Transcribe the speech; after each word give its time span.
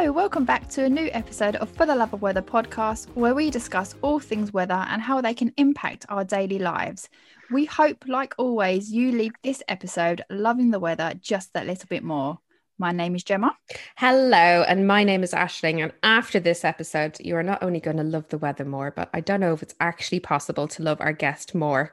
Hello, 0.00 0.12
welcome 0.12 0.46
back 0.46 0.66
to 0.70 0.84
a 0.84 0.88
new 0.88 1.10
episode 1.12 1.56
of 1.56 1.68
For 1.68 1.84
the 1.84 1.94
Love 1.94 2.14
of 2.14 2.22
Weather 2.22 2.40
podcast, 2.40 3.06
where 3.16 3.34
we 3.34 3.50
discuss 3.50 3.94
all 4.00 4.18
things 4.18 4.50
weather 4.50 4.86
and 4.88 5.02
how 5.02 5.20
they 5.20 5.34
can 5.34 5.52
impact 5.58 6.06
our 6.08 6.24
daily 6.24 6.58
lives. 6.58 7.10
We 7.50 7.66
hope, 7.66 8.04
like 8.08 8.34
always, 8.38 8.90
you 8.90 9.12
leave 9.12 9.34
this 9.42 9.62
episode 9.68 10.24
loving 10.30 10.70
the 10.70 10.80
weather 10.80 11.12
just 11.20 11.52
that 11.52 11.66
little 11.66 11.86
bit 11.86 12.02
more. 12.02 12.38
My 12.78 12.92
name 12.92 13.14
is 13.14 13.24
Gemma. 13.24 13.54
Hello, 13.96 14.64
and 14.66 14.86
my 14.86 15.04
name 15.04 15.22
is 15.22 15.32
Ashling. 15.32 15.82
And 15.82 15.92
after 16.02 16.40
this 16.40 16.64
episode, 16.64 17.18
you 17.20 17.36
are 17.36 17.42
not 17.42 17.62
only 17.62 17.78
going 17.78 17.98
to 17.98 18.02
love 18.02 18.26
the 18.30 18.38
weather 18.38 18.64
more, 18.64 18.90
but 18.90 19.10
I 19.12 19.20
don't 19.20 19.40
know 19.40 19.52
if 19.52 19.62
it's 19.62 19.74
actually 19.80 20.20
possible 20.20 20.66
to 20.68 20.82
love 20.82 21.02
our 21.02 21.12
guest 21.12 21.54
more 21.54 21.92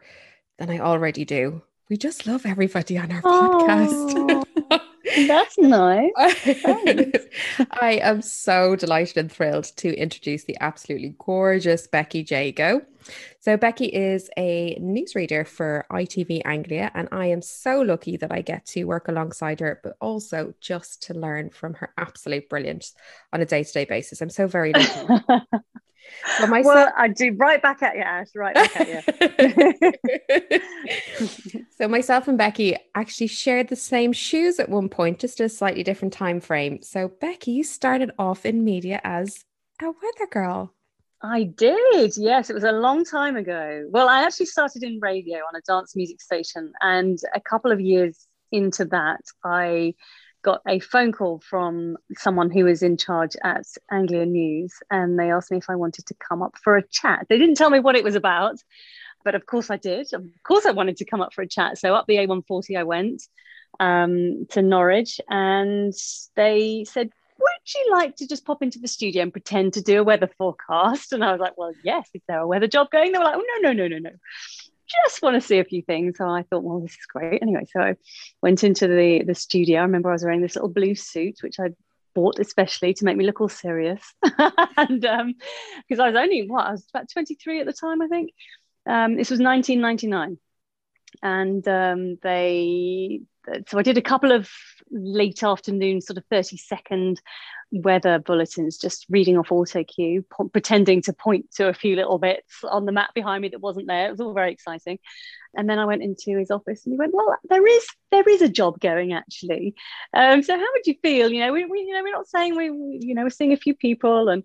than 0.59 0.69
I 0.69 0.79
already 0.79 1.25
do. 1.25 1.61
We 1.89 1.97
just 1.97 2.25
love 2.25 2.45
everybody 2.45 2.97
on 2.97 3.11
our 3.11 3.21
podcast. 3.21 4.45
That's 5.25 5.57
nice. 5.57 6.11
I 7.71 7.99
am 8.03 8.21
so 8.21 8.75
delighted 8.75 9.17
and 9.17 9.31
thrilled 9.31 9.65
to 9.77 9.95
introduce 9.95 10.43
the 10.43 10.57
absolutely 10.59 11.15
gorgeous 11.17 11.87
Becky 11.87 12.25
Jago. 12.27 12.81
So, 13.39 13.55
Becky 13.55 13.85
is 13.85 14.29
a 14.37 14.77
newsreader 14.81 15.47
for 15.47 15.85
ITV 15.89 16.41
Anglia, 16.43 16.91
and 16.93 17.07
I 17.11 17.27
am 17.27 17.41
so 17.41 17.81
lucky 17.81 18.17
that 18.17 18.31
I 18.31 18.41
get 18.41 18.65
to 18.67 18.83
work 18.83 19.07
alongside 19.07 19.61
her, 19.61 19.79
but 19.81 19.95
also 20.01 20.53
just 20.59 21.03
to 21.03 21.13
learn 21.13 21.49
from 21.49 21.75
her 21.75 21.93
absolute 21.97 22.49
brilliance 22.49 22.93
on 23.31 23.41
a 23.41 23.45
day 23.45 23.63
to 23.63 23.71
day 23.71 23.85
basis. 23.85 24.21
I'm 24.21 24.29
so 24.29 24.47
very 24.47 24.73
lucky. 24.73 25.23
Well, 26.39 26.47
myself- 26.47 26.75
well, 26.75 26.93
I 26.97 27.07
do 27.07 27.33
right 27.37 27.61
back 27.61 27.81
at 27.83 27.95
you, 27.95 28.01
Ash, 28.01 28.27
right 28.35 28.55
back 28.55 28.75
at 28.79 28.87
you. 31.19 31.27
so 31.77 31.87
myself 31.87 32.27
and 32.27 32.37
Becky 32.37 32.75
actually 32.95 33.27
shared 33.27 33.67
the 33.69 33.75
same 33.75 34.13
shoes 34.13 34.59
at 34.59 34.69
one 34.69 34.89
point, 34.89 35.19
just 35.19 35.39
a 35.39 35.49
slightly 35.49 35.83
different 35.83 36.13
time 36.13 36.39
frame. 36.39 36.81
So 36.81 37.07
Becky, 37.07 37.51
you 37.51 37.63
started 37.63 38.11
off 38.19 38.45
in 38.45 38.63
media 38.63 39.01
as 39.03 39.43
a 39.81 39.85
weather 39.85 40.27
girl. 40.31 40.73
I 41.21 41.43
did, 41.43 42.15
yes. 42.15 42.49
It 42.49 42.53
was 42.53 42.63
a 42.63 42.71
long 42.71 43.03
time 43.03 43.35
ago. 43.37 43.87
Well, 43.89 44.07
I 44.07 44.23
actually 44.23 44.45
started 44.47 44.83
in 44.83 44.99
radio 45.01 45.37
on 45.37 45.55
a 45.55 45.61
dance 45.67 45.95
music 45.95 46.21
station, 46.21 46.71
and 46.81 47.17
a 47.33 47.41
couple 47.41 47.71
of 47.71 47.79
years 47.79 48.27
into 48.51 48.85
that, 48.85 49.21
I 49.43 49.95
got 50.41 50.61
a 50.67 50.79
phone 50.79 51.11
call 51.11 51.39
from 51.39 51.97
someone 52.15 52.49
who 52.49 52.65
was 52.65 52.83
in 52.83 52.97
charge 52.97 53.35
at 53.43 53.65
Anglia 53.91 54.25
News, 54.25 54.73
and 54.89 55.19
they 55.19 55.31
asked 55.31 55.51
me 55.51 55.57
if 55.57 55.69
I 55.69 55.75
wanted 55.75 56.05
to 56.07 56.15
come 56.15 56.41
up 56.41 56.55
for 56.63 56.77
a 56.77 56.87
chat. 56.87 57.25
They 57.29 57.37
didn't 57.37 57.55
tell 57.55 57.69
me 57.69 57.79
what 57.79 57.95
it 57.95 58.03
was 58.03 58.15
about, 58.15 58.57
but 59.23 59.35
of 59.35 59.45
course 59.45 59.69
I 59.69 59.77
did. 59.77 60.13
Of 60.13 60.25
course, 60.43 60.65
I 60.65 60.71
wanted 60.71 60.97
to 60.97 61.05
come 61.05 61.21
up 61.21 61.33
for 61.33 61.41
a 61.41 61.47
chat. 61.47 61.77
So 61.77 61.95
up 61.95 62.05
the 62.07 62.15
A140 62.15 62.77
I 62.77 62.83
went 62.83 63.23
um, 63.79 64.45
to 64.51 64.61
Norwich, 64.61 65.19
and 65.29 65.93
they 66.35 66.85
said, 66.85 67.09
would 67.39 67.73
you 67.75 67.91
like 67.91 68.15
to 68.15 68.27
just 68.27 68.45
pop 68.45 68.63
into 68.63 68.79
the 68.79 68.87
studio 68.87 69.21
and 69.21 69.31
pretend 69.31 69.73
to 69.73 69.81
do 69.81 69.99
a 69.99 70.03
weather 70.03 70.29
forecast? 70.37 71.13
And 71.13 71.23
I 71.23 71.31
was 71.31 71.39
like, 71.39 71.57
well, 71.57 71.73
yes, 71.83 72.09
is 72.13 72.21
there 72.27 72.39
a 72.39 72.47
weather 72.47 72.67
job 72.67 72.89
going? 72.89 73.11
They 73.11 73.19
were 73.19 73.25
like, 73.25 73.35
oh, 73.35 73.43
no, 73.61 73.71
no, 73.71 73.87
no, 73.87 73.87
no, 73.87 74.09
no 74.09 74.11
just 75.05 75.21
want 75.21 75.35
to 75.35 75.41
see 75.41 75.59
a 75.59 75.63
few 75.63 75.81
things. 75.81 76.17
So 76.17 76.27
I 76.27 76.43
thought, 76.43 76.63
well, 76.63 76.79
this 76.79 76.91
is 76.91 77.05
great. 77.07 77.41
Anyway, 77.41 77.65
so 77.71 77.81
I 77.81 77.95
went 78.41 78.63
into 78.63 78.87
the 78.87 79.23
the 79.23 79.35
studio. 79.35 79.79
I 79.79 79.83
remember 79.83 80.09
I 80.09 80.13
was 80.13 80.23
wearing 80.23 80.41
this 80.41 80.55
little 80.55 80.69
blue 80.69 80.95
suit, 80.95 81.39
which 81.41 81.59
I 81.59 81.69
bought 82.15 82.39
especially 82.39 82.95
to 82.95 83.05
make 83.05 83.15
me 83.15 83.25
look 83.25 83.41
all 83.41 83.49
serious. 83.49 84.01
and 84.77 85.05
um, 85.05 85.35
because 85.87 85.99
I 85.99 86.07
was 86.07 86.15
only 86.15 86.47
what 86.47 86.65
I 86.65 86.71
was 86.71 86.85
about 86.89 87.11
23 87.11 87.59
at 87.59 87.65
the 87.67 87.73
time, 87.73 88.01
I 88.01 88.07
think. 88.07 88.31
Um, 88.87 89.17
this 89.17 89.29
was 89.29 89.39
1999, 89.39 90.37
and 91.21 91.67
um, 91.67 92.17
they 92.23 93.21
so 93.67 93.77
I 93.77 93.83
did 93.83 93.97
a 93.97 94.01
couple 94.01 94.31
of 94.31 94.49
late 94.91 95.43
afternoon, 95.43 96.01
sort 96.01 96.17
of 96.17 96.25
30 96.29 96.57
second 96.57 97.21
weather 97.71 98.19
bulletins, 98.19 98.77
just 98.77 99.05
reading 99.09 99.37
off 99.37 99.51
auto 99.51 99.83
cue, 99.83 100.25
pretending 100.51 101.01
to 101.03 101.13
point 101.13 101.51
to 101.55 101.67
a 101.67 101.73
few 101.73 101.95
little 101.95 102.17
bits 102.17 102.63
on 102.63 102.85
the 102.85 102.91
map 102.91 103.13
behind 103.13 103.41
me 103.41 103.49
that 103.49 103.59
wasn't 103.59 103.87
there. 103.87 104.07
It 104.07 104.11
was 104.11 104.21
all 104.21 104.33
very 104.33 104.51
exciting. 104.51 104.99
And 105.55 105.69
then 105.69 105.79
I 105.79 105.85
went 105.85 106.03
into 106.03 106.37
his 106.37 106.51
office 106.51 106.85
and 106.85 106.93
he 106.93 106.97
went, 106.97 107.13
"Well, 107.13 107.35
there 107.49 107.65
is 107.65 107.87
there 108.11 108.27
is 108.27 108.41
a 108.41 108.49
job 108.49 108.79
going 108.79 109.13
actually. 109.13 109.75
Um, 110.13 110.43
so 110.43 110.55
how 110.55 110.67
would 110.73 110.85
you 110.85 110.95
feel? 111.01 111.31
You 111.31 111.41
know, 111.41 111.53
we, 111.53 111.65
we 111.65 111.79
you 111.79 111.93
know 111.93 112.03
we're 112.03 112.11
not 112.11 112.27
saying 112.27 112.55
we, 112.55 112.65
you 113.01 113.15
know 113.15 113.23
we're 113.23 113.29
seeing 113.29 113.53
a 113.53 113.57
few 113.57 113.75
people 113.75 114.29
and 114.29 114.43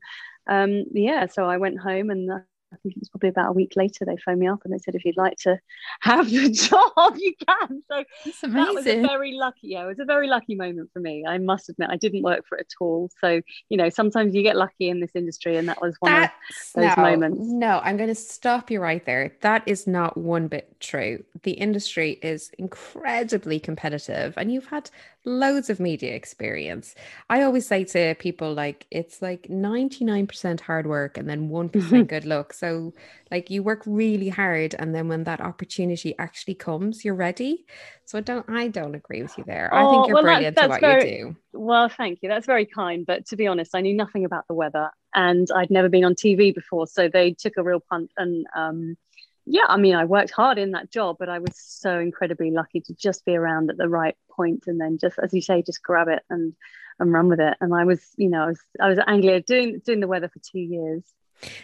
um, 0.48 0.84
yeah. 0.92 1.26
So 1.26 1.44
I 1.44 1.58
went 1.58 1.78
home 1.78 2.10
and 2.10 2.32
I 2.32 2.40
think 2.82 2.96
it 2.96 3.00
was 3.00 3.08
probably 3.08 3.28
about 3.28 3.50
a 3.50 3.52
week 3.52 3.72
later 3.76 4.04
they 4.04 4.16
phoned 4.16 4.40
me 4.40 4.48
up 4.48 4.60
and 4.64 4.72
they 4.72 4.78
said 4.78 4.94
if 4.94 5.04
you'd 5.04 5.16
like 5.16 5.36
to 5.38 5.58
have 6.00 6.30
the 6.30 6.50
job 6.68 7.16
you 7.18 7.34
can. 7.46 7.82
So 7.88 8.04
that 8.48 8.74
was 8.74 8.86
a 8.86 9.02
very 9.02 9.34
lucky 9.34 9.68
yeah 9.68 9.84
it 9.84 9.86
was 9.86 9.98
a 9.98 10.04
very 10.04 10.28
lucky 10.28 10.54
moment 10.54 10.90
for 10.92 11.00
me 11.00 11.24
I 11.26 11.38
must 11.38 11.68
admit. 11.68 11.90
I 11.90 11.96
didn't 11.96 12.22
work 12.22 12.46
for 12.48 12.58
it 12.58 12.66
at 12.72 12.82
all. 12.82 13.10
So 13.20 13.40
you 13.68 13.76
know 13.76 13.88
sometimes 13.88 14.34
you 14.34 14.42
get 14.42 14.56
lucky 14.56 14.88
in 14.88 15.00
this 15.00 15.12
industry 15.14 15.56
and 15.56 15.68
that 15.68 15.80
was 15.80 15.96
one 16.00 16.12
That's, 16.12 16.32
of 16.74 16.82
those 16.82 16.96
no, 16.96 17.02
moments. 17.02 17.40
no 17.42 17.80
I'm 17.82 17.96
going 17.96 18.08
to 18.08 18.14
stop 18.14 18.70
you 18.70 18.80
right 18.80 19.04
there. 19.04 19.32
That 19.40 19.62
is 19.66 19.86
not 19.86 20.16
one 20.16 20.48
bit 20.48 20.76
true. 20.80 21.24
The 21.42 21.52
industry 21.52 22.18
is 22.22 22.50
incredibly 22.58 23.58
competitive 23.60 24.34
and 24.36 24.52
you've 24.52 24.66
had 24.66 24.90
loads 25.24 25.70
of 25.70 25.78
media 25.78 26.14
experience. 26.14 26.94
I 27.30 27.42
always 27.42 27.66
say 27.66 27.84
to 27.84 28.14
people 28.16 28.52
like 28.54 28.86
it's 28.90 29.22
like 29.22 29.48
99% 29.48 30.60
hard 30.60 30.86
work 30.86 31.16
and 31.16 31.28
then 31.28 31.48
1% 31.48 32.06
good 32.08 32.24
luck. 32.24 32.52
So 32.52 32.92
like 33.30 33.50
you 33.50 33.62
work 33.62 33.82
really 33.86 34.28
hard 34.28 34.74
and 34.78 34.94
then 34.94 35.08
when 35.08 35.24
that 35.24 35.40
opportunity 35.40 36.16
actually 36.18 36.54
comes, 36.54 37.04
you're 37.04 37.14
ready. 37.14 37.66
So 38.04 38.18
I 38.18 38.20
don't 38.20 38.48
I 38.48 38.68
don't 38.68 38.94
agree 38.94 39.22
with 39.22 39.36
you 39.38 39.44
there. 39.44 39.72
I 39.72 39.88
think 39.88 40.04
oh, 40.04 40.06
you're 40.08 40.14
well, 40.14 40.24
brilliant 40.24 40.56
that's 40.56 40.64
at 40.64 40.70
what 40.70 40.80
very, 40.80 41.18
you 41.18 41.24
do. 41.26 41.36
Well, 41.52 41.88
thank 41.88 42.18
you. 42.22 42.28
That's 42.28 42.46
very 42.46 42.66
kind, 42.66 43.06
but 43.06 43.26
to 43.26 43.36
be 43.36 43.46
honest, 43.46 43.74
I 43.74 43.80
knew 43.80 43.94
nothing 43.94 44.24
about 44.24 44.46
the 44.48 44.54
weather 44.54 44.90
and 45.14 45.46
I'd 45.54 45.70
never 45.70 45.88
been 45.88 46.04
on 46.04 46.14
TV 46.14 46.54
before, 46.54 46.86
so 46.86 47.08
they 47.08 47.32
took 47.32 47.56
a 47.56 47.62
real 47.62 47.80
punt 47.80 48.10
and 48.16 48.46
um 48.56 48.96
yeah, 49.44 49.64
I 49.68 49.76
mean, 49.76 49.94
I 49.94 50.04
worked 50.04 50.30
hard 50.30 50.58
in 50.58 50.72
that 50.72 50.90
job, 50.90 51.16
but 51.18 51.28
I 51.28 51.38
was 51.38 51.56
so 51.56 51.98
incredibly 51.98 52.50
lucky 52.50 52.80
to 52.80 52.94
just 52.94 53.24
be 53.24 53.36
around 53.36 53.70
at 53.70 53.76
the 53.76 53.88
right 53.88 54.16
point 54.30 54.64
and 54.66 54.80
then 54.80 54.98
just, 54.98 55.18
as 55.18 55.32
you 55.32 55.42
say, 55.42 55.62
just 55.62 55.82
grab 55.82 56.08
it 56.08 56.22
and 56.30 56.54
and 56.98 57.12
run 57.12 57.28
with 57.28 57.40
it. 57.40 57.56
And 57.60 57.74
I 57.74 57.84
was, 57.84 58.00
you 58.16 58.28
know, 58.28 58.44
I 58.44 58.46
was 58.46 58.60
I 58.80 58.88
was 58.88 58.98
at 58.98 59.08
Anglia 59.08 59.40
doing 59.40 59.80
doing 59.84 60.00
the 60.00 60.08
weather 60.08 60.28
for 60.28 60.38
two 60.38 60.60
years. 60.60 61.02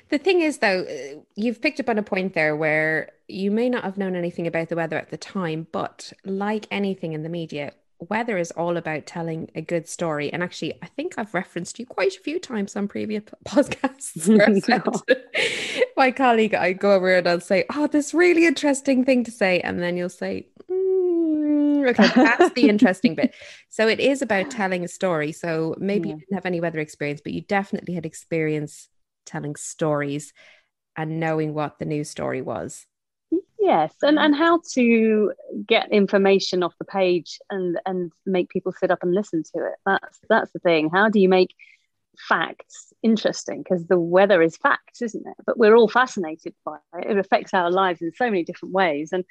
The 0.09 0.19
thing 0.19 0.41
is, 0.41 0.59
though, 0.59 0.85
you've 1.37 1.63
picked 1.63 1.79
up 1.79 1.89
on 1.89 1.99
a 1.99 2.03
point 2.03 2.35
there 2.35 2.57
where 2.57 3.11
you 3.29 3.53
may 3.53 3.69
not 3.69 3.85
have 3.85 3.97
known 3.97 4.17
anything 4.17 4.49
about 4.49 4.69
the 4.69 4.77
weather 4.77 4.97
at 4.97 5.11
the 5.11 5.17
time, 5.17 5.69
but 5.71 6.13
like 6.25 6.67
anything 6.71 7.13
in 7.13 7.23
the 7.23 7.29
media, 7.29 7.73
weather 8.01 8.39
is 8.39 8.51
all 8.53 8.77
about 8.77 9.07
telling 9.07 9.51
a 9.55 9.61
good 9.61 9.89
story. 9.89 10.33
And 10.33 10.43
actually, 10.43 10.75
I 10.83 10.87
think 10.87 11.15
I've 11.17 11.35
referenced 11.35 11.79
you 11.79 11.87
quite 11.87 12.17
a 12.17 12.21
few 12.21 12.39
times 12.39 12.77
on 12.77 12.89
previous 12.89 13.25
podcasts. 13.45 14.27
my 15.97 16.11
colleague, 16.11 16.55
I 16.55 16.73
go 16.73 16.93
over 16.93 17.17
and 17.17 17.29
I'll 17.29 17.41
say, 17.41 17.65
Oh, 17.75 17.87
this 17.87 18.15
really 18.15 18.47
interesting 18.47 19.05
thing 19.05 19.25
to 19.25 19.31
say. 19.31 19.61
And 19.61 19.83
then 19.83 19.97
you'll 19.97 20.09
say, 20.09 20.49
mm, 20.71 21.89
Okay, 21.89 22.09
that's 22.15 22.55
the 22.55 22.69
interesting 22.69 23.15
bit. 23.15 23.35
So 23.69 23.89
it 23.89 24.01
is 24.01 24.23
about 24.23 24.51
telling 24.51 24.85
a 24.85 24.89
story. 24.89 25.33
So 25.33 25.75
maybe 25.79 26.09
yeah. 26.09 26.15
you 26.15 26.21
didn't 26.21 26.35
have 26.35 26.47
any 26.47 26.61
weather 26.61 26.81
experience, 26.81 27.21
but 27.23 27.33
you 27.33 27.43
definitely 27.43 27.95
had 27.95 28.07
experience 28.07 28.89
telling 29.27 29.57
stories 29.57 30.33
and 30.97 31.21
knowing 31.21 31.55
what 31.55 31.79
the 31.79 31.85
news 31.85 32.11
story 32.11 32.43
was. 32.43 32.87
Yes, 33.69 33.95
and, 34.01 34.17
mm-hmm. 34.17 34.25
and 34.25 34.35
how 34.35 34.63
to 34.73 35.33
get 35.67 35.93
information 35.93 36.63
off 36.63 36.79
the 36.79 36.87
page 36.87 37.39
and 37.51 37.79
and 37.85 38.11
make 38.25 38.49
people 38.49 38.73
sit 38.73 38.91
up 38.91 39.03
and 39.03 39.15
listen 39.15 39.43
to 39.55 39.67
it. 39.67 39.75
That's 39.85 40.19
that's 40.31 40.51
the 40.53 40.59
thing. 40.59 40.89
How 40.89 41.11
do 41.11 41.21
you 41.21 41.29
make 41.29 41.55
facts 42.19 42.95
interesting? 43.03 43.63
Because 43.63 43.87
the 43.87 44.01
weather 44.01 44.41
is 44.41 44.57
facts, 44.57 45.03
isn't 45.03 45.27
it? 45.27 45.37
But 45.45 45.59
we're 45.59 45.77
all 45.77 45.89
fascinated 45.89 46.55
by 46.65 46.79
it. 46.95 47.11
It 47.11 47.19
affects 47.19 47.53
our 47.53 47.71
lives 47.71 48.01
in 48.01 48.11
so 48.15 48.25
many 48.31 48.43
different 48.43 48.75
ways. 48.75 49.11
And 49.13 49.27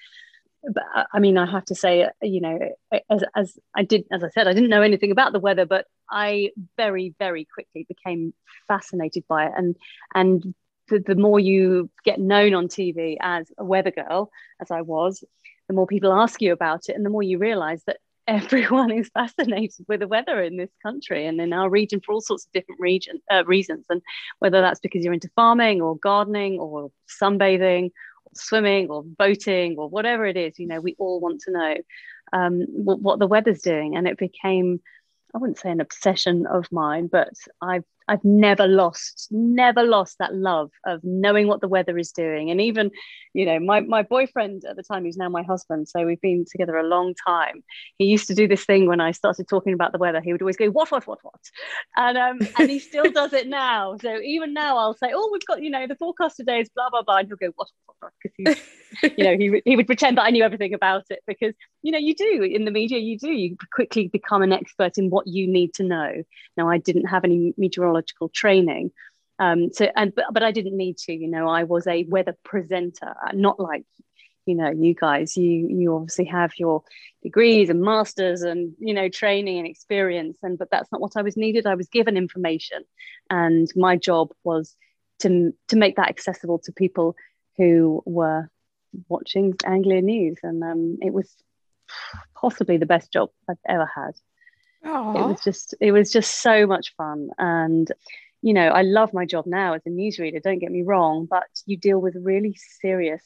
but 0.72 0.84
uh, 0.96 1.06
I 1.12 1.20
mean, 1.20 1.40
I 1.40 1.50
have 1.50 1.66
to 1.66 1.76
say, 1.76 2.04
uh, 2.04 2.10
you 2.22 2.42
know, 2.42 2.60
uh, 2.92 3.00
as, 3.10 3.24
as 3.36 3.58
I 3.76 3.84
did, 3.84 4.06
as 4.12 4.24
I 4.24 4.30
said, 4.30 4.48
I 4.48 4.54
didn't 4.54 4.70
know 4.70 4.84
anything 4.84 5.10
about 5.10 5.34
the 5.34 5.40
weather, 5.40 5.66
but 5.66 5.88
I 6.12 6.52
very, 6.78 7.16
very 7.18 7.48
quickly 7.52 7.88
became 7.88 8.36
fascinated 8.68 9.24
by 9.28 9.48
it, 9.48 9.54
and 9.58 9.76
and 10.14 10.54
the, 10.90 11.00
the 11.00 11.16
more 11.16 11.40
you 11.40 11.90
get 12.04 12.20
known 12.20 12.54
on 12.54 12.68
TV 12.68 13.18
as 13.20 13.52
a 13.58 13.66
weather 13.66 13.92
girl, 13.92 14.32
as 14.62 14.72
I 14.72 14.82
was, 14.82 15.24
the 15.68 15.74
more 15.74 15.88
people 15.88 16.14
ask 16.14 16.42
you 16.42 16.54
about 16.54 16.90
it, 16.90 16.96
and 16.96 17.06
the 17.06 17.10
more 17.10 17.24
you 17.24 17.38
realize 17.38 17.84
that 17.86 17.98
everyone 18.28 18.92
is 18.92 19.10
fascinated 19.14 19.86
with 19.88 20.02
the 20.02 20.08
weather 20.08 20.42
in 20.42 20.58
this 20.58 20.72
country 20.84 21.26
and 21.26 21.40
in 21.40 21.54
our 21.54 21.70
region 21.70 22.02
for 22.02 22.12
all 22.12 22.20
sorts 22.20 22.46
of 22.46 22.52
different 22.52 22.82
region, 22.82 23.22
uh, 23.32 23.44
reasons. 23.46 23.86
And 23.90 24.02
whether 24.40 24.60
that's 24.60 24.82
because 24.82 25.04
you're 25.04 25.14
into 25.14 25.30
farming 25.34 25.82
or 25.82 25.98
gardening 25.98 26.60
or 26.60 26.92
sunbathing 27.22 27.86
or 28.26 28.32
swimming 28.34 28.90
or 28.90 29.02
boating 29.02 29.78
or 29.78 29.88
whatever 29.88 30.26
it 30.26 30.36
is, 30.36 30.60
you 30.60 30.68
know, 30.68 30.82
we 30.82 30.98
all 31.00 31.22
want 31.22 31.40
to 31.42 31.52
know 31.52 31.76
um, 32.34 32.66
what, 32.68 33.00
what 33.00 33.20
the 33.20 33.28
weather's 33.28 33.62
doing. 33.62 33.96
And 33.96 34.10
it 34.10 34.18
became, 34.18 34.82
I 35.34 35.38
wouldn't 35.38 35.60
say 35.60 35.72
an 35.72 35.80
obsession 35.80 36.46
of 36.48 36.70
mine, 36.70 37.08
but 37.08 37.30
I've 37.62 37.86
I've 38.08 38.24
never 38.24 38.68
lost, 38.68 39.28
never 39.32 39.84
lost 39.84 40.18
that 40.20 40.34
love 40.34 40.72
of 40.86 41.02
knowing 41.04 41.48
what 41.48 41.62
the 41.62 41.68
weather 41.68 41.98
is 41.98 42.12
doing. 42.12 42.50
And 42.50 42.62
even, 42.62 42.90
you 43.34 43.46
know, 43.46 43.60
my, 43.60 43.82
my 43.82 44.02
boyfriend 44.02 44.64
at 44.70 44.78
the 44.78 44.84
time, 44.84 45.04
who's 45.04 45.18
now 45.18 45.28
my 45.28 45.44
husband, 45.44 45.90
so 45.90 46.06
we've 46.06 46.22
been 46.22 46.46
together 46.50 46.78
a 46.78 46.88
long 46.88 47.14
time. 47.28 47.64
He 47.98 48.06
used 48.06 48.28
to 48.28 48.34
do 48.34 48.48
this 48.48 48.64
thing 48.64 48.88
when 48.88 49.02
I 49.02 49.12
started 49.12 49.50
talking 49.50 49.74
about 49.74 49.92
the 49.92 49.98
weather. 49.98 50.22
He 50.22 50.32
would 50.32 50.42
always 50.42 50.56
go, 50.56 50.70
what, 50.70 50.90
what, 50.90 51.06
what, 51.06 51.20
what? 51.22 51.42
And 51.98 52.18
um, 52.18 52.40
and 52.58 52.70
he 52.70 52.80
still 52.80 53.12
does 53.12 53.34
it 53.34 53.48
now. 53.48 53.98
So 53.98 54.22
even 54.22 54.54
now 54.54 54.78
I'll 54.78 54.96
say, 54.96 55.12
oh, 55.14 55.30
we've 55.34 55.46
got, 55.46 55.62
you 55.62 55.70
know, 55.70 55.86
the 55.86 55.96
forecast 55.96 56.38
today 56.38 56.62
is 56.62 56.70
blah, 56.70 56.90
blah, 56.90 57.02
blah. 57.02 57.18
And 57.18 57.28
he'll 57.28 57.36
go, 57.36 57.52
what, 57.58 57.68
what, 57.88 57.96
what? 58.00 58.14
Because 58.24 58.58
he's, 59.02 59.14
you 59.18 59.24
know, 59.26 59.36
he, 59.38 59.62
he 59.66 59.76
would 59.76 59.88
pretend 59.88 60.18
that 60.18 60.24
I 60.24 60.30
knew 60.30 60.44
everything 60.44 60.74
about 60.74 61.04
it 61.10 61.20
because, 61.28 61.54
you 61.82 61.92
know, 61.92 61.98
you 61.98 62.16
do 62.16 62.42
in 62.44 62.64
the 62.64 62.72
media, 62.72 63.00
you 63.00 63.18
do, 63.18 63.32
you 63.32 63.58
quickly 63.74 64.08
become 64.08 64.44
an 64.44 64.54
expert 64.54 64.98
in 64.98 65.10
what 65.10 65.28
you 65.28 65.46
need 65.46 65.74
to 65.74 65.84
know. 65.84 66.24
Now, 66.56 66.70
I 66.70 66.78
didn't 66.78 67.08
have 67.08 67.26
any 67.26 67.54
meteorology 67.58 67.97
training. 68.34 68.92
Um, 69.40 69.72
so 69.72 69.92
and 69.96 70.14
but, 70.16 70.26
but 70.32 70.44
I 70.44 70.52
didn't 70.52 70.78
need 70.78 70.98
to, 71.00 71.14
you 71.14 71.28
know, 71.28 71.48
I 71.48 71.64
was 71.64 71.86
a 71.88 72.06
weather 72.06 72.36
presenter, 72.44 73.16
not 73.34 73.60
like 73.60 73.86
you 74.46 74.56
know 74.56 74.72
you 74.72 74.96
guys. 74.96 75.38
You 75.38 75.68
you 75.70 75.96
obviously 75.96 76.26
have 76.26 76.52
your 76.58 76.84
degrees 77.22 77.70
and 77.70 77.82
masters 77.82 78.42
and 78.42 78.74
you 78.80 78.94
know 78.94 79.10
training 79.10 79.60
and 79.60 79.68
experience 79.68 80.38
and 80.42 80.58
but 80.58 80.70
that's 80.72 80.92
not 80.92 81.02
what 81.02 81.18
i 81.18 81.22
was 81.22 81.38
needed. 81.38 81.68
I 81.68 81.76
was 81.76 81.90
given 81.90 82.18
information 82.18 82.84
and 83.30 83.68
my 83.76 83.98
job 83.98 84.32
was 84.44 84.76
to 85.20 85.54
to 85.68 85.76
make 85.76 85.98
that 85.98 86.10
accessible 86.10 86.60
to 86.60 86.72
people 86.72 87.16
who 87.58 88.02
were 88.06 88.50
watching 89.10 89.56
anglia 89.66 90.02
news 90.02 90.38
and 90.44 90.64
um, 90.64 90.98
it 91.02 91.14
was 91.14 91.30
possibly 92.36 92.78
the 92.78 92.86
best 92.86 93.12
job 93.12 93.30
i've 93.50 93.58
ever 93.68 93.90
had 93.94 94.12
Aww. 94.86 95.16
it 95.16 95.28
was 95.28 95.44
just 95.44 95.76
it 95.82 95.92
was 95.92 96.12
just 96.12 96.42
so 96.42 96.68
much 96.68 96.96
fun 96.96 97.30
and 97.38 97.92
you 98.42 98.54
know 98.54 98.68
i 98.68 98.84
love 98.84 99.14
my 99.14 99.26
job 99.26 99.46
now 99.46 99.74
as 99.74 99.82
a 99.86 99.90
newsreader 99.90 100.42
don't 100.42 100.60
get 100.60 100.72
me 100.72 100.84
wrong 100.84 101.26
but 101.26 101.48
you 101.66 101.78
deal 101.78 102.00
with 102.00 102.16
really 102.16 102.56
serious 102.80 103.24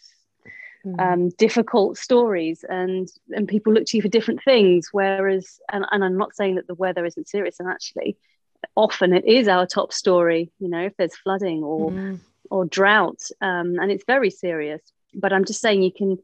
mm. 0.85 0.99
um, 0.99 1.29
difficult 1.29 1.97
stories 1.97 2.63
and 2.67 3.09
and 3.31 3.47
people 3.47 3.73
look 3.73 3.85
to 3.85 3.97
you 3.97 4.01
for 4.01 4.07
different 4.07 4.41
things 4.43 4.89
whereas 4.91 5.59
and, 5.71 5.85
and 5.91 6.03
i'm 6.03 6.17
not 6.17 6.35
saying 6.35 6.55
that 6.55 6.67
the 6.67 6.75
weather 6.75 7.05
isn't 7.05 7.27
serious 7.27 7.59
and 7.59 7.69
actually 7.69 8.15
often 8.75 9.13
it 9.13 9.25
is 9.25 9.47
our 9.47 9.65
top 9.65 9.91
story 9.91 10.51
you 10.59 10.69
know 10.69 10.81
if 10.81 10.95
there's 10.97 11.15
flooding 11.15 11.63
or 11.63 11.91
mm. 11.91 12.19
or 12.49 12.65
drought 12.65 13.21
um, 13.41 13.77
and 13.79 13.91
it's 13.91 14.05
very 14.05 14.29
serious 14.29 14.81
but 15.13 15.33
i'm 15.33 15.45
just 15.45 15.61
saying 15.61 15.81
you 15.81 15.91
can 15.91 16.17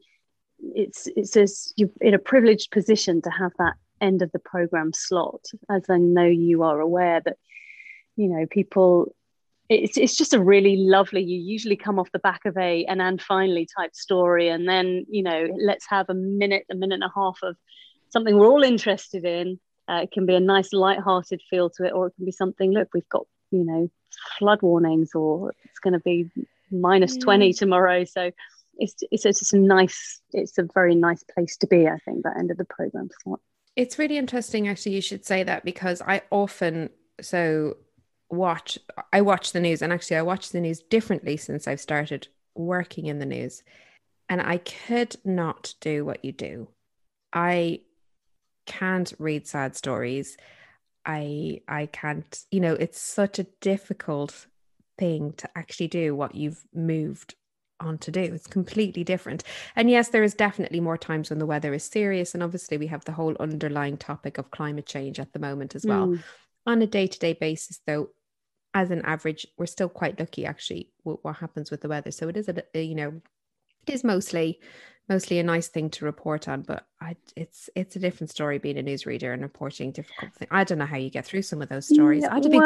it's 0.74 1.06
it's 1.14 1.36
as 1.36 1.72
you're 1.76 1.90
in 2.00 2.14
a 2.14 2.18
privileged 2.18 2.70
position 2.70 3.20
to 3.22 3.30
have 3.30 3.52
that 3.58 3.74
end 4.00 4.22
of 4.22 4.32
the 4.32 4.38
program 4.38 4.92
slot, 4.92 5.44
as 5.70 5.84
I 5.88 5.98
know 5.98 6.24
you 6.24 6.62
are 6.62 6.80
aware 6.80 7.20
that, 7.24 7.36
you 8.16 8.28
know, 8.28 8.46
people, 8.50 9.14
it's, 9.68 9.96
it's 9.96 10.16
just 10.16 10.34
a 10.34 10.42
really 10.42 10.76
lovely, 10.76 11.22
you 11.22 11.40
usually 11.40 11.76
come 11.76 11.98
off 11.98 12.12
the 12.12 12.18
back 12.18 12.44
of 12.46 12.56
a 12.56 12.84
an 12.86 13.00
and 13.00 13.20
finally 13.20 13.68
type 13.76 13.94
story. 13.94 14.48
And 14.48 14.68
then, 14.68 15.06
you 15.08 15.22
know, 15.22 15.48
let's 15.60 15.86
have 15.88 16.06
a 16.08 16.14
minute, 16.14 16.64
a 16.70 16.74
minute 16.74 16.94
and 16.94 17.04
a 17.04 17.12
half 17.14 17.38
of 17.42 17.56
something 18.08 18.36
we're 18.36 18.46
all 18.48 18.62
interested 18.62 19.24
in. 19.24 19.60
Uh, 19.88 20.00
it 20.02 20.10
can 20.12 20.26
be 20.26 20.34
a 20.34 20.40
nice 20.40 20.72
light-hearted 20.72 21.40
feel 21.48 21.70
to 21.70 21.84
it, 21.84 21.92
or 21.92 22.08
it 22.08 22.14
can 22.16 22.26
be 22.26 22.32
something, 22.32 22.72
look, 22.72 22.88
we've 22.92 23.08
got, 23.08 23.26
you 23.50 23.64
know, 23.64 23.90
flood 24.38 24.60
warnings, 24.62 25.14
or 25.14 25.54
it's 25.64 25.78
going 25.78 25.94
to 25.94 26.00
be 26.00 26.30
minus 26.70 27.16
20 27.16 27.54
tomorrow. 27.54 28.04
So 28.04 28.30
it's, 28.78 28.94
it's, 29.10 29.24
it's 29.24 29.40
just 29.40 29.54
a 29.54 29.58
nice, 29.58 30.20
it's 30.32 30.58
a 30.58 30.68
very 30.74 30.94
nice 30.94 31.24
place 31.34 31.56
to 31.58 31.66
be, 31.66 31.88
I 31.88 31.98
think, 32.04 32.22
that 32.22 32.36
end 32.38 32.50
of 32.50 32.56
the 32.56 32.64
program 32.64 33.08
slot. 33.22 33.40
It's 33.78 33.96
really 33.96 34.18
interesting, 34.18 34.66
actually, 34.66 34.96
you 34.96 35.00
should 35.00 35.24
say 35.24 35.44
that 35.44 35.64
because 35.64 36.02
I 36.02 36.22
often 36.32 36.90
so 37.20 37.76
watch, 38.28 38.76
I 39.12 39.20
watch 39.20 39.52
the 39.52 39.60
news, 39.60 39.82
and 39.82 39.92
actually, 39.92 40.16
I 40.16 40.22
watch 40.22 40.50
the 40.50 40.60
news 40.60 40.80
differently 40.80 41.36
since 41.36 41.68
I've 41.68 41.80
started 41.80 42.26
working 42.56 43.06
in 43.06 43.20
the 43.20 43.24
news. 43.24 43.62
And 44.28 44.42
I 44.42 44.58
could 44.58 45.14
not 45.24 45.74
do 45.80 46.04
what 46.04 46.24
you 46.24 46.32
do. 46.32 46.66
I 47.32 47.82
can't 48.66 49.14
read 49.20 49.46
sad 49.46 49.76
stories. 49.76 50.36
I 51.06 51.60
I 51.68 51.86
can't, 51.86 52.44
you 52.50 52.58
know, 52.58 52.74
it's 52.74 53.00
such 53.00 53.38
a 53.38 53.46
difficult 53.60 54.48
thing 54.98 55.34
to 55.36 55.48
actually 55.56 55.86
do 55.86 56.16
what 56.16 56.34
you've 56.34 56.64
moved 56.74 57.36
on 57.80 57.98
to 57.98 58.10
do. 58.10 58.20
It's 58.20 58.46
completely 58.46 59.04
different. 59.04 59.44
And 59.76 59.90
yes, 59.90 60.08
there 60.08 60.22
is 60.22 60.34
definitely 60.34 60.80
more 60.80 60.98
times 60.98 61.30
when 61.30 61.38
the 61.38 61.46
weather 61.46 61.72
is 61.74 61.84
serious. 61.84 62.34
And 62.34 62.42
obviously, 62.42 62.76
we 62.76 62.86
have 62.88 63.04
the 63.04 63.12
whole 63.12 63.36
underlying 63.40 63.96
topic 63.96 64.38
of 64.38 64.50
climate 64.50 64.86
change 64.86 65.18
at 65.20 65.32
the 65.32 65.38
moment 65.38 65.74
as 65.74 65.84
well. 65.86 66.08
Mm. 66.08 66.22
On 66.66 66.82
a 66.82 66.86
day 66.86 67.06
to 67.06 67.18
day 67.18 67.32
basis, 67.32 67.80
though, 67.86 68.10
as 68.74 68.90
an 68.90 69.02
average, 69.02 69.46
we're 69.56 69.66
still 69.66 69.88
quite 69.88 70.18
lucky 70.18 70.44
actually 70.44 70.90
with 71.04 71.18
what 71.22 71.36
happens 71.36 71.70
with 71.70 71.80
the 71.80 71.88
weather. 71.88 72.10
So 72.10 72.28
it 72.28 72.36
is 72.36 72.48
a, 72.48 72.62
you 72.74 72.94
know, 72.94 73.20
it 73.86 73.92
is 73.92 74.04
mostly 74.04 74.60
mostly 75.08 75.38
a 75.38 75.42
nice 75.42 75.68
thing 75.68 75.88
to 75.88 76.04
report 76.04 76.48
on 76.48 76.62
but 76.62 76.86
I, 77.00 77.16
it's 77.34 77.70
it's 77.74 77.96
a 77.96 77.98
different 77.98 78.30
story 78.30 78.58
being 78.58 78.78
a 78.78 78.82
newsreader 78.82 79.32
and 79.32 79.42
reporting 79.42 79.90
difficult 79.90 80.34
things 80.34 80.48
i 80.50 80.64
don't 80.64 80.78
know 80.78 80.86
how 80.86 80.98
you 80.98 81.10
get 81.10 81.24
through 81.24 81.42
some 81.42 81.62
of 81.62 81.68
those 81.68 81.88
stories 81.88 82.22
yeah, 82.22 82.30
i 82.30 82.34
had 82.34 82.42
to 82.42 82.50
be 82.50 82.58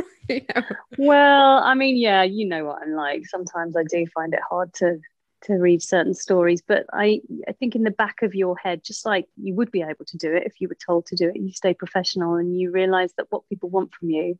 well, 0.98 1.58
I 1.58 1.74
mean, 1.74 1.96
yeah, 1.96 2.22
you 2.22 2.46
know 2.46 2.64
what 2.64 2.82
I'm 2.82 2.94
like. 2.94 3.26
Sometimes 3.26 3.76
I 3.76 3.84
do 3.84 4.06
find 4.14 4.34
it 4.34 4.40
hard 4.48 4.72
to 4.74 4.98
to 5.42 5.54
read 5.54 5.80
certain 5.80 6.14
stories, 6.14 6.62
but 6.66 6.86
I 6.92 7.20
I 7.46 7.52
think 7.52 7.74
in 7.74 7.82
the 7.82 7.90
back 7.90 8.22
of 8.22 8.34
your 8.34 8.56
head, 8.56 8.82
just 8.84 9.06
like 9.06 9.26
you 9.36 9.54
would 9.54 9.70
be 9.70 9.82
able 9.82 10.04
to 10.06 10.16
do 10.16 10.34
it 10.34 10.44
if 10.46 10.60
you 10.60 10.68
were 10.68 10.78
told 10.86 11.06
to 11.06 11.16
do 11.16 11.28
it, 11.28 11.36
you 11.36 11.52
stay 11.52 11.74
professional 11.74 12.34
and 12.34 12.58
you 12.58 12.70
realize 12.70 13.12
that 13.16 13.26
what 13.30 13.48
people 13.48 13.68
want 13.68 13.92
from 13.94 14.10
you 14.10 14.38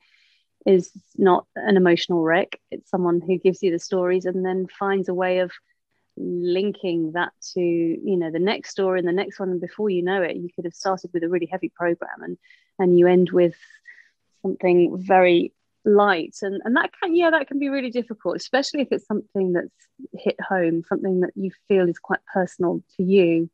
is 0.67 0.90
not 1.17 1.46
an 1.55 1.76
emotional 1.76 2.23
wreck. 2.23 2.61
It's 2.70 2.90
someone 2.90 3.20
who 3.20 3.38
gives 3.38 3.62
you 3.62 3.70
the 3.70 3.79
stories 3.79 4.26
and 4.26 4.44
then 4.44 4.67
finds 4.67 5.08
a 5.08 5.14
way 5.14 5.38
of 5.38 5.52
linking 6.17 7.12
that 7.12 7.32
to 7.55 7.61
you 7.61 8.17
know 8.17 8.31
the 8.31 8.40
next 8.40 8.70
story 8.70 8.99
and 8.99 9.06
the 9.06 9.12
next 9.12 9.38
one 9.38 9.50
and 9.50 9.61
before 9.61 9.88
you 9.88 10.02
know 10.02 10.20
it 10.20 10.35
you 10.35 10.49
could 10.55 10.64
have 10.64 10.75
started 10.75 11.08
with 11.12 11.23
a 11.23 11.29
really 11.29 11.46
heavy 11.46 11.69
program 11.69 12.23
and 12.23 12.37
and 12.81 12.99
you 12.99 13.06
end 13.06 13.31
with 13.31 13.55
something 14.43 14.96
very 14.99 15.52
light 15.88 16.37
and 16.43 16.61
and 16.64 16.76
that 16.76 16.90
can 17.00 17.14
yeah 17.14 17.31
that 17.31 17.49
can 17.49 17.58
be 17.58 17.69
really 17.69 17.90
difficult 17.90 18.37
especially 18.37 18.82
if 18.82 18.88
it's 18.90 19.06
something 19.06 19.52
that's 19.52 19.69
hit 20.14 20.37
home 20.40 20.82
something 20.88 21.20
that 21.20 21.31
you 21.35 21.50
feel 21.67 21.88
is 21.88 21.99
quite 21.99 22.20
personal 22.32 22.82
to 22.96 23.02
you. 23.02 23.50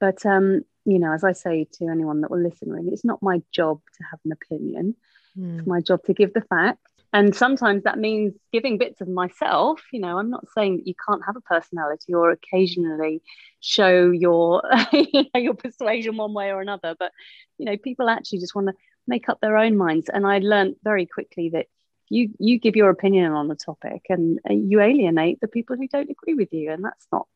But 0.00 0.24
um 0.26 0.62
you 0.84 0.98
know 0.98 1.12
as 1.12 1.24
i 1.24 1.32
say 1.32 1.66
to 1.72 1.88
anyone 1.88 2.20
that 2.20 2.30
will 2.30 2.42
listen 2.42 2.70
really 2.70 2.90
it's 2.90 3.04
not 3.04 3.22
my 3.22 3.42
job 3.52 3.80
to 3.96 4.04
have 4.10 4.20
an 4.24 4.32
opinion. 4.32 4.96
Mm. 5.38 5.58
it's 5.58 5.66
my 5.66 5.80
job 5.80 6.02
to 6.04 6.14
give 6.14 6.32
the 6.32 6.42
facts 6.42 6.92
and 7.12 7.34
sometimes 7.34 7.84
that 7.84 7.98
means 7.98 8.34
giving 8.52 8.76
bits 8.76 9.00
of 9.00 9.08
myself. 9.08 9.80
You 9.92 10.00
know 10.00 10.18
i'm 10.18 10.30
not 10.30 10.46
saying 10.56 10.76
that 10.76 10.86
you 10.86 10.94
can't 11.08 11.24
have 11.24 11.36
a 11.36 11.40
personality 11.40 12.12
or 12.12 12.30
occasionally 12.30 13.22
show 13.60 14.10
your 14.10 14.62
you 14.92 15.24
know, 15.34 15.40
your 15.40 15.54
persuasion 15.54 16.16
one 16.16 16.34
way 16.34 16.50
or 16.52 16.60
another 16.60 16.94
but 16.98 17.12
you 17.56 17.64
know 17.64 17.76
people 17.78 18.08
actually 18.10 18.40
just 18.40 18.54
want 18.54 18.68
to 18.68 18.74
make 19.06 19.28
up 19.28 19.40
their 19.40 19.56
own 19.56 19.76
minds. 19.76 20.08
And 20.08 20.26
I 20.26 20.38
learned 20.38 20.76
very 20.82 21.06
quickly 21.06 21.50
that 21.50 21.66
you 22.08 22.30
you 22.38 22.58
give 22.58 22.76
your 22.76 22.90
opinion 22.90 23.32
on 23.32 23.48
the 23.48 23.54
topic 23.54 24.06
and 24.08 24.38
you 24.48 24.80
alienate 24.80 25.40
the 25.40 25.48
people 25.48 25.76
who 25.76 25.88
don't 25.88 26.10
agree 26.10 26.34
with 26.34 26.52
you, 26.52 26.70
and 26.70 26.84
that's 26.84 27.06
not 27.10 27.26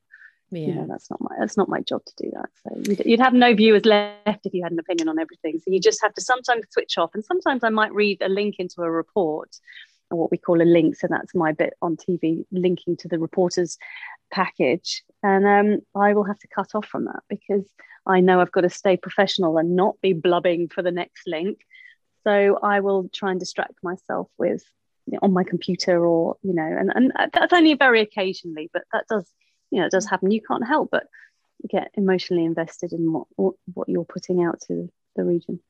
yeah. 0.50 0.68
you 0.68 0.74
know 0.74 0.86
that's 0.86 1.10
not 1.10 1.20
my 1.20 1.36
that's 1.38 1.56
not 1.56 1.68
my 1.68 1.80
job 1.80 2.04
to 2.04 2.12
do 2.16 2.30
that 2.30 2.48
so 2.62 2.90
you'd, 2.90 3.02
you'd, 3.04 3.20
have 3.20 3.34
no 3.34 3.54
viewers 3.54 3.84
left 3.84 4.46
if 4.46 4.54
you 4.54 4.62
had 4.62 4.72
an 4.72 4.78
opinion 4.78 5.08
on 5.08 5.18
everything 5.18 5.58
so 5.58 5.70
you 5.70 5.80
just 5.80 6.00
have 6.02 6.14
to 6.14 6.20
sometimes 6.20 6.64
switch 6.70 6.96
off 6.96 7.10
and 7.14 7.24
sometimes 7.24 7.64
i 7.64 7.68
might 7.68 7.92
read 7.92 8.20
a 8.22 8.28
link 8.28 8.56
into 8.58 8.82
a 8.82 8.90
report 8.90 9.56
or 9.56 9.87
what 10.10 10.30
we 10.30 10.38
call 10.38 10.62
a 10.62 10.64
link 10.64 10.96
so 10.96 11.06
that's 11.08 11.34
my 11.34 11.52
bit 11.52 11.74
on 11.82 11.96
tv 11.96 12.44
linking 12.50 12.96
to 12.96 13.08
the 13.08 13.18
reporter's 13.18 13.78
package 14.30 15.02
and 15.22 15.46
um, 15.46 15.80
i 15.94 16.12
will 16.12 16.24
have 16.24 16.38
to 16.38 16.48
cut 16.48 16.74
off 16.74 16.86
from 16.86 17.04
that 17.04 17.22
because 17.28 17.64
I 18.08 18.20
know 18.20 18.40
I've 18.40 18.52
got 18.52 18.62
to 18.62 18.70
stay 18.70 18.96
professional 18.96 19.58
and 19.58 19.76
not 19.76 20.00
be 20.00 20.14
blubbing 20.14 20.68
for 20.68 20.82
the 20.82 20.90
next 20.90 21.24
link. 21.26 21.60
So 22.24 22.58
I 22.62 22.80
will 22.80 23.08
try 23.12 23.30
and 23.30 23.38
distract 23.38 23.74
myself 23.82 24.28
with 24.38 24.64
on 25.22 25.32
my 25.32 25.44
computer 25.44 26.04
or 26.04 26.36
you 26.42 26.54
know, 26.54 26.66
and 26.66 26.90
and 26.94 27.12
that's 27.32 27.52
only 27.52 27.74
very 27.74 28.00
occasionally, 28.00 28.70
but 28.72 28.82
that 28.92 29.04
does 29.08 29.30
you 29.70 29.80
know 29.80 29.86
it 29.86 29.92
does 29.92 30.08
happen. 30.08 30.30
You 30.30 30.40
can't 30.40 30.66
help 30.66 30.88
but 30.90 31.06
get 31.68 31.90
emotionally 31.94 32.44
invested 32.44 32.92
in 32.92 33.12
what 33.12 33.54
what 33.72 33.88
you're 33.88 34.04
putting 34.04 34.42
out 34.42 34.60
to 34.68 34.90
the 35.16 35.24
region. 35.24 35.60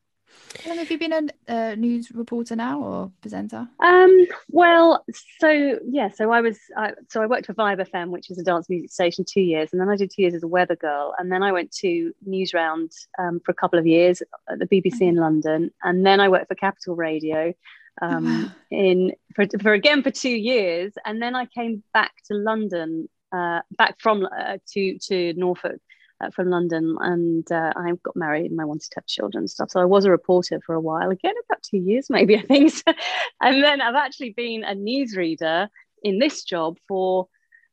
How 0.64 0.70
long 0.70 0.78
have 0.78 0.90
you 0.90 0.98
been 0.98 1.12
a, 1.12 1.52
a 1.52 1.76
news 1.76 2.10
reporter 2.12 2.56
now 2.56 2.80
or 2.80 3.12
presenter? 3.20 3.68
Um, 3.80 4.26
well, 4.50 5.04
so 5.38 5.78
yeah, 5.86 6.10
so 6.10 6.32
I 6.32 6.40
was, 6.40 6.58
I, 6.76 6.92
so 7.08 7.22
I 7.22 7.26
worked 7.26 7.46
for 7.46 7.54
Vibe 7.54 7.86
FM, 7.88 8.08
which 8.08 8.30
is 8.30 8.38
a 8.38 8.42
dance 8.42 8.68
music 8.68 8.90
station, 8.90 9.24
two 9.28 9.40
years, 9.40 9.70
and 9.72 9.80
then 9.80 9.88
I 9.88 9.96
did 9.96 10.10
two 10.10 10.22
years 10.22 10.34
as 10.34 10.42
a 10.42 10.48
weather 10.48 10.76
girl, 10.76 11.14
and 11.18 11.30
then 11.30 11.42
I 11.42 11.52
went 11.52 11.70
to 11.76 12.12
Newsround 12.26 12.92
um, 13.18 13.40
for 13.44 13.52
a 13.52 13.54
couple 13.54 13.78
of 13.78 13.86
years 13.86 14.22
at 14.50 14.58
the 14.58 14.66
BBC 14.66 15.02
in 15.02 15.16
London, 15.16 15.70
and 15.82 16.04
then 16.04 16.20
I 16.20 16.28
worked 16.28 16.48
for 16.48 16.54
Capital 16.54 16.96
Radio 16.96 17.54
um, 18.00 18.52
in 18.70 19.12
for, 19.34 19.46
for 19.60 19.72
again 19.72 20.02
for 20.02 20.10
two 20.10 20.30
years, 20.30 20.92
and 21.04 21.20
then 21.20 21.34
I 21.34 21.46
came 21.46 21.82
back 21.92 22.12
to 22.26 22.34
London, 22.34 23.08
uh, 23.32 23.60
back 23.76 24.00
from 24.00 24.26
uh, 24.26 24.58
to 24.72 24.98
to 24.98 25.34
Norfolk 25.34 25.80
uh, 26.20 26.30
from 26.30 26.50
London, 26.50 26.96
and 27.00 27.50
uh, 27.50 27.72
I 27.76 27.92
got 28.02 28.16
married 28.16 28.50
and 28.50 28.60
I 28.60 28.64
wanted 28.64 28.90
to 28.90 28.96
have 28.96 29.06
children 29.06 29.42
and 29.42 29.50
stuff. 29.50 29.70
So 29.70 29.80
I 29.80 29.84
was 29.84 30.04
a 30.04 30.10
reporter 30.10 30.60
for 30.64 30.74
a 30.74 30.80
while, 30.80 31.10
again 31.10 31.34
about 31.48 31.62
two 31.62 31.78
years 31.78 32.06
maybe 32.10 32.36
I 32.36 32.42
think. 32.42 32.72
and 33.40 33.62
then 33.62 33.80
I've 33.80 33.94
actually 33.94 34.30
been 34.30 34.64
a 34.64 34.74
newsreader 34.74 35.68
in 36.02 36.18
this 36.18 36.44
job 36.44 36.78
for 36.86 37.28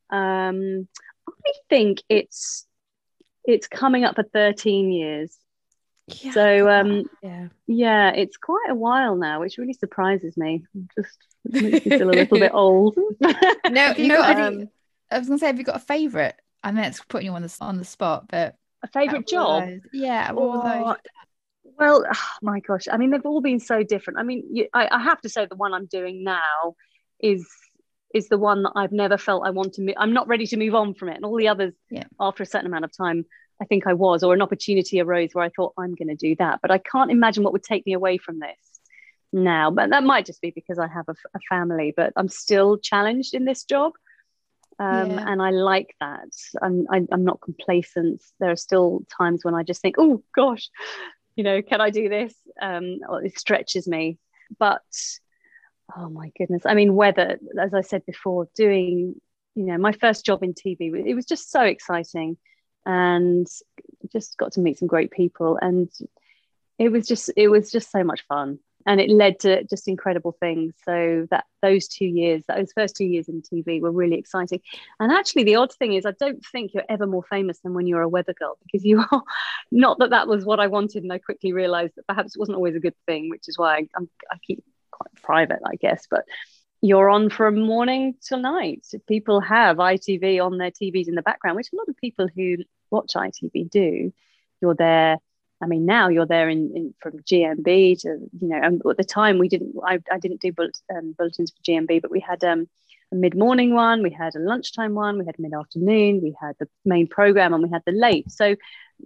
um, 0.10 0.88
I 1.28 1.52
think 1.70 2.02
it's 2.10 2.68
it's 3.44 3.68
coming 3.68 4.04
up 4.04 4.16
for 4.16 4.24
13 4.24 4.92
years. 4.92 5.38
Yeah, 6.08 6.32
so 6.34 6.70
um 6.70 7.06
yeah 7.24 7.48
yeah 7.66 8.12
it's 8.12 8.38
quite 8.38 8.68
a 8.70 8.76
while 8.76 9.16
now 9.16 9.40
which 9.40 9.58
really 9.58 9.74
surprises 9.74 10.38
me 10.38 10.64
just 10.96 11.18
makes 11.44 11.84
me 11.84 11.98
feel 11.98 12.12
a 12.12 12.12
little 12.22 12.38
bit 12.38 12.52
old 12.54 12.96
no 13.72 13.94
you 13.98 14.10
know 14.10 14.22
um, 14.22 14.70
I 15.10 15.18
was 15.18 15.28
gonna 15.28 15.40
say 15.40 15.48
have 15.48 15.58
you 15.58 15.64
got 15.64 15.78
a 15.78 15.80
favorite 15.80 16.40
I 16.66 16.72
mean 16.72 16.84
it's 16.84 17.02
putting 17.02 17.28
you 17.28 17.34
on 17.34 17.42
the 17.42 17.58
on 17.62 17.78
the 17.78 17.86
spot 17.86 18.26
but 18.28 18.56
a 18.84 18.88
favorite 18.88 19.28
job 19.28 19.64
yeah 19.94 20.32
oh, 20.36 20.96
well 21.78 22.06
oh 22.10 22.24
my 22.42 22.60
gosh 22.60 22.88
I 22.92 22.98
mean 22.98 23.12
they've 23.12 23.26
all 23.26 23.42
been 23.42 23.60
so 23.60 23.84
different 23.84 24.20
I 24.20 24.24
mean 24.24 24.44
you, 24.52 24.68
I, 24.74 24.90
I 24.92 25.02
have 25.04 25.22
to 25.22 25.30
say 25.30 25.46
the 25.46 25.56
one 25.56 25.74
I'm 25.74 25.86
doing 25.86 26.24
now 26.24 26.76
is 27.20 27.48
is 28.16 28.30
the 28.30 28.38
one 28.38 28.64
that 28.64 28.72
I've 28.76 28.94
never 28.94 29.18
felt 29.18 29.46
I 29.46 29.50
want 29.50 29.74
to 29.74 29.82
move. 29.82 29.96
I'm 29.98 30.14
not 30.14 30.30
ready 30.30 30.48
to 30.48 30.58
move 30.58 30.74
on 30.74 30.94
from 30.94 31.10
it. 31.10 31.18
And 31.18 31.26
all 31.26 31.36
the 31.36 31.50
others, 31.50 31.74
yeah. 31.92 32.06
after 32.18 32.44
a 32.44 32.46
certain 32.46 32.66
amount 32.66 32.86
of 32.86 32.96
time, 32.96 33.26
I 33.62 33.66
think 33.66 33.86
I 33.86 33.94
was, 33.94 34.24
or 34.24 34.34
an 34.34 34.42
opportunity 34.42 35.02
arose 35.02 35.32
where 35.34 35.44
I 35.44 35.50
thought 35.50 35.74
I'm 35.78 35.96
going 35.96 36.08
to 36.08 36.16
do 36.16 36.34
that. 36.40 36.60
But 36.62 36.72
I 36.72 36.78
can't 36.78 37.12
imagine 37.12 37.44
what 37.44 37.52
would 37.52 37.64
take 37.64 37.86
me 37.86 37.92
away 37.92 38.18
from 38.18 38.40
this 38.40 38.80
now. 39.34 39.70
But 39.70 39.90
that 39.90 40.06
might 40.06 40.26
just 40.26 40.42
be 40.42 40.52
because 40.52 40.80
I 40.80 40.88
have 40.88 41.06
a, 41.10 41.16
a 41.36 41.40
family, 41.50 41.94
but 41.96 42.14
I'm 42.16 42.30
still 42.30 42.78
challenged 42.78 43.34
in 43.34 43.44
this 43.44 43.66
job. 43.66 43.92
Um, 44.78 45.12
yeah. 45.12 45.26
And 45.28 45.42
I 45.42 45.52
like 45.52 45.96
that. 46.00 46.30
I'm, 46.62 46.86
I, 46.90 46.98
i 46.98 47.14
am 47.14 47.24
not 47.24 47.42
complacent. 47.42 48.22
There 48.40 48.52
are 48.52 48.58
still 48.58 49.06
times 49.18 49.44
when 49.44 49.56
I 49.56 49.64
just 49.64 49.82
think, 49.82 49.96
oh 49.98 50.24
gosh, 50.36 50.70
you 51.36 51.44
know, 51.44 51.62
can 51.62 51.82
I 51.82 51.90
do 51.90 52.10
this? 52.10 52.34
Um, 52.62 53.00
it 53.24 53.40
stretches 53.40 53.88
me. 53.88 54.18
But 54.60 54.84
oh 55.96 56.10
my 56.10 56.32
goodness 56.38 56.64
i 56.66 56.74
mean 56.74 56.96
weather 56.96 57.38
as 57.60 57.74
i 57.74 57.82
said 57.82 58.06
before 58.06 58.48
doing 58.56 59.16
you 59.56 59.64
know 59.64 59.78
my 59.78 59.92
first 59.92 60.26
job 60.26 60.44
in 60.44 60.54
tv 60.54 61.06
it 61.06 61.14
was 61.14 61.26
just 61.26 61.52
so 61.52 61.62
exciting 61.62 62.38
and 62.86 63.48
just 64.12 64.38
got 64.38 64.52
to 64.52 64.60
meet 64.60 64.78
some 64.78 64.88
great 64.88 65.12
people 65.12 65.58
and 65.62 65.90
it 66.78 66.90
was 66.90 67.08
just 67.08 67.32
it 67.36 67.48
was 67.48 67.72
just 67.72 67.92
so 67.92 68.04
much 68.04 68.26
fun 68.28 68.60
and 68.86 69.02
it 69.02 69.10
led 69.10 69.40
to 69.40 69.64
just 69.66 69.88
incredible 69.88 70.36
things 70.40 70.74
so 70.86 71.28
that 71.32 71.46
those 71.62 71.88
two 71.88 72.06
years 72.06 72.44
those 72.48 72.72
first 72.74 72.96
two 72.96 73.06
years 73.06 73.28
in 73.28 73.42
tv 73.42 73.82
were 73.82 73.92
really 73.92 74.18
exciting 74.18 74.62
and 75.00 75.12
actually 75.12 75.44
the 75.44 75.56
odd 75.56 75.74
thing 75.74 75.94
is 75.94 76.06
i 76.06 76.12
don't 76.20 76.44
think 76.52 76.74
you're 76.74 76.84
ever 76.90 77.08
more 77.08 77.24
famous 77.24 77.60
than 77.60 77.74
when 77.74 77.88
you're 77.88 78.02
a 78.02 78.10
weather 78.10 78.34
girl 78.34 78.58
because 78.64 78.86
you 78.86 79.04
are 79.12 79.24
not 79.72 80.00
that 80.00 80.12
that 80.12 80.28
was 80.28 80.46
what 80.46 80.60
i 80.60 80.68
wanted 80.68 81.04
and 81.04 81.12
i 81.12 81.18
quickly 81.18 81.54
realized 81.54 81.94
that 81.96 82.08
perhaps 82.08 82.36
it 82.36 82.40
wasn't 82.40 82.56
always 82.56 82.76
a 82.76 82.80
good 82.80 82.96
thing 83.06 83.30
which 83.30 83.48
is 83.48 83.58
why 83.58 83.88
I, 83.96 84.02
I 84.32 84.38
keep 84.46 84.64
quite 84.96 85.22
private, 85.22 85.60
I 85.66 85.76
guess, 85.76 86.08
but 86.10 86.26
you're 86.82 87.10
on 87.10 87.30
from 87.30 87.60
morning 87.60 88.16
till 88.22 88.40
night. 88.40 88.86
People 89.08 89.42
have 89.42 89.78
ITV 89.78 90.44
on 90.44 90.58
their 90.58 90.72
TVs 90.72 91.08
in 91.08 91.16
the 91.16 91.22
background, 91.22 91.56
which 91.56 91.70
a 91.74 91.76
lot 91.76 91.90
of 91.90 91.98
people 91.98 92.28
who 92.36 92.58
watch 92.92 93.14
ITV 93.16 93.70
do. 93.70 94.14
You're 94.62 94.76
there. 94.76 95.18
I 95.66 95.68
mean, 95.68 95.88
now 95.88 96.10
you're 96.10 96.28
there 96.28 96.48
in, 96.48 96.72
in 96.76 96.94
from 97.02 97.14
GMB 97.24 98.02
to 98.02 98.08
you 98.08 98.48
know. 98.48 98.60
And 98.62 98.82
at 98.88 98.98
the 98.98 99.04
time, 99.04 99.40
we 99.40 99.50
didn't. 99.50 99.74
I, 99.84 100.00
I 100.12 100.20
didn't 100.20 100.42
do 100.42 100.52
bullet, 100.54 100.78
um, 100.96 101.16
bulletins 101.18 101.52
for 101.52 101.64
GMB, 101.64 102.04
but 102.04 102.12
we 102.12 102.20
had 102.20 102.44
um, 102.44 102.68
a 103.12 103.16
mid 103.16 103.36
morning 103.36 103.74
one, 103.74 104.04
we 104.04 104.12
had 104.12 104.36
a 104.36 104.40
lunchtime 104.40 104.94
one, 104.94 105.18
we 105.18 105.26
had 105.26 105.40
mid 105.40 105.54
afternoon, 105.56 106.22
we 106.22 106.36
had 106.40 106.56
the 106.60 106.68
main 106.86 107.08
program, 107.08 107.52
and 107.52 107.64
we 107.64 107.70
had 107.70 107.82
the 107.88 107.94
late. 107.94 108.30
So, 108.30 108.56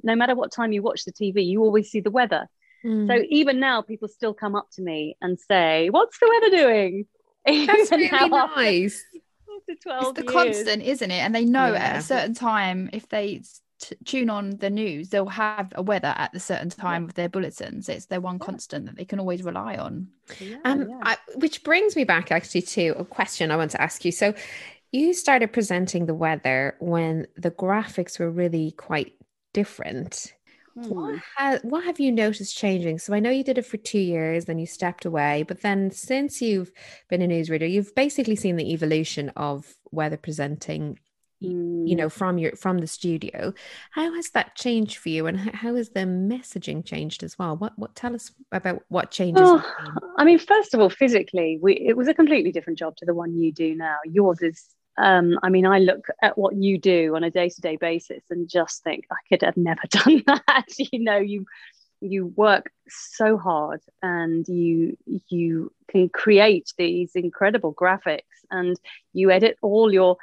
no 0.03 0.15
matter 0.15 0.35
what 0.35 0.51
time 0.51 0.73
you 0.73 0.81
watch 0.81 1.05
the 1.05 1.13
TV, 1.13 1.45
you 1.45 1.63
always 1.63 1.89
see 1.89 2.01
the 2.01 2.11
weather. 2.11 2.49
Mm. 2.85 3.07
So 3.07 3.25
even 3.29 3.61
now, 3.61 3.81
people 3.81 4.09
still 4.09 4.33
come 4.33 4.55
up 4.55 4.69
to 4.73 4.81
me 4.81 5.15
and 5.21 5.39
say, 5.39 5.89
"What's 5.89 6.19
the 6.19 6.27
weather 6.27 6.57
doing?" 6.57 7.05
That's 7.45 7.89
really 7.91 8.09
nice. 8.09 9.05
After, 9.59 9.75
12 9.81 10.01
it's 10.01 10.13
the 10.13 10.21
years. 10.23 10.33
constant, 10.33 10.83
isn't 10.83 11.11
it? 11.11 11.19
And 11.19 11.33
they 11.33 11.45
know 11.45 11.73
yeah. 11.73 11.83
at 11.83 11.95
a 11.97 12.01
certain 12.01 12.33
time 12.33 12.89
if 12.91 13.07
they 13.09 13.41
t- 13.79 13.95
tune 14.05 14.29
on 14.29 14.57
the 14.57 14.69
news, 14.69 15.09
they'll 15.09 15.27
have 15.27 15.71
a 15.75 15.81
weather 15.81 16.13
at 16.15 16.31
the 16.33 16.39
certain 16.39 16.69
time 16.69 17.03
yeah. 17.03 17.07
of 17.07 17.13
their 17.15 17.29
bulletins. 17.29 17.89
It's 17.89 18.05
their 18.05 18.21
one 18.21 18.37
yeah. 18.39 18.45
constant 18.45 18.85
that 18.85 18.95
they 18.95 19.05
can 19.05 19.19
always 19.19 19.43
rely 19.43 19.75
on. 19.75 20.07
um, 20.65 20.87
I, 21.01 21.17
which 21.35 21.63
brings 21.63 21.95
me 21.95 22.03
back 22.03 22.31
actually 22.31 22.61
to 22.63 22.89
a 22.97 23.05
question 23.05 23.51
I 23.51 23.57
want 23.57 23.71
to 23.71 23.81
ask 23.81 24.05
you. 24.05 24.11
So, 24.11 24.33
you 24.91 25.13
started 25.13 25.53
presenting 25.53 26.07
the 26.07 26.15
weather 26.15 26.75
when 26.79 27.27
the 27.35 27.51
graphics 27.51 28.19
were 28.19 28.31
really 28.31 28.71
quite 28.71 29.13
different. 29.53 30.33
What, 30.73 31.11
hmm. 31.11 31.17
ha- 31.35 31.59
what 31.63 31.83
have 31.83 31.99
you 31.99 32.11
noticed 32.11 32.57
changing? 32.57 32.99
So 32.99 33.13
I 33.13 33.19
know 33.19 33.29
you 33.29 33.43
did 33.43 33.57
it 33.57 33.65
for 33.65 33.77
two 33.77 33.99
years, 33.99 34.45
then 34.45 34.59
you 34.59 34.65
stepped 34.65 35.05
away, 35.05 35.43
but 35.43 35.61
then 35.61 35.91
since 35.91 36.41
you've 36.41 36.71
been 37.09 37.21
a 37.21 37.27
newsreader, 37.27 37.69
you've 37.69 37.93
basically 37.95 38.35
seen 38.35 38.55
the 38.55 38.71
evolution 38.71 39.29
of 39.35 39.75
weather 39.91 40.17
presenting. 40.17 40.99
You 41.41 41.95
know 41.95 42.09
hmm. 42.09 42.17
from 42.17 42.37
your 42.37 42.51
from 42.55 42.79
the 42.79 42.87
studio 42.87 43.53
how 43.91 44.13
has 44.13 44.29
that 44.31 44.55
changed 44.55 44.97
for 44.97 45.09
you 45.09 45.25
and 45.25 45.39
how 45.39 45.73
has 45.75 45.89
the 45.89 46.01
messaging 46.01 46.83
changed 46.83 47.23
as 47.23 47.39
well 47.39 47.55
what 47.55 47.77
what 47.77 47.95
tell 47.95 48.13
us 48.13 48.31
about 48.51 48.83
what 48.89 49.09
changes 49.09 49.43
oh, 49.45 49.63
i 50.17 50.25
mean 50.25 50.37
first 50.37 50.73
of 50.73 50.81
all 50.81 50.89
physically 50.89 51.57
we 51.61 51.73
it 51.75 51.95
was 51.95 52.07
a 52.07 52.13
completely 52.13 52.51
different 52.51 52.77
job 52.77 52.95
to 52.97 53.05
the 53.05 53.13
one 53.13 53.37
you 53.37 53.51
do 53.51 53.75
now 53.75 53.97
yours 54.05 54.41
is 54.41 54.65
um, 54.97 55.39
I 55.41 55.49
mean, 55.49 55.65
I 55.65 55.79
look 55.79 56.07
at 56.21 56.37
what 56.37 56.57
you 56.57 56.77
do 56.77 57.15
on 57.15 57.23
a 57.23 57.31
day-to-day 57.31 57.77
basis 57.77 58.21
and 58.29 58.49
just 58.49 58.83
think 58.83 59.05
I 59.09 59.15
could 59.29 59.41
have 59.43 59.55
never 59.55 59.83
done 59.89 60.23
that. 60.27 60.65
you 60.77 60.99
know, 60.99 61.17
you 61.17 61.45
you 62.01 62.27
work 62.35 62.71
so 62.87 63.37
hard 63.37 63.81
and 64.01 64.47
you 64.47 64.97
you 65.27 65.71
can 65.89 66.09
create 66.09 66.73
these 66.77 67.11
incredible 67.15 67.73
graphics 67.73 68.21
and 68.51 68.79
you 69.13 69.31
edit 69.31 69.57
all 69.61 69.91
your 69.91 70.17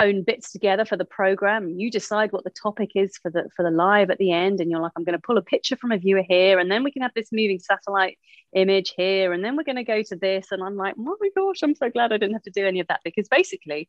own 0.00 0.22
bits 0.22 0.50
together 0.50 0.84
for 0.84 0.96
the 0.96 1.04
program 1.04 1.68
you 1.68 1.90
decide 1.90 2.32
what 2.32 2.44
the 2.44 2.50
topic 2.50 2.92
is 2.94 3.16
for 3.18 3.30
the 3.30 3.48
for 3.54 3.62
the 3.62 3.70
live 3.70 4.10
at 4.10 4.18
the 4.18 4.32
end 4.32 4.60
and 4.60 4.70
you're 4.70 4.80
like 4.80 4.92
i'm 4.96 5.04
going 5.04 5.16
to 5.16 5.26
pull 5.26 5.38
a 5.38 5.42
picture 5.42 5.76
from 5.76 5.92
a 5.92 5.98
viewer 5.98 6.24
here 6.26 6.58
and 6.58 6.70
then 6.70 6.82
we 6.82 6.90
can 6.90 7.02
have 7.02 7.14
this 7.14 7.28
moving 7.32 7.58
satellite 7.58 8.18
image 8.54 8.92
here 8.96 9.32
and 9.32 9.44
then 9.44 9.56
we're 9.56 9.62
going 9.62 9.76
to 9.76 9.84
go 9.84 10.02
to 10.02 10.16
this 10.16 10.48
and 10.50 10.62
i'm 10.62 10.76
like 10.76 10.94
oh 10.98 11.16
my 11.20 11.28
gosh 11.36 11.62
i'm 11.62 11.74
so 11.74 11.88
glad 11.90 12.12
i 12.12 12.16
didn't 12.16 12.32
have 12.32 12.42
to 12.42 12.50
do 12.50 12.66
any 12.66 12.80
of 12.80 12.86
that 12.88 13.00
because 13.04 13.28
basically 13.28 13.88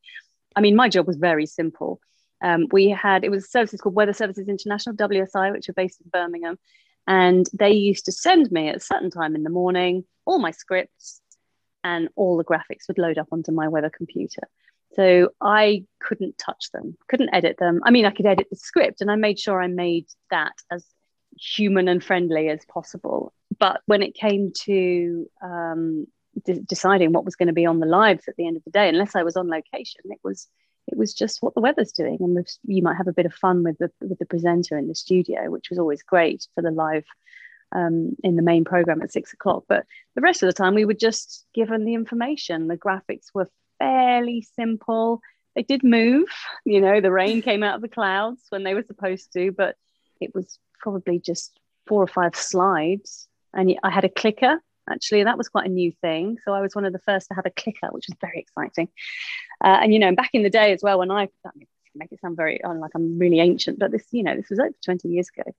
I 0.56 0.62
mean, 0.62 0.76
my 0.76 0.90
job 0.90 1.08
was 1.08 1.18
very 1.18 1.46
simple. 1.46 2.00
Um, 2.44 2.68
we 2.72 2.90
had, 2.90 3.24
it 3.24 3.30
was 3.30 3.52
services 3.52 3.82
called 3.82 3.96
Weather 3.96 4.14
Services 4.14 4.48
International, 4.48 4.96
WSI, 4.96 5.52
which 5.52 5.70
are 5.70 5.74
based 5.74 6.02
in 6.02 6.10
Birmingham. 6.10 6.58
And 7.08 7.48
they 7.54 7.72
used 7.72 8.06
to 8.06 8.12
send 8.12 8.52
me 8.52 8.70
at 8.70 8.76
a 8.76 8.80
certain 8.80 9.12
time 9.12 9.36
in 9.36 9.44
the 9.44 9.50
morning 9.50 10.04
all 10.26 10.40
my 10.40 10.52
scripts 10.52 11.22
and 11.84 12.10
all 12.16 12.38
the 12.38 12.44
graphics 12.44 12.88
would 12.88 13.00
load 13.00 13.18
up 13.18 13.28
onto 13.32 13.52
my 13.52 13.68
weather 13.68 13.90
computer. 13.90 14.48
So 14.94 15.30
I 15.40 15.86
couldn't 16.02 16.38
touch 16.38 16.72
them, 16.74 16.98
couldn't 17.08 17.34
edit 17.34 17.58
them. 17.58 17.82
I 17.86 17.92
mean, 17.92 18.06
I 18.06 18.12
could 18.12 18.26
edit 18.26 18.48
the 18.50 18.58
script 18.58 19.02
and 19.02 19.10
I 19.10 19.16
made 19.16 19.40
sure 19.40 19.62
I 19.62 19.68
made 19.68 20.08
that 20.30 20.54
as 20.70 20.86
human 21.40 21.88
and 21.88 22.04
friendly 22.04 22.50
as 22.50 22.66
possible. 22.66 23.34
But 23.58 23.82
when 23.86 24.02
it 24.02 24.16
came 24.16 24.52
to 24.66 25.30
um, 25.42 26.08
de- 26.46 26.62
deciding 26.62 27.14
what 27.14 27.26
was 27.26 27.36
going 27.36 27.48
to 27.48 27.54
be 27.54 27.66
on 27.66 27.80
the 27.80 27.86
lives 27.86 28.28
at 28.28 28.36
the 28.36 28.48
end 28.48 28.58
of 28.58 28.64
the 28.64 28.72
day 28.72 28.88
unless 28.90 29.16
i 29.16 29.24
was 29.24 29.36
on 29.36 29.50
location 29.50 30.02
it 30.06 30.20
was 30.24 30.48
it 30.88 30.98
was 30.98 31.14
just 31.14 31.42
what 31.42 31.54
the 31.54 31.62
weather's 31.62 31.92
doing 31.92 32.18
and 32.20 32.48
you 32.66 32.82
might 32.82 32.98
have 32.98 33.08
a 33.08 33.14
bit 33.14 33.26
of 33.26 33.34
fun 33.34 33.64
with 33.64 33.78
the 33.78 33.92
with 34.02 34.20
the 34.20 34.26
presenter 34.26 34.78
in 34.78 34.88
the 34.88 34.96
studio 34.96 35.50
which 35.50 35.70
was 35.70 35.80
always 35.80 36.04
great 36.04 36.48
for 36.56 36.62
the 36.62 36.72
live 36.72 37.06
um, 37.74 38.18
in 38.22 38.36
the 38.36 38.42
main 38.42 38.66
program 38.66 39.02
at 39.02 39.12
six 39.12 39.34
o'clock 39.34 39.64
but 39.68 39.86
the 40.16 40.22
rest 40.22 40.44
of 40.44 40.48
the 40.48 40.54
time 40.54 40.74
we 40.74 40.86
were 40.86 40.94
just 40.94 41.46
given 41.54 41.86
the 41.86 41.94
information 41.94 42.68
the 42.68 42.78
graphics 42.78 43.28
were 43.34 43.50
fairly 43.82 44.46
simple 44.56 45.20
they 45.56 45.64
did 45.64 45.84
move 45.84 46.28
you 46.66 46.80
know 46.82 47.02
the 47.02 47.12
rain 47.12 47.42
came 47.42 47.64
out 47.64 47.76
of 47.76 47.82
the 47.82 47.88
clouds 47.88 48.42
when 48.50 48.64
they 48.64 48.74
were 48.74 48.84
supposed 48.84 49.34
to 49.34 49.52
but 49.52 49.76
it 50.20 50.34
was 50.36 50.60
probably 50.80 51.20
just 51.20 51.60
four 51.88 52.04
or 52.04 52.08
five 52.08 52.36
slides 52.36 53.28
and 53.54 53.76
i 53.84 53.90
had 53.90 54.06
a 54.06 54.10
clicker 54.10 54.60
actually. 54.90 55.24
That 55.24 55.38
was 55.38 55.50
quite 55.50 55.68
a 55.68 55.72
new 55.72 55.92
thing. 56.02 56.38
So 56.44 56.54
I 56.54 56.62
was 56.62 56.76
one 56.76 56.86
of 56.86 56.94
the 56.94 57.00
first 57.00 57.28
to 57.28 57.36
have 57.36 57.46
a 57.46 57.52
clicker, 57.52 57.88
which 57.92 58.08
was 58.08 58.18
very 58.20 58.40
exciting. 58.40 58.90
Uh, 59.64 59.80
and, 59.82 59.94
you 59.94 60.00
know, 60.00 60.14
back 60.14 60.32
in 60.34 60.44
the 60.44 60.50
day 60.50 60.74
as 60.74 60.82
well, 60.84 61.00
when 61.00 61.12
I, 61.12 61.30
make 61.94 62.12
it 62.12 62.22
sound 62.22 62.38
very 62.38 62.64
oh, 62.64 62.72
like 62.72 62.92
I'm 62.96 63.20
really 63.20 63.40
ancient, 63.40 63.78
but 63.78 63.92
this, 63.92 64.06
you 64.12 64.24
know, 64.24 64.36
this 64.36 64.50
was 64.50 64.60
over 64.60 64.72
20 64.84 65.10
years 65.10 65.30
ago. 65.36 65.52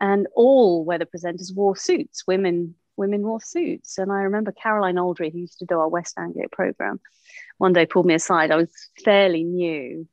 And 0.00 0.26
all 0.34 0.84
weather 0.84 1.06
presenters 1.06 1.54
wore 1.54 1.76
suits. 1.76 2.26
Women 2.26 2.74
women 2.96 3.22
wore 3.22 3.40
suits. 3.40 3.98
And 3.98 4.12
I 4.12 4.22
remember 4.22 4.52
Caroline 4.52 4.96
Aldry, 4.96 5.32
who 5.32 5.40
used 5.40 5.58
to 5.58 5.66
do 5.66 5.78
our 5.78 5.88
West 5.88 6.14
Anglia 6.16 6.46
program, 6.50 7.00
one 7.58 7.72
day 7.72 7.86
pulled 7.86 8.06
me 8.06 8.14
aside. 8.14 8.50
I 8.50 8.56
was 8.56 8.70
fairly 9.04 9.44
new. 9.44 10.08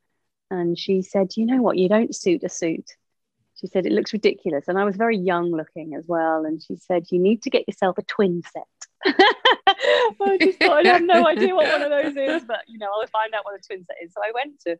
And 0.50 0.78
she 0.78 1.02
said, 1.02 1.32
You 1.36 1.46
know 1.46 1.62
what? 1.62 1.78
You 1.78 1.88
don't 1.88 2.14
suit 2.14 2.44
a 2.44 2.48
suit 2.48 2.90
she 3.62 3.68
said 3.68 3.86
it 3.86 3.92
looks 3.92 4.12
ridiculous 4.12 4.66
and 4.68 4.78
i 4.78 4.84
was 4.84 4.96
very 4.96 5.16
young 5.16 5.50
looking 5.50 5.94
as 5.94 6.04
well 6.06 6.44
and 6.44 6.62
she 6.62 6.76
said 6.76 7.04
you 7.10 7.18
need 7.18 7.42
to 7.42 7.50
get 7.50 7.66
yourself 7.66 7.96
a 7.96 8.02
twin 8.02 8.42
set 8.52 9.14
i 10.20 10.38
just 10.40 10.58
thought 10.58 10.84
i 10.84 10.88
have 10.88 11.02
no 11.02 11.26
idea 11.34 11.54
what 11.54 11.70
one 11.70 11.82
of 11.82 11.90
those 11.90 12.16
is 12.16 12.44
but 12.44 12.60
you 12.66 12.78
know 12.78 12.88
i'll 12.92 13.06
find 13.06 13.32
out 13.34 13.44
what 13.44 13.58
a 13.58 13.62
twin 13.62 13.84
set 13.84 13.96
is 14.02 14.12
so 14.12 14.20
i 14.22 14.32
went 14.34 14.60
to 14.60 14.76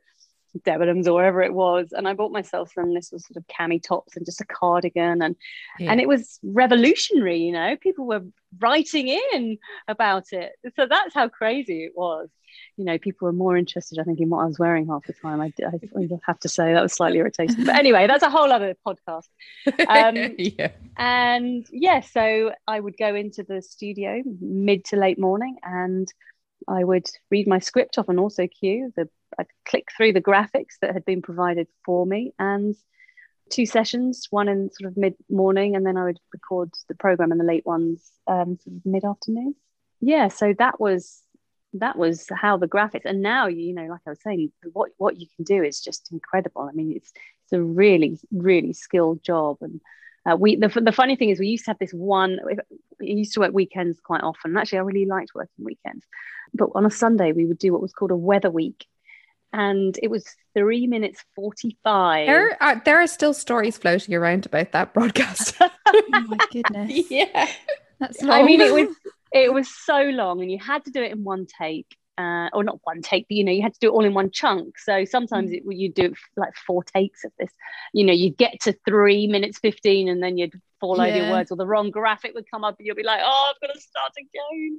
Debenhams 0.67 1.07
or 1.07 1.15
wherever 1.15 1.41
it 1.43 1.55
was, 1.55 1.93
and 1.93 2.07
I 2.07 2.13
bought 2.13 2.31
myself 2.31 2.73
some. 2.75 2.93
This 2.93 3.11
was 3.11 3.25
sort 3.27 3.39
of 3.39 3.47
cami 3.47 3.83
tops 3.83 4.19
and 4.19 4.27
just 4.27 4.43
a 4.43 4.45
cardigan, 4.45 5.23
and 5.23 5.35
yeah. 5.79 5.91
and 5.91 5.99
it 5.99 6.07
was 6.07 6.39
revolutionary. 6.43 7.39
You 7.39 7.53
know, 7.53 7.75
people 7.79 8.07
were 8.07 8.21
writing 8.59 9.09
in 9.09 9.57
about 9.89 10.27
it, 10.33 10.53
so 10.77 10.87
that's 10.87 11.15
how 11.15 11.31
crazy 11.31 11.85
it 11.85 11.93
was. 11.97 12.29
You 12.83 12.87
know, 12.87 12.99
people 12.99 13.27
were 13.27 13.33
more 13.33 13.57
interested, 13.57 14.01
I 14.01 14.03
think, 14.03 14.19
in 14.19 14.29
what 14.29 14.43
I 14.43 14.47
was 14.47 14.59
wearing 14.59 14.89
half 14.89 15.07
the 15.07 15.13
time. 15.13 15.41
I, 15.41 15.53
I 15.65 16.09
have 16.27 16.41
to 16.41 16.49
say 16.49 16.73
that 16.73 16.83
was 16.83 16.93
slightly 16.93 17.19
irritating, 17.19 17.65
but 17.65 17.77
anyway, 17.77 18.09
that's 18.09 18.25
a 18.25 18.31
whole 18.31 18.51
other 18.51 18.75
podcast. 18.85 19.29
Um, 19.87 20.35
yeah. 20.39 20.73
And 20.97 21.65
yeah, 21.71 22.01
so 22.01 22.53
I 22.67 22.81
would 22.81 22.97
go 22.97 23.15
into 23.15 23.45
the 23.45 23.63
studio 23.63 24.21
mid 24.41 24.85
to 24.87 24.97
late 24.97 25.17
morning 25.17 25.59
and 25.63 26.13
I 26.67 26.83
would 26.83 27.09
read 27.31 27.47
my 27.47 27.61
script 27.61 27.99
off 27.99 28.09
on 28.09 28.17
AutoCue. 28.17 28.93
The, 28.97 29.09
I'd 29.39 29.47
click 29.65 29.89
through 29.97 30.15
the 30.15 30.21
graphics 30.21 30.79
that 30.81 30.93
had 30.93 31.05
been 31.05 31.23
provided 31.23 31.69
for 31.85 32.05
me 32.05 32.33
and 32.41 32.75
two 33.49 33.67
sessions, 33.67 34.27
one 34.31 34.49
in 34.49 34.71
sort 34.73 34.91
of 34.91 34.97
mid 34.97 35.15
morning, 35.31 35.77
and 35.77 35.87
then 35.87 35.97
I 35.97 36.05
would 36.05 36.19
record 36.33 36.71
the 36.89 36.97
program 36.97 37.31
in 37.31 37.39
the 37.39 37.45
late 37.45 37.65
ones, 37.65 38.11
um, 38.27 38.59
sort 38.59 38.77
of 38.77 38.87
mid 38.87 39.05
afternoon. 39.05 39.55
Yeah, 40.01 40.29
so 40.29 40.53
that 40.59 40.81
was 40.81 41.23
that 41.75 41.97
was 41.97 42.27
how 42.35 42.57
the 42.57 42.69
graphics. 42.69 43.05
And 43.05 43.23
now, 43.23 43.47
you 43.47 43.75
know, 43.75 43.87
like 43.87 44.01
I 44.07 44.11
was 44.11 44.23
saying, 44.23 44.53
what 44.73 44.91
what 44.99 45.19
you 45.19 45.27
can 45.37 45.45
do 45.45 45.63
is 45.63 45.81
just 45.81 46.11
incredible. 46.13 46.63
I 46.63 46.73
mean, 46.73 46.93
it's 46.95 47.13
it's 47.45 47.53
a 47.53 47.63
really 47.63 48.19
really 48.31 48.73
skilled 48.73 49.23
job. 49.23 49.59
And 49.61 49.81
uh, 50.31 50.37
we 50.37 50.57
the, 50.57 50.69
the 50.69 50.93
funny 50.93 51.17
thing 51.17 51.31
is 51.31 51.41
we 51.41 51.49
used 51.49 51.65
to 51.65 51.71
have 51.71 51.79
this 51.79 51.93
one 51.93 52.39
we 53.01 53.09
used 53.09 53.35
to 53.35 53.41
work 53.41 53.53
weekends 53.53 54.01
quite 54.01 54.23
often. 54.23 54.57
Actually 54.57 54.79
i 54.79 54.83
really 54.83 55.07
liked 55.07 55.33
working 55.35 55.65
weekends. 55.65 56.07
But 56.55 56.71
on 56.75 56.87
a 56.87 56.91
sunday 56.91 57.33
we 57.33 57.47
would 57.47 57.59
do 57.59 57.73
what 57.73 57.83
was 57.83 57.93
called 57.93 58.11
a 58.11 58.17
weather 58.17 58.51
week. 58.51 58.87
And 59.55 59.99
it 60.03 60.09
was 60.09 60.25
three 60.55 60.87
minutes 60.87 61.25
45 61.35 62.27
there 62.27 62.63
are, 62.63 62.83
there 62.85 63.01
are 63.01 63.07
still 63.07 63.35
stories 63.35 63.77
floating 63.77 64.15
around 64.15 64.47
about 64.47 64.73
that 64.73 64.95
broadcast. 64.95 65.55
Oh 65.95 66.25
my 66.27 66.39
goodness. 66.51 66.91
Yeah. 67.11 67.49
That's 68.01 68.23
long. 68.23 68.41
i 68.41 68.43
mean 68.43 68.61
it 68.61 68.73
was 68.73 68.97
it 69.33 69.53
was 69.53 69.69
so 69.69 70.03
long 70.03 70.41
and 70.41 70.51
you 70.51 70.59
had 70.59 70.85
to 70.85 70.91
do 70.91 71.03
it 71.03 71.13
in 71.13 71.25
one 71.25 71.47
take 71.47 71.87
uh, 72.19 72.49
or 72.53 72.63
not 72.63 72.79
one 72.85 73.01
take, 73.01 73.27
but 73.29 73.37
you 73.37 73.45
know, 73.45 73.53
you 73.53 73.63
had 73.63 73.75
to 73.75 73.81
do 73.81 73.89
it 73.89 73.93
all 73.93 74.05
in 74.05 74.15
one 74.15 74.31
chunk. 74.31 74.79
So 74.79 75.05
sometimes 75.05 75.51
mm. 75.51 75.55
it, 75.55 75.77
you 75.77 75.91
do 75.91 76.13
like 76.37 76.55
four 76.67 76.85
takes 76.85 77.25
of 77.25 77.33
this. 77.39 77.51
You 77.95 78.05
know, 78.05 78.13
you'd 78.13 78.37
get 78.37 78.61
to 78.63 78.77
three 78.87 79.27
minutes 79.27 79.59
15 79.61 80.09
and 80.09 80.23
then 80.23 80.37
you'd 80.37 80.61
fall 80.81 80.99
yeah. 80.99 81.05
over 81.05 81.17
your 81.17 81.31
words 81.31 81.51
or 81.51 81.57
the 81.57 81.67
wrong 81.67 81.91
graphic 81.91 82.35
would 82.35 82.51
come 82.51 82.65
up 82.65 82.77
and 82.79 82.87
you'll 82.87 82.97
be 82.97 83.03
like, 83.03 83.21
oh, 83.25 83.53
I've 83.55 83.67
got 83.67 83.75
to 83.75 83.81
start 83.81 84.13
again. 84.19 84.79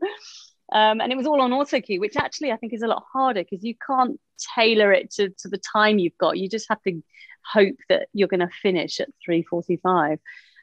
Um, 0.71 1.01
and 1.01 1.11
it 1.11 1.17
was 1.17 1.25
all 1.25 1.41
on 1.41 1.51
AutoCue, 1.51 1.99
which 1.99 2.15
actually 2.15 2.51
I 2.51 2.57
think 2.57 2.73
is 2.73 2.83
a 2.83 2.87
lot 2.87 3.03
harder 3.11 3.43
because 3.43 3.63
you 3.63 3.75
can't 3.85 4.19
tailor 4.55 4.91
it 4.93 5.11
to, 5.11 5.29
to 5.29 5.47
the 5.47 5.57
time 5.59 5.99
you've 5.99 6.17
got. 6.17 6.37
You 6.37 6.49
just 6.49 6.67
have 6.69 6.81
to 6.83 7.01
hope 7.45 7.75
that 7.89 8.07
you're 8.13 8.27
going 8.27 8.39
to 8.39 8.49
finish 8.61 8.99
at 8.99 9.09
3.45. 9.27 10.19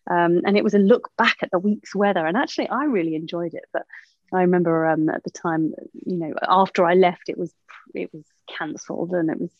Um, 0.08 0.42
and 0.44 0.56
it 0.56 0.64
was 0.64 0.74
a 0.74 0.78
look 0.78 1.10
back 1.16 1.36
at 1.42 1.50
the 1.50 1.58
week's 1.58 1.94
weather. 1.94 2.26
And 2.26 2.36
actually, 2.36 2.68
I 2.68 2.84
really 2.84 3.14
enjoyed 3.14 3.54
it. 3.54 3.64
But 3.72 3.82
I 4.32 4.42
remember 4.42 4.86
um, 4.86 5.08
at 5.08 5.24
the 5.24 5.30
time, 5.30 5.74
you 6.06 6.16
know, 6.16 6.34
after 6.48 6.84
I 6.84 6.94
left, 6.94 7.28
it 7.28 7.38
was 7.38 7.52
it 7.94 8.10
was 8.12 8.24
cancelled, 8.48 9.12
and 9.12 9.30
it 9.30 9.40
was 9.40 9.50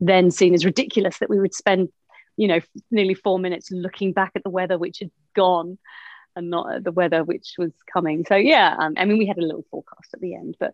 then 0.00 0.30
seen 0.30 0.54
as 0.54 0.64
ridiculous 0.64 1.18
that 1.18 1.30
we 1.30 1.38
would 1.38 1.54
spend, 1.54 1.90
you 2.36 2.48
know, 2.48 2.60
nearly 2.90 3.14
four 3.14 3.38
minutes 3.38 3.70
looking 3.70 4.12
back 4.12 4.32
at 4.34 4.42
the 4.42 4.50
weather 4.50 4.78
which 4.78 5.00
had 5.00 5.10
gone, 5.34 5.78
and 6.36 6.50
not 6.50 6.72
at 6.72 6.84
the 6.84 6.92
weather 6.92 7.22
which 7.22 7.54
was 7.58 7.72
coming. 7.92 8.24
So 8.26 8.36
yeah, 8.36 8.74
um, 8.78 8.94
I 8.96 9.04
mean, 9.04 9.18
we 9.18 9.26
had 9.26 9.38
a 9.38 9.42
little 9.42 9.64
forecast 9.70 10.14
at 10.14 10.20
the 10.20 10.34
end, 10.34 10.56
but 10.58 10.72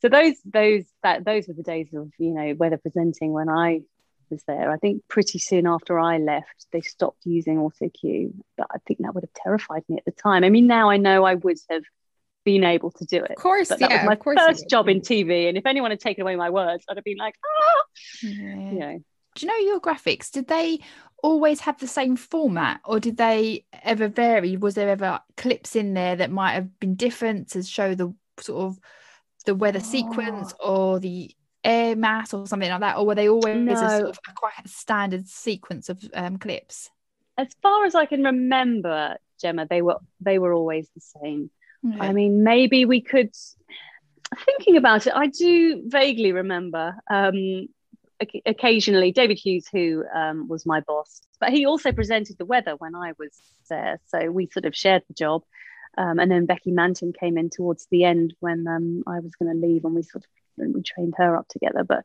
so 0.00 0.08
those 0.08 0.34
those 0.44 0.84
that 1.02 1.24
those 1.24 1.48
were 1.48 1.54
the 1.54 1.62
days 1.62 1.88
of 1.94 2.12
you 2.18 2.34
know 2.34 2.54
weather 2.54 2.76
presenting 2.76 3.32
when 3.32 3.48
I 3.48 3.80
was 4.30 4.42
there. 4.46 4.70
I 4.70 4.76
think 4.76 5.02
pretty 5.08 5.38
soon 5.38 5.66
after 5.66 5.98
I 5.98 6.18
left, 6.18 6.66
they 6.72 6.80
stopped 6.80 7.24
using 7.24 7.58
AutoCue, 7.58 8.32
but 8.56 8.66
I 8.70 8.78
think 8.86 9.00
that 9.00 9.14
would 9.14 9.24
have 9.24 9.42
terrified 9.42 9.84
me 9.88 9.96
at 9.96 10.04
the 10.04 10.12
time. 10.12 10.44
I 10.44 10.50
mean, 10.50 10.66
now 10.66 10.90
I 10.90 10.96
know 10.96 11.24
I 11.24 11.34
would 11.34 11.58
have 11.70 11.84
been 12.44 12.64
able 12.64 12.90
to 12.92 13.04
do 13.04 13.16
it. 13.24 13.30
Of 13.30 13.36
course, 13.36 13.68
but 13.68 13.80
that 13.80 13.90
yeah, 13.90 14.06
was 14.06 14.18
my 14.24 14.34
first 14.34 14.68
job 14.68 14.88
in 14.88 15.00
TV, 15.00 15.48
and 15.48 15.56
if 15.56 15.66
anyone 15.66 15.90
had 15.90 16.00
taken 16.00 16.22
away 16.22 16.36
my 16.36 16.50
words, 16.50 16.84
I'd 16.88 16.96
have 16.96 17.04
been 17.04 17.18
like, 17.18 17.34
ah, 17.44 17.84
yeah. 18.22 18.30
you 18.30 18.78
know. 18.78 18.98
Do 19.36 19.46
you 19.46 19.48
know 19.48 19.72
your 19.72 19.80
graphics? 19.80 20.30
Did 20.30 20.46
they 20.46 20.78
always 21.20 21.60
have 21.60 21.80
the 21.80 21.88
same 21.88 22.16
format, 22.16 22.80
or 22.84 23.00
did 23.00 23.16
they 23.16 23.64
ever 23.82 24.08
vary? 24.08 24.56
Was 24.56 24.74
there 24.74 24.88
ever 24.88 25.20
clips 25.36 25.74
in 25.74 25.94
there 25.94 26.16
that 26.16 26.30
might 26.30 26.52
have 26.52 26.78
been 26.78 26.94
different 26.94 27.50
to 27.50 27.62
show 27.62 27.94
the 27.94 28.14
sort 28.40 28.62
of 28.62 28.78
the 29.44 29.54
weather 29.54 29.80
oh. 29.82 29.86
sequence 29.86 30.54
or 30.60 31.00
the 31.00 31.34
air 31.64 31.96
mass 31.96 32.34
or 32.34 32.46
something 32.46 32.70
like 32.70 32.80
that, 32.80 32.96
or 32.96 33.06
were 33.06 33.14
they 33.14 33.28
always 33.28 33.56
no. 33.56 33.72
a 33.72 33.76
sort 33.76 34.10
of 34.10 34.18
a 34.28 34.32
quite 34.34 34.68
standard 34.68 35.26
sequence 35.28 35.88
of 35.88 36.04
um, 36.14 36.38
clips? 36.38 36.90
As 37.36 37.48
far 37.62 37.84
as 37.84 37.94
I 37.94 38.06
can 38.06 38.22
remember, 38.22 39.16
Gemma, 39.40 39.66
they 39.68 39.82
were 39.82 39.98
they 40.20 40.38
were 40.38 40.52
always 40.52 40.88
the 40.94 41.00
same. 41.00 41.50
I 42.00 42.12
mean, 42.12 42.44
maybe 42.44 42.84
we 42.84 43.00
could. 43.00 43.34
Thinking 44.46 44.76
about 44.76 45.06
it, 45.06 45.12
I 45.14 45.26
do 45.26 45.82
vaguely 45.86 46.32
remember 46.32 46.96
um, 47.10 47.68
occasionally 48.46 49.12
David 49.12 49.38
Hughes, 49.38 49.68
who 49.70 50.04
um, 50.12 50.48
was 50.48 50.66
my 50.66 50.80
boss, 50.80 51.20
but 51.40 51.50
he 51.50 51.66
also 51.66 51.92
presented 51.92 52.38
the 52.38 52.44
weather 52.44 52.74
when 52.76 52.94
I 52.94 53.12
was 53.18 53.30
there. 53.68 54.00
So 54.06 54.30
we 54.30 54.48
sort 54.48 54.64
of 54.64 54.74
shared 54.74 55.02
the 55.08 55.14
job. 55.14 55.42
Um, 55.96 56.18
and 56.18 56.30
then 56.30 56.46
Becky 56.46 56.72
Mantin 56.72 57.12
came 57.12 57.38
in 57.38 57.50
towards 57.50 57.86
the 57.90 58.02
end 58.02 58.34
when 58.40 58.66
um, 58.66 59.04
I 59.06 59.20
was 59.20 59.36
going 59.36 59.52
to 59.52 59.66
leave, 59.66 59.84
and 59.84 59.94
we 59.94 60.02
sort 60.02 60.24
of 60.24 60.30
we 60.56 60.82
trained 60.82 61.14
her 61.18 61.36
up 61.36 61.48
together. 61.48 61.84
But 61.84 62.04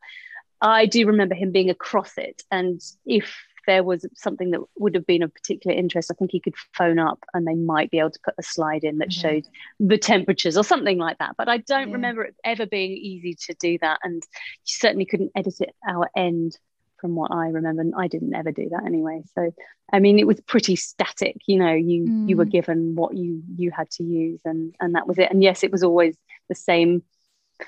I 0.61 0.85
do 0.85 1.07
remember 1.07 1.35
him 1.35 1.51
being 1.51 1.69
across 1.69 2.17
it, 2.17 2.43
and 2.51 2.81
if 3.05 3.35
there 3.69 3.83
was 3.83 4.03
something 4.15 4.49
that 4.49 4.61
would 4.79 4.95
have 4.95 5.05
been 5.05 5.21
of 5.21 5.31
particular 5.31 5.77
interest, 5.77 6.09
I 6.09 6.15
think 6.15 6.31
he 6.31 6.39
could 6.39 6.55
phone 6.73 6.97
up 6.97 7.23
and 7.35 7.45
they 7.45 7.53
might 7.53 7.91
be 7.91 7.99
able 7.99 8.09
to 8.09 8.19
put 8.25 8.33
a 8.39 8.43
slide 8.43 8.83
in 8.83 8.97
that 8.97 9.09
mm-hmm. 9.09 9.21
showed 9.21 9.47
the 9.79 9.99
temperatures 9.99 10.57
or 10.57 10.63
something 10.63 10.97
like 10.97 11.19
that. 11.19 11.35
But 11.37 11.49
I 11.49 11.57
don't 11.57 11.89
yeah. 11.89 11.93
remember 11.93 12.23
it 12.23 12.35
ever 12.43 12.65
being 12.65 12.93
easy 12.93 13.35
to 13.45 13.53
do 13.59 13.77
that. 13.81 13.99
And 14.03 14.15
you 14.15 14.63
certainly 14.65 15.05
couldn't 15.05 15.33
edit 15.35 15.61
it 15.61 15.75
our 15.87 16.09
end 16.15 16.57
from 16.99 17.15
what 17.15 17.31
I 17.31 17.49
remember. 17.49 17.81
And 17.81 17.93
I 17.95 18.07
didn't 18.07 18.33
ever 18.33 18.51
do 18.51 18.69
that 18.69 18.85
anyway. 18.87 19.21
So 19.35 19.53
I 19.93 19.99
mean 19.99 20.17
it 20.17 20.25
was 20.25 20.41
pretty 20.41 20.75
static, 20.75 21.37
you 21.45 21.59
know, 21.59 21.73
you 21.73 22.05
mm. 22.05 22.27
you 22.27 22.37
were 22.37 22.47
mm. 22.47 22.51
given 22.51 22.95
what 22.95 23.15
you 23.15 23.43
you 23.55 23.69
had 23.69 23.91
to 23.91 24.03
use 24.03 24.41
and 24.45 24.73
and 24.79 24.95
that 24.95 25.07
was 25.07 25.19
it. 25.19 25.29
And 25.29 25.43
yes, 25.43 25.63
it 25.63 25.71
was 25.71 25.83
always 25.83 26.17
the 26.47 26.55
same 26.55 27.03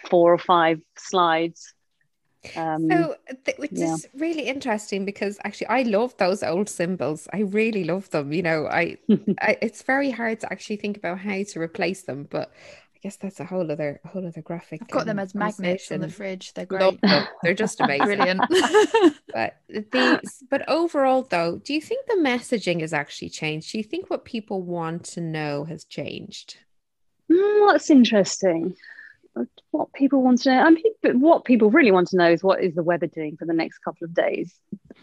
four 0.10 0.34
or 0.34 0.38
five 0.38 0.82
slides 0.98 1.74
um, 2.56 2.90
so, 2.90 3.16
th- 3.46 3.58
which 3.58 3.72
yeah. 3.74 3.94
is 3.94 4.08
really 4.16 4.48
interesting 4.48 5.06
because 5.06 5.38
actually, 5.44 5.68
I 5.68 5.84
love 5.84 6.16
those 6.18 6.42
old 6.42 6.70
symbols. 6.70 7.28
I 7.32 7.42
really 7.42 7.84
love 7.84 8.10
them. 8.10 8.34
You 8.34 8.42
know, 8.42 8.68
I, 8.68 8.98
I, 9.42 9.58
it's 9.62 9.84
very 9.84 10.12
hard 10.12 10.40
to 10.42 10.52
actually 10.52 10.78
think 10.78 10.98
about 10.98 11.20
how 11.20 11.44
to 11.44 11.60
replace 11.60 12.04
them, 12.04 12.28
but 12.30 12.52
I 12.96 13.00
guess 13.04 13.16
that's 13.18 13.40
a 13.40 13.46
whole 13.46 13.72
other, 13.72 14.00
a 14.04 14.08
whole 14.08 14.26
other 14.26 14.42
graphic. 14.42 14.82
I've 14.82 14.90
got 14.90 15.06
them 15.06 15.20
as 15.20 15.36
magnets 15.36 15.92
in 15.92 16.02
the 16.02 16.10
fridge. 16.10 16.54
They're 16.54 16.66
great. 16.66 17.00
They're 17.44 17.54
just 17.54 17.80
amazing. 17.82 18.06
Brilliant. 18.06 18.42
but 19.34 19.58
the, 19.70 20.22
but 20.50 20.68
overall, 20.68 21.24
though, 21.24 21.58
do 21.64 21.74
you 21.74 21.82
think 21.82 22.08
the 22.08 22.16
messaging 22.16 22.82
has 22.82 22.94
actually 22.94 23.30
changed? 23.30 23.72
Do 23.72 23.78
you 23.78 23.84
think 23.84 24.10
what 24.10 24.26
people 24.26 24.64
want 24.64 25.04
to 25.06 25.22
know 25.22 25.66
has 25.66 25.84
changed? 25.84 26.58
Mm, 27.32 27.72
that's 27.72 27.92
interesting 27.92 28.76
what 29.72 29.94
people 29.94 30.22
want 30.22 30.42
to 30.42 30.50
know. 30.50 30.62
I 30.62 30.70
mean, 30.70 31.20
what 31.20 31.46
people 31.46 31.72
really 31.72 31.92
want 31.92 32.10
to 32.10 32.18
know 32.18 32.30
is 32.30 32.44
what 32.44 32.64
is 32.64 32.76
the 32.76 32.84
weather 32.84 33.08
doing 33.08 33.38
for 33.38 33.46
the 33.46 33.54
next 33.54 33.80
couple 33.80 34.06
of 34.06 34.14
days 34.14 34.54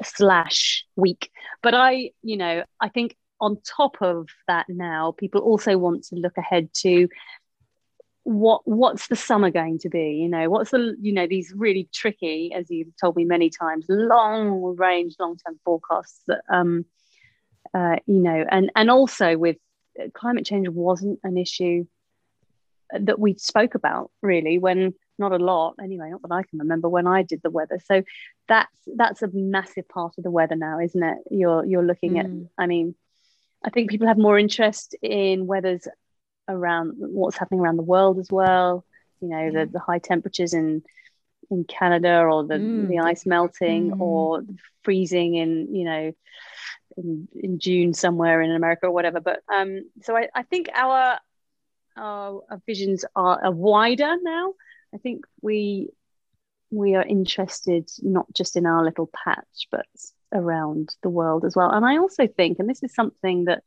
slash 0.03 0.85
week. 0.97 1.31
But 1.63 1.75
I, 1.75 2.11
you 2.23 2.37
know, 2.37 2.65
I 2.81 2.89
think 2.89 3.17
on 3.41 3.59
top 3.65 3.97
of 4.01 4.29
that 4.47 4.67
now, 4.69 5.13
people 5.17 5.41
also 5.41 5.79
want 5.79 6.05
to 6.05 6.17
look 6.17 6.37
ahead 6.37 6.71
to 6.83 7.09
what 8.29 8.61
what's 8.67 9.09
the 9.09 9.17
summer 9.17 9.51
going 9.51 9.79
to 9.79 9.89
be 9.89 10.19
you 10.21 10.29
know 10.29 10.51
what's 10.51 10.71
the 10.71 10.95
you 11.01 11.15
know 11.15 11.27
these 11.27 11.51
really 11.57 11.89
tricky 11.95 12.53
as 12.55 12.67
you've 12.69 12.95
told 13.01 13.17
me 13.17 13.25
many 13.25 13.49
times 13.49 13.87
long 13.89 14.77
range 14.77 15.15
long 15.19 15.35
term 15.39 15.59
forecasts 15.65 16.21
that 16.27 16.43
um 16.51 16.85
uh, 17.73 17.97
you 18.07 18.21
know 18.21 18.45
and 18.51 18.71
and 18.77 18.91
also 18.91 19.39
with 19.39 19.57
uh, 19.99 20.09
climate 20.13 20.45
change 20.45 20.69
wasn't 20.69 21.19
an 21.25 21.39
issue 21.39 21.87
that 22.93 23.19
we 23.19 23.35
spoke 23.35 23.75
about 23.75 24.11
really 24.23 24.59
when 24.59 24.95
not 25.19 25.33
a 25.33 25.37
lot 25.37 25.75
anyway 25.83 26.11
not 26.11 26.23
that 26.23 26.33
i 26.33 26.43
can 26.43 26.59
remember 26.59 26.89
when 26.89 27.07
i 27.07 27.23
did 27.23 27.41
the 27.43 27.51
weather 27.51 27.79
so 27.85 28.03
that's 28.47 28.77
that's 28.97 29.23
a 29.23 29.29
massive 29.33 29.89
part 29.89 30.15
of 30.17 30.25
the 30.25 30.31
weather 30.31 30.57
now 30.57 30.79
isn't 30.79 31.03
it 31.03 31.19
you're 31.31 31.65
you're 31.65 31.85
looking 31.85 32.15
mm. 32.15 32.21
at 32.21 32.51
i 32.63 32.67
mean 32.67 32.95
i 33.65 33.71
think 33.71 33.91
people 33.91 34.07
have 34.07 34.19
more 34.19 34.39
interest 34.39 34.95
in 35.03 35.47
weathers 35.47 35.87
around 36.49 36.95
what's 36.97 37.37
happening 37.37 37.61
around 37.61 37.77
the 37.77 37.83
world 37.83 38.19
as 38.19 38.31
well 38.31 38.85
you 39.21 39.29
know 39.29 39.51
the, 39.51 39.67
the 39.67 39.81
high 39.81 39.99
temperatures 39.99 40.55
in 40.55 40.83
in 41.51 41.65
canada 41.65 42.21
or 42.21 42.45
the 42.45 42.55
mm. 42.55 42.89
the 42.89 42.99
ice 42.99 43.27
melting 43.27 43.91
mm. 43.91 44.01
or 44.01 44.43
freezing 44.83 45.35
in 45.35 45.75
you 45.75 45.85
know 45.85 46.13
in, 46.97 47.29
in 47.35 47.59
june 47.59 47.93
somewhere 47.93 48.41
in 48.41 48.51
america 48.51 48.87
or 48.87 48.93
whatever 48.93 49.21
but 49.21 49.41
um 49.53 49.83
so 50.03 50.17
i, 50.17 50.29
I 50.35 50.43
think 50.43 50.69
our 50.75 51.19
our, 51.99 52.43
our 52.51 52.63
visions 52.67 53.05
are, 53.15 53.45
are 53.45 53.53
wider 53.53 54.17
now. 54.23 54.55
I 54.95 54.99
think 54.99 55.25
we 55.43 55.91
we 56.71 56.95
are 56.95 57.03
interested 57.03 57.91
not 58.03 58.27
just 58.33 58.57
in 58.57 58.67
our 58.67 58.85
little 58.85 59.11
patch, 59.25 59.69
but 59.71 59.87
around 60.33 60.95
the 61.03 61.09
world 61.09 61.45
as 61.45 61.57
well. 61.57 61.71
And 61.71 61.85
I 61.85 61.97
also 61.97 62.27
think, 62.27 62.59
and 62.59 62.69
this 62.69 62.83
is 62.83 62.95
something 62.95 63.47
that 63.47 63.63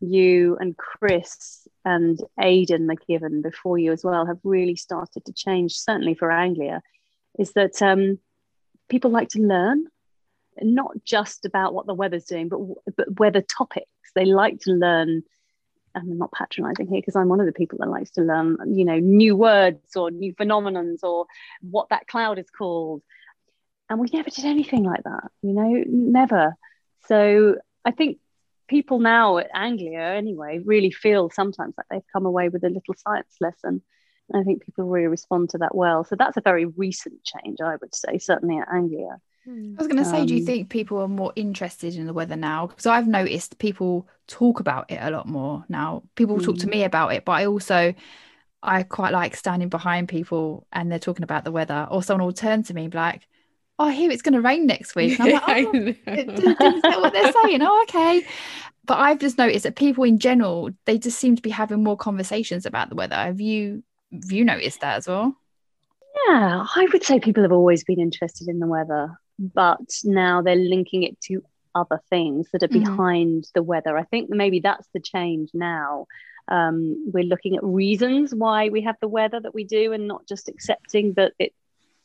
you 0.00 0.56
and 0.58 0.76
Chris 0.76 1.68
and 1.84 2.18
Aidan 2.40 2.86
McGivern 2.86 3.42
before 3.42 3.78
you 3.78 3.92
as 3.92 4.02
well 4.02 4.26
have 4.26 4.38
really 4.42 4.76
started 4.76 5.24
to 5.26 5.32
change, 5.32 5.76
certainly 5.76 6.14
for 6.14 6.30
Anglia, 6.30 6.82
is 7.38 7.52
that 7.52 7.80
um, 7.82 8.18
people 8.88 9.10
like 9.10 9.28
to 9.30 9.40
learn, 9.40 9.86
not 10.62 11.04
just 11.04 11.44
about 11.44 11.74
what 11.74 11.86
the 11.86 11.94
weather's 11.94 12.24
doing, 12.24 12.48
but, 12.48 12.60
but 12.96 13.18
weather 13.20 13.42
topics. 13.42 13.86
They 14.14 14.24
like 14.24 14.60
to 14.60 14.72
learn. 14.72 15.24
I'm 15.94 16.18
not 16.18 16.32
patronizing 16.32 16.88
here 16.88 17.00
because 17.00 17.16
I'm 17.16 17.28
one 17.28 17.40
of 17.40 17.46
the 17.46 17.52
people 17.52 17.78
that 17.78 17.88
likes 17.88 18.10
to 18.12 18.22
learn, 18.22 18.58
you 18.74 18.84
know, 18.84 18.98
new 18.98 19.36
words 19.36 19.96
or 19.96 20.10
new 20.10 20.34
phenomenons 20.34 21.02
or 21.02 21.26
what 21.60 21.88
that 21.90 22.06
cloud 22.06 22.38
is 22.38 22.50
called. 22.50 23.02
And 23.88 24.00
we 24.00 24.08
never 24.12 24.30
did 24.30 24.44
anything 24.44 24.82
like 24.84 25.04
that, 25.04 25.30
you 25.42 25.52
know, 25.52 25.84
never. 25.86 26.56
So 27.06 27.56
I 27.84 27.90
think 27.90 28.18
people 28.66 28.98
now 28.98 29.38
at 29.38 29.50
Anglia, 29.54 30.00
anyway, 30.00 30.60
really 30.64 30.90
feel 30.90 31.30
sometimes 31.30 31.74
like 31.76 31.86
they've 31.90 32.12
come 32.12 32.26
away 32.26 32.48
with 32.48 32.64
a 32.64 32.68
little 32.68 32.94
science 32.96 33.36
lesson. 33.40 33.82
I 34.34 34.42
think 34.42 34.64
people 34.64 34.86
really 34.86 35.06
respond 35.06 35.50
to 35.50 35.58
that 35.58 35.74
well. 35.74 36.02
So 36.04 36.16
that's 36.16 36.38
a 36.38 36.42
very 36.42 36.64
recent 36.64 37.22
change, 37.24 37.60
I 37.60 37.76
would 37.76 37.94
say, 37.94 38.18
certainly 38.18 38.58
at 38.58 38.72
Anglia. 38.72 39.20
I 39.46 39.74
was 39.78 39.88
going 39.88 40.02
to 40.02 40.04
say, 40.04 40.20
um, 40.20 40.26
do 40.26 40.34
you 40.34 40.40
um, 40.40 40.46
think 40.46 40.70
people 40.70 40.98
are 40.98 41.08
more 41.08 41.32
interested 41.36 41.96
in 41.96 42.06
the 42.06 42.12
weather 42.12 42.36
now? 42.36 42.68
Because 42.68 42.86
I've 42.86 43.06
noticed 43.06 43.58
people 43.58 44.08
talk 44.26 44.60
about 44.60 44.90
it 44.90 44.98
a 45.00 45.10
lot 45.10 45.26
more 45.26 45.64
now. 45.68 46.02
People 46.14 46.38
mm. 46.38 46.44
talk 46.44 46.56
to 46.58 46.64
hmm. 46.64 46.70
me 46.70 46.84
about 46.84 47.12
it, 47.12 47.24
but 47.24 47.32
I 47.32 47.46
also, 47.46 47.94
I 48.62 48.82
quite 48.84 49.12
like 49.12 49.36
standing 49.36 49.68
behind 49.68 50.08
people 50.08 50.66
and 50.72 50.90
they're 50.90 50.98
talking 50.98 51.24
about 51.24 51.44
the 51.44 51.52
weather, 51.52 51.86
or 51.90 52.02
someone 52.02 52.24
will 52.26 52.32
turn 52.32 52.62
to 52.64 52.74
me 52.74 52.84
and 52.84 52.92
be 52.92 52.98
like, 52.98 53.26
oh, 53.78 53.86
I 53.86 53.92
hear 53.92 54.10
it's 54.10 54.22
going 54.22 54.34
to 54.34 54.40
rain 54.40 54.66
next 54.66 54.94
week. 54.94 55.18
And 55.20 55.34
I'm 55.34 55.66
like, 55.66 55.96
oh, 56.06 57.00
what 57.00 57.12
they're 57.12 57.32
saying. 57.42 57.60
Oh, 57.62 57.82
okay. 57.82 58.26
But 58.86 58.98
I've 58.98 59.18
just 59.18 59.38
noticed 59.38 59.64
that 59.64 59.76
people 59.76 60.04
in 60.04 60.18
general, 60.18 60.70
they 60.84 60.98
just 60.98 61.18
seem 61.18 61.36
to 61.36 61.42
be 61.42 61.50
having 61.50 61.82
more 61.82 61.96
conversations 61.96 62.66
about 62.66 62.88
the 62.90 62.94
weather. 62.94 63.16
Have 63.16 63.40
you 63.40 63.82
have 64.12 64.30
you 64.30 64.44
noticed 64.44 64.80
that 64.80 64.96
as 64.96 65.08
well? 65.08 65.34
Yeah, 66.28 66.64
I 66.76 66.86
would 66.92 67.02
say 67.02 67.18
people 67.18 67.42
have 67.42 67.52
always 67.52 67.82
been 67.82 67.98
interested 67.98 68.46
in 68.48 68.60
the 68.60 68.66
weather, 68.66 69.18
but 69.38 70.00
now 70.04 70.42
they're 70.42 70.56
linking 70.56 71.02
it 71.02 71.20
to 71.22 71.42
other 71.74 72.00
things 72.08 72.48
that 72.52 72.62
are 72.62 72.68
mm-hmm. 72.68 72.84
behind 72.84 73.48
the 73.54 73.62
weather. 73.62 73.98
I 73.98 74.04
think 74.04 74.30
maybe 74.30 74.60
that's 74.60 74.88
the 74.94 75.00
change 75.00 75.50
now. 75.54 76.06
Um, 76.46 77.10
we're 77.12 77.24
looking 77.24 77.56
at 77.56 77.64
reasons 77.64 78.34
why 78.34 78.68
we 78.68 78.82
have 78.82 78.96
the 79.00 79.08
weather 79.08 79.40
that 79.40 79.54
we 79.54 79.64
do 79.64 79.92
and 79.92 80.06
not 80.06 80.26
just 80.28 80.48
accepting 80.48 81.14
that 81.14 81.32
it 81.38 81.52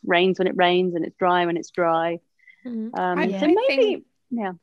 rains 0.06 0.40
when 0.40 0.48
it 0.48 0.56
rains 0.56 0.96
and 0.96 1.06
it's 1.06 1.18
dry 1.18 1.46
when 1.46 1.58
it's 1.58 1.72
dry. 1.72 2.20
Mm-hmm. 2.66 3.00
Um, 3.00 3.20
I, 3.20 3.32
so 3.40 3.48
maybe, 3.48 3.58
think, 3.68 4.06
yeah. 4.32 4.54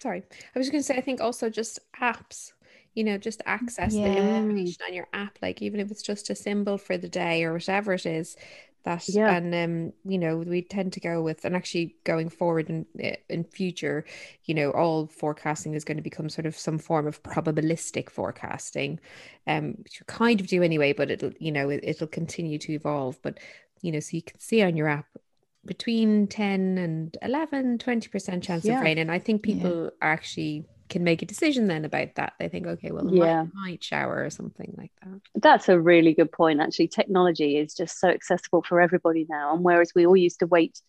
Sorry, 0.00 0.22
I 0.54 0.58
was 0.58 0.70
going 0.70 0.80
to 0.80 0.86
say, 0.86 0.96
I 0.96 1.00
think 1.00 1.20
also 1.20 1.50
just 1.50 1.80
apps. 2.00 2.52
You 2.94 3.04
know, 3.04 3.16
just 3.16 3.42
access 3.46 3.94
yeah. 3.94 4.08
the 4.08 4.16
information 4.18 4.82
on 4.84 4.92
your 4.92 5.06
app, 5.12 5.38
like 5.40 5.62
even 5.62 5.78
if 5.78 5.88
it's 5.92 6.02
just 6.02 6.30
a 6.30 6.34
symbol 6.34 6.78
for 6.78 6.98
the 6.98 7.08
day 7.08 7.44
or 7.44 7.52
whatever 7.52 7.92
it 7.92 8.04
is, 8.04 8.36
that 8.88 9.08
yeah. 9.08 9.34
and 9.34 9.54
um 9.54 9.92
you 10.04 10.18
know 10.18 10.38
we 10.38 10.62
tend 10.62 10.92
to 10.92 11.00
go 11.00 11.22
with 11.22 11.44
and 11.44 11.54
actually 11.54 11.96
going 12.04 12.28
forward 12.28 12.68
in 12.70 12.86
in 13.28 13.44
future 13.44 14.04
you 14.44 14.54
know 14.54 14.70
all 14.70 15.06
forecasting 15.06 15.74
is 15.74 15.84
going 15.84 15.96
to 15.96 16.02
become 16.02 16.28
sort 16.28 16.46
of 16.46 16.56
some 16.56 16.78
form 16.78 17.06
of 17.06 17.22
probabilistic 17.22 18.10
forecasting 18.10 18.98
um 19.46 19.74
which 19.82 20.00
you 20.00 20.04
kind 20.06 20.40
of 20.40 20.46
do 20.46 20.62
anyway 20.62 20.92
but 20.92 21.10
it'll 21.10 21.32
you 21.38 21.52
know 21.52 21.68
it, 21.68 21.80
it'll 21.82 22.06
continue 22.06 22.58
to 22.58 22.72
evolve 22.72 23.18
but 23.22 23.38
you 23.82 23.92
know, 23.92 24.00
so 24.00 24.16
you 24.16 24.22
can 24.22 24.38
see 24.38 24.62
on 24.62 24.76
your 24.76 24.88
app 24.88 25.06
between 25.64 26.26
10 26.26 26.78
and 26.78 27.16
11, 27.22 27.78
20% 27.78 28.42
chance 28.42 28.64
yeah. 28.64 28.78
of 28.78 28.82
rain. 28.82 28.98
And 28.98 29.10
I 29.10 29.18
think 29.18 29.42
people 29.42 29.84
yeah. 29.84 29.90
are 30.02 30.12
actually 30.12 30.66
can 30.88 31.04
make 31.04 31.22
a 31.22 31.26
decision 31.26 31.66
then 31.66 31.84
about 31.84 32.14
that. 32.16 32.34
They 32.38 32.48
think, 32.48 32.66
okay, 32.66 32.90
well, 32.90 33.12
yeah. 33.12 33.46
might 33.54 33.82
shower 33.82 34.24
or 34.24 34.30
something 34.30 34.74
like 34.76 34.92
that. 35.02 35.20
That's 35.34 35.68
a 35.68 35.78
really 35.78 36.14
good 36.14 36.32
point. 36.32 36.60
Actually, 36.60 36.88
technology 36.88 37.58
is 37.58 37.74
just 37.74 38.00
so 38.00 38.08
accessible 38.08 38.62
for 38.62 38.80
everybody 38.80 39.26
now. 39.28 39.54
And 39.54 39.64
whereas 39.64 39.92
we 39.94 40.06
all 40.06 40.16
used 40.16 40.40
to 40.40 40.46
wait 40.46 40.80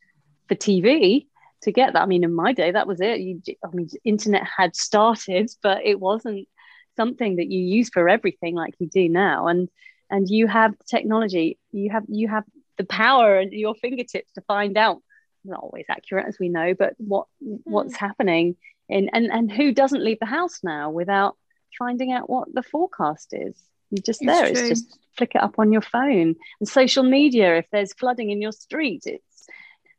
for 0.48 0.56
TV 0.56 1.28
to 1.64 1.72
get 1.72 1.94
that, 1.94 2.02
I 2.02 2.06
mean, 2.06 2.24
in 2.24 2.34
my 2.34 2.54
day, 2.54 2.72
that 2.72 2.88
was 2.88 3.02
it. 3.02 3.20
You, 3.20 3.42
I 3.64 3.70
mean, 3.74 3.90
internet 4.04 4.44
had 4.44 4.76
started, 4.76 5.50
but 5.64 5.86
it 5.86 6.00
wasn't 6.00 6.48
something 6.96 7.38
that 7.38 7.50
you 7.50 7.60
use 7.60 7.90
for 7.90 8.10
everything 8.10 8.56
like 8.56 8.76
you 8.80 8.88
do 8.88 9.10
now. 9.10 9.48
And 9.48 9.70
and 10.12 10.28
you 10.28 10.48
have 10.48 10.74
technology, 10.90 11.60
you 11.72 11.92
have 11.92 12.04
you 12.08 12.28
have 12.28 12.44
the 12.78 12.84
power 12.86 13.38
at 13.38 13.52
your 13.52 13.76
fingertips 13.76 14.32
to 14.34 14.42
find 14.42 14.78
out 14.78 15.02
not 15.46 15.60
always 15.62 15.86
accurate 15.90 16.26
as 16.28 16.38
we 16.40 16.50
know 16.50 16.74
but 16.74 16.94
what 16.98 17.28
mm. 17.44 17.60
what's 17.64 17.96
happening 17.96 18.56
in 18.90 19.10
and 19.14 19.28
and 19.32 19.52
who 19.52 19.74
doesn't 19.74 20.04
leave 20.04 20.20
the 20.20 20.26
house 20.26 20.60
now 20.64 20.90
without 20.90 21.38
finding 21.78 22.12
out 22.12 22.30
what 22.30 22.54
the 22.54 22.64
forecast 22.64 23.34
is? 23.34 23.56
You're 23.92 24.04
just 24.04 24.22
there 24.24 24.46
it's, 24.46 24.60
it's 24.60 24.70
just 24.70 25.00
flick 25.18 25.34
it 25.36 25.44
up 25.44 25.60
on 25.60 25.72
your 25.72 25.82
phone. 25.82 26.36
And 26.60 26.68
social 26.68 27.04
media 27.04 27.58
if 27.58 27.66
there's 27.72 27.94
flooding 27.94 28.32
in 28.32 28.42
your 28.42 28.52
street 28.52 29.04
it's 29.06 29.48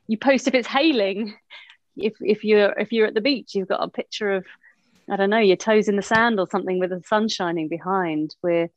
you 0.07 0.19
post 0.19 0.49
if 0.49 0.55
it's 0.55 0.69
hailing 0.69 1.35
if 1.97 2.15
if 2.21 2.45
you're 2.45 2.73
if 2.79 2.93
you're 2.93 3.07
at 3.07 3.15
the 3.15 3.21
beach 3.21 3.55
you've 3.55 3.69
got 3.69 3.83
a 3.83 3.89
picture 3.89 4.33
of 4.33 4.47
i 5.09 5.17
don't 5.17 5.31
know 5.31 5.39
your 5.39 5.57
toes 5.57 5.89
in 5.89 5.97
the 5.97 6.03
sand 6.03 6.41
or 6.41 6.49
something 6.49 6.79
with 6.79 6.91
the 6.91 7.03
sun 7.07 7.29
shining 7.29 7.69
behind 7.69 8.35
where 8.41 8.71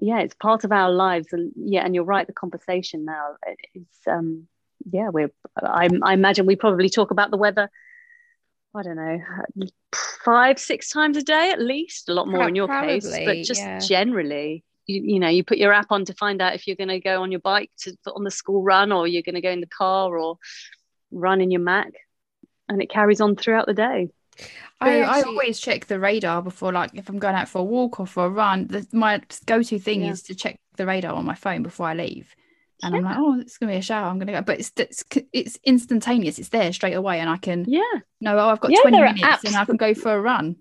yeah 0.00 0.20
it's 0.20 0.34
part 0.34 0.64
of 0.64 0.72
our 0.72 0.90
lives. 0.90 1.28
And 1.32 1.52
yeah 1.56 1.84
and 1.84 1.94
you're 1.94 2.04
right 2.04 2.26
the 2.26 2.32
conversation 2.32 3.04
now 3.04 3.36
is 3.74 3.86
um 4.08 4.48
yeah 4.90 5.10
we're 5.10 5.30
I, 5.62 5.88
I 6.02 6.14
imagine 6.14 6.46
we 6.46 6.56
probably 6.56 6.88
talk 6.88 7.10
about 7.10 7.30
the 7.30 7.36
weather 7.36 7.70
I 8.74 8.82
don't 8.82 8.96
know, 8.96 9.18
five, 10.24 10.58
six 10.58 10.90
times 10.90 11.16
a 11.16 11.22
day 11.22 11.50
at 11.50 11.60
least, 11.60 12.08
a 12.08 12.14
lot 12.14 12.28
more 12.28 12.46
in 12.48 12.54
your 12.54 12.68
Probably, 12.68 13.00
case, 13.00 13.18
but 13.24 13.42
just 13.42 13.60
yeah. 13.60 13.78
generally, 13.80 14.64
you, 14.86 15.02
you, 15.14 15.18
know, 15.18 15.28
you 15.28 15.42
put 15.42 15.58
your 15.58 15.72
app 15.72 15.90
on 15.90 16.04
to 16.04 16.14
find 16.14 16.40
out 16.40 16.54
if 16.54 16.66
you're 16.66 16.76
going 16.76 16.88
to 16.88 17.00
go 17.00 17.22
on 17.22 17.32
your 17.32 17.40
bike 17.40 17.70
to 17.80 17.96
on 18.14 18.22
the 18.22 18.30
school 18.30 18.62
run 18.62 18.92
or 18.92 19.08
you're 19.08 19.22
going 19.22 19.34
to 19.34 19.40
go 19.40 19.50
in 19.50 19.60
the 19.60 19.66
car 19.66 20.16
or 20.16 20.36
run 21.10 21.40
in 21.40 21.50
your 21.50 21.60
Mac, 21.60 21.92
and 22.68 22.80
it 22.80 22.90
carries 22.90 23.20
on 23.20 23.34
throughout 23.34 23.66
the 23.66 23.74
day. 23.74 24.08
I, 24.80 25.00
I 25.00 25.22
always 25.22 25.60
check 25.60 25.86
the 25.86 25.98
radar 25.98 26.40
before, 26.40 26.72
like 26.72 26.92
if 26.94 27.08
I'm 27.08 27.18
going 27.18 27.34
out 27.34 27.48
for 27.48 27.58
a 27.58 27.64
walk 27.64 28.00
or 28.00 28.06
for 28.06 28.26
a 28.26 28.30
run. 28.30 28.68
The, 28.68 28.86
my 28.92 29.20
go-to 29.46 29.78
thing 29.78 30.02
yeah. 30.02 30.12
is 30.12 30.22
to 30.24 30.34
check 30.34 30.58
the 30.76 30.86
radar 30.86 31.12
on 31.12 31.26
my 31.26 31.34
phone 31.34 31.62
before 31.62 31.86
I 31.86 31.94
leave, 31.94 32.34
and 32.82 32.94
yeah. 32.94 32.98
I'm 32.98 33.04
like, 33.04 33.16
oh, 33.18 33.40
it's 33.40 33.58
gonna 33.58 33.72
be 33.72 33.78
a 33.78 33.82
shower. 33.82 34.06
I'm 34.06 34.18
gonna 34.18 34.32
go, 34.32 34.42
but 34.42 34.60
it's 34.60 34.72
it's, 34.76 35.04
it's 35.32 35.58
instantaneous. 35.64 36.38
It's 36.38 36.48
there 36.48 36.72
straight 36.72 36.94
away, 36.94 37.20
and 37.20 37.28
I 37.28 37.36
can 37.36 37.64
yeah 37.68 37.82
no, 38.20 38.38
oh, 38.38 38.48
I've 38.48 38.60
got 38.60 38.70
yeah, 38.70 38.82
20 38.82 39.00
minutes, 39.00 39.44
and 39.44 39.56
I 39.56 39.64
can 39.64 39.76
go 39.76 39.94
for 39.94 40.14
a 40.14 40.20
run. 40.20 40.56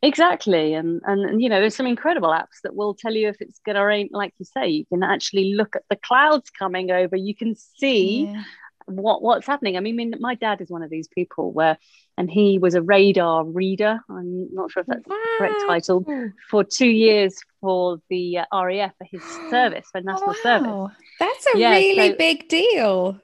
Exactly, 0.00 0.74
and, 0.74 1.00
and 1.04 1.24
and 1.28 1.42
you 1.42 1.48
know, 1.48 1.60
there's 1.60 1.74
some 1.74 1.86
incredible 1.86 2.30
apps 2.30 2.60
that 2.62 2.74
will 2.74 2.94
tell 2.94 3.12
you 3.12 3.28
if 3.28 3.40
it's 3.40 3.60
gonna 3.64 3.84
rain. 3.84 4.08
Like 4.12 4.34
you 4.38 4.44
say, 4.44 4.68
you 4.68 4.86
can 4.86 5.02
actually 5.02 5.54
look 5.54 5.76
at 5.76 5.82
the 5.90 5.96
clouds 5.96 6.50
coming 6.50 6.90
over. 6.90 7.16
You 7.16 7.34
can 7.34 7.54
see. 7.56 8.26
Yeah 8.26 8.42
what 8.88 9.22
what's 9.22 9.46
happening. 9.46 9.76
I 9.76 9.80
mean, 9.80 10.14
my 10.18 10.34
dad 10.34 10.60
is 10.60 10.70
one 10.70 10.82
of 10.82 10.90
these 10.90 11.08
people 11.08 11.52
where, 11.52 11.78
and 12.16 12.30
he 12.30 12.58
was 12.58 12.74
a 12.74 12.82
radar 12.82 13.44
reader. 13.44 14.00
I'm 14.08 14.52
not 14.52 14.70
sure 14.70 14.80
if 14.80 14.86
that's 14.86 15.06
wow. 15.06 15.16
the 15.16 15.36
correct 15.38 15.62
title 15.66 16.04
for 16.50 16.64
two 16.64 16.88
years 16.88 17.36
for 17.60 17.98
the 18.08 18.38
uh, 18.38 18.44
RAF 18.52 18.92
for 18.96 19.04
his 19.04 19.22
service 19.50 19.86
for 19.92 20.00
national 20.00 20.28
wow. 20.28 20.34
service. 20.42 20.96
That's 21.18 21.46
a 21.54 21.58
yeah, 21.58 21.70
really 21.70 22.10
so, 22.10 22.16
big 22.16 22.48
deal. 22.48 23.20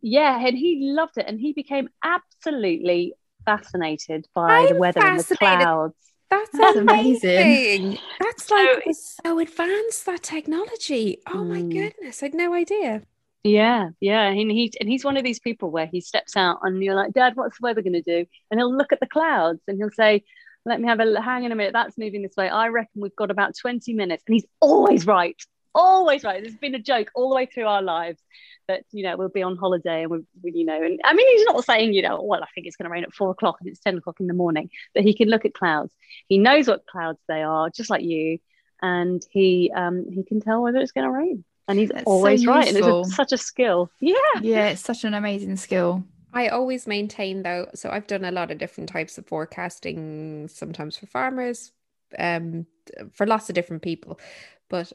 Yeah, 0.00 0.46
and 0.46 0.56
he 0.56 0.78
loved 0.82 1.18
it, 1.18 1.26
and 1.26 1.40
he 1.40 1.52
became 1.52 1.88
absolutely 2.04 3.14
fascinated 3.44 4.26
by 4.34 4.58
I'm 4.58 4.68
the 4.68 4.74
weather 4.76 5.02
and 5.02 5.20
the 5.20 5.36
clouds. 5.36 5.94
That's, 6.30 6.50
That's 6.52 6.76
amazing. 6.76 7.98
That's 8.20 8.50
like 8.50 8.84
so, 8.84 9.18
so 9.24 9.38
advanced 9.38 10.06
that 10.06 10.22
technology. 10.22 11.18
Oh 11.26 11.38
mm. 11.38 11.48
my 11.48 11.62
goodness, 11.62 12.22
I 12.22 12.26
had 12.26 12.34
no 12.34 12.52
idea. 12.52 13.02
Yeah, 13.44 13.90
yeah, 14.00 14.26
and 14.26 14.50
he 14.50 14.72
and 14.80 14.88
he's 14.88 15.04
one 15.04 15.16
of 15.16 15.24
these 15.24 15.38
people 15.38 15.70
where 15.70 15.86
he 15.86 16.00
steps 16.00 16.36
out 16.36 16.58
and 16.62 16.82
you're 16.82 16.96
like, 16.96 17.12
Dad, 17.12 17.36
what's 17.36 17.58
the 17.58 17.62
weather 17.64 17.82
going 17.82 17.92
to 17.92 18.02
do? 18.02 18.26
And 18.50 18.58
he'll 18.58 18.76
look 18.76 18.92
at 18.92 18.98
the 18.98 19.06
clouds 19.06 19.60
and 19.68 19.78
he'll 19.78 19.90
say, 19.90 20.24
Let 20.64 20.80
me 20.80 20.88
have 20.88 20.98
a 20.98 21.22
hang 21.22 21.44
in 21.44 21.52
a 21.52 21.54
minute. 21.54 21.72
That's 21.72 21.96
moving 21.96 22.22
this 22.22 22.34
way. 22.36 22.48
I 22.48 22.68
reckon 22.68 23.02
we've 23.02 23.14
got 23.14 23.30
about 23.30 23.54
20 23.56 23.94
minutes, 23.94 24.24
and 24.26 24.34
he's 24.34 24.46
always 24.60 25.06
right, 25.06 25.40
always 25.76 26.24
right. 26.24 26.42
There's 26.42 26.56
been 26.56 26.74
a 26.74 26.80
joke 26.80 27.10
all 27.14 27.28
the 27.28 27.36
way 27.36 27.46
through 27.46 27.66
our 27.66 27.82
lives 27.82 28.20
that 28.68 28.84
you 28.90 29.04
know 29.04 29.16
we'll 29.16 29.28
be 29.28 29.42
on 29.42 29.56
holiday 29.56 30.02
and 30.02 30.10
we, 30.10 30.18
we 30.42 30.52
you 30.52 30.64
know, 30.64 30.82
and 30.82 31.00
I 31.04 31.14
mean 31.14 31.36
he's 31.36 31.46
not 31.46 31.64
saying 31.64 31.92
you 31.92 32.02
know, 32.02 32.20
well 32.22 32.42
I 32.42 32.46
think 32.54 32.66
it's 32.66 32.76
going 32.76 32.84
to 32.84 32.90
rain 32.90 33.04
at 33.04 33.12
four 33.12 33.30
o'clock 33.30 33.58
and 33.60 33.68
it's 33.68 33.80
10 33.80 33.98
o'clock 33.98 34.16
in 34.20 34.26
the 34.26 34.34
morning, 34.34 34.70
but 34.94 35.04
he 35.04 35.14
can 35.14 35.28
look 35.28 35.44
at 35.44 35.54
clouds. 35.54 35.92
He 36.28 36.38
knows 36.38 36.66
what 36.66 36.86
clouds 36.86 37.20
they 37.28 37.42
are, 37.42 37.70
just 37.70 37.90
like 37.90 38.02
you, 38.02 38.38
and 38.82 39.24
he 39.30 39.72
um 39.74 40.06
he 40.10 40.24
can 40.24 40.40
tell 40.40 40.62
whether 40.62 40.78
it's 40.78 40.92
going 40.92 41.06
to 41.06 41.12
rain. 41.12 41.44
And 41.68 41.78
he's 41.78 41.90
That's 41.90 42.04
always 42.06 42.44
so 42.44 42.52
right 42.52 42.68
and 42.68 42.76
it's 42.76 42.86
a, 42.86 43.14
such 43.14 43.32
a 43.32 43.38
skill. 43.38 43.90
Yeah. 44.00 44.14
Yeah 44.40 44.68
it's 44.68 44.82
such 44.82 45.04
an 45.04 45.14
amazing 45.14 45.56
skill. 45.56 46.04
I 46.32 46.48
always 46.48 46.86
maintain 46.86 47.42
though 47.42 47.68
so 47.74 47.90
I've 47.90 48.06
done 48.06 48.24
a 48.24 48.30
lot 48.30 48.50
of 48.50 48.58
different 48.58 48.88
types 48.88 49.16
of 49.18 49.26
forecasting 49.26 50.48
sometimes 50.48 50.96
for 50.96 51.06
farmers 51.06 51.72
um 52.18 52.66
for 53.12 53.26
lots 53.26 53.48
of 53.48 53.54
different 53.54 53.82
people 53.82 54.20
but 54.68 54.92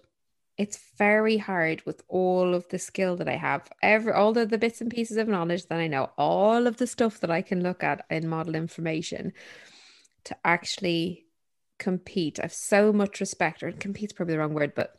it's 0.61 0.79
very 0.95 1.37
hard 1.37 1.81
with 1.87 2.03
all 2.07 2.53
of 2.53 2.69
the 2.69 2.77
skill 2.77 3.15
that 3.15 3.27
I 3.27 3.35
have, 3.35 3.67
every 3.81 4.13
all 4.13 4.37
of 4.37 4.51
the 4.51 4.59
bits 4.59 4.79
and 4.79 4.91
pieces 4.91 5.17
of 5.17 5.27
knowledge 5.27 5.65
that 5.65 5.79
I 5.79 5.87
know, 5.87 6.11
all 6.19 6.67
of 6.67 6.77
the 6.77 6.85
stuff 6.85 7.19
that 7.21 7.31
I 7.31 7.41
can 7.41 7.63
look 7.63 7.83
at 7.83 8.05
in 8.11 8.27
model 8.27 8.53
information 8.53 9.33
to 10.25 10.37
actually 10.45 11.25
compete. 11.79 12.39
I've 12.39 12.53
so 12.53 12.93
much 12.93 13.19
respect, 13.19 13.63
or 13.63 13.71
compete's 13.71 14.13
probably 14.13 14.35
the 14.35 14.39
wrong 14.39 14.53
word, 14.53 14.73
but 14.75 14.93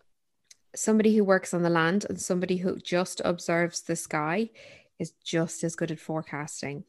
somebody 0.74 1.16
who 1.16 1.22
works 1.22 1.54
on 1.54 1.62
the 1.62 1.70
land 1.70 2.06
and 2.08 2.20
somebody 2.20 2.56
who 2.56 2.76
just 2.80 3.22
observes 3.24 3.82
the 3.82 3.94
sky 3.94 4.50
is 4.98 5.12
just 5.24 5.62
as 5.62 5.76
good 5.76 5.92
at 5.92 6.00
forecasting, 6.00 6.82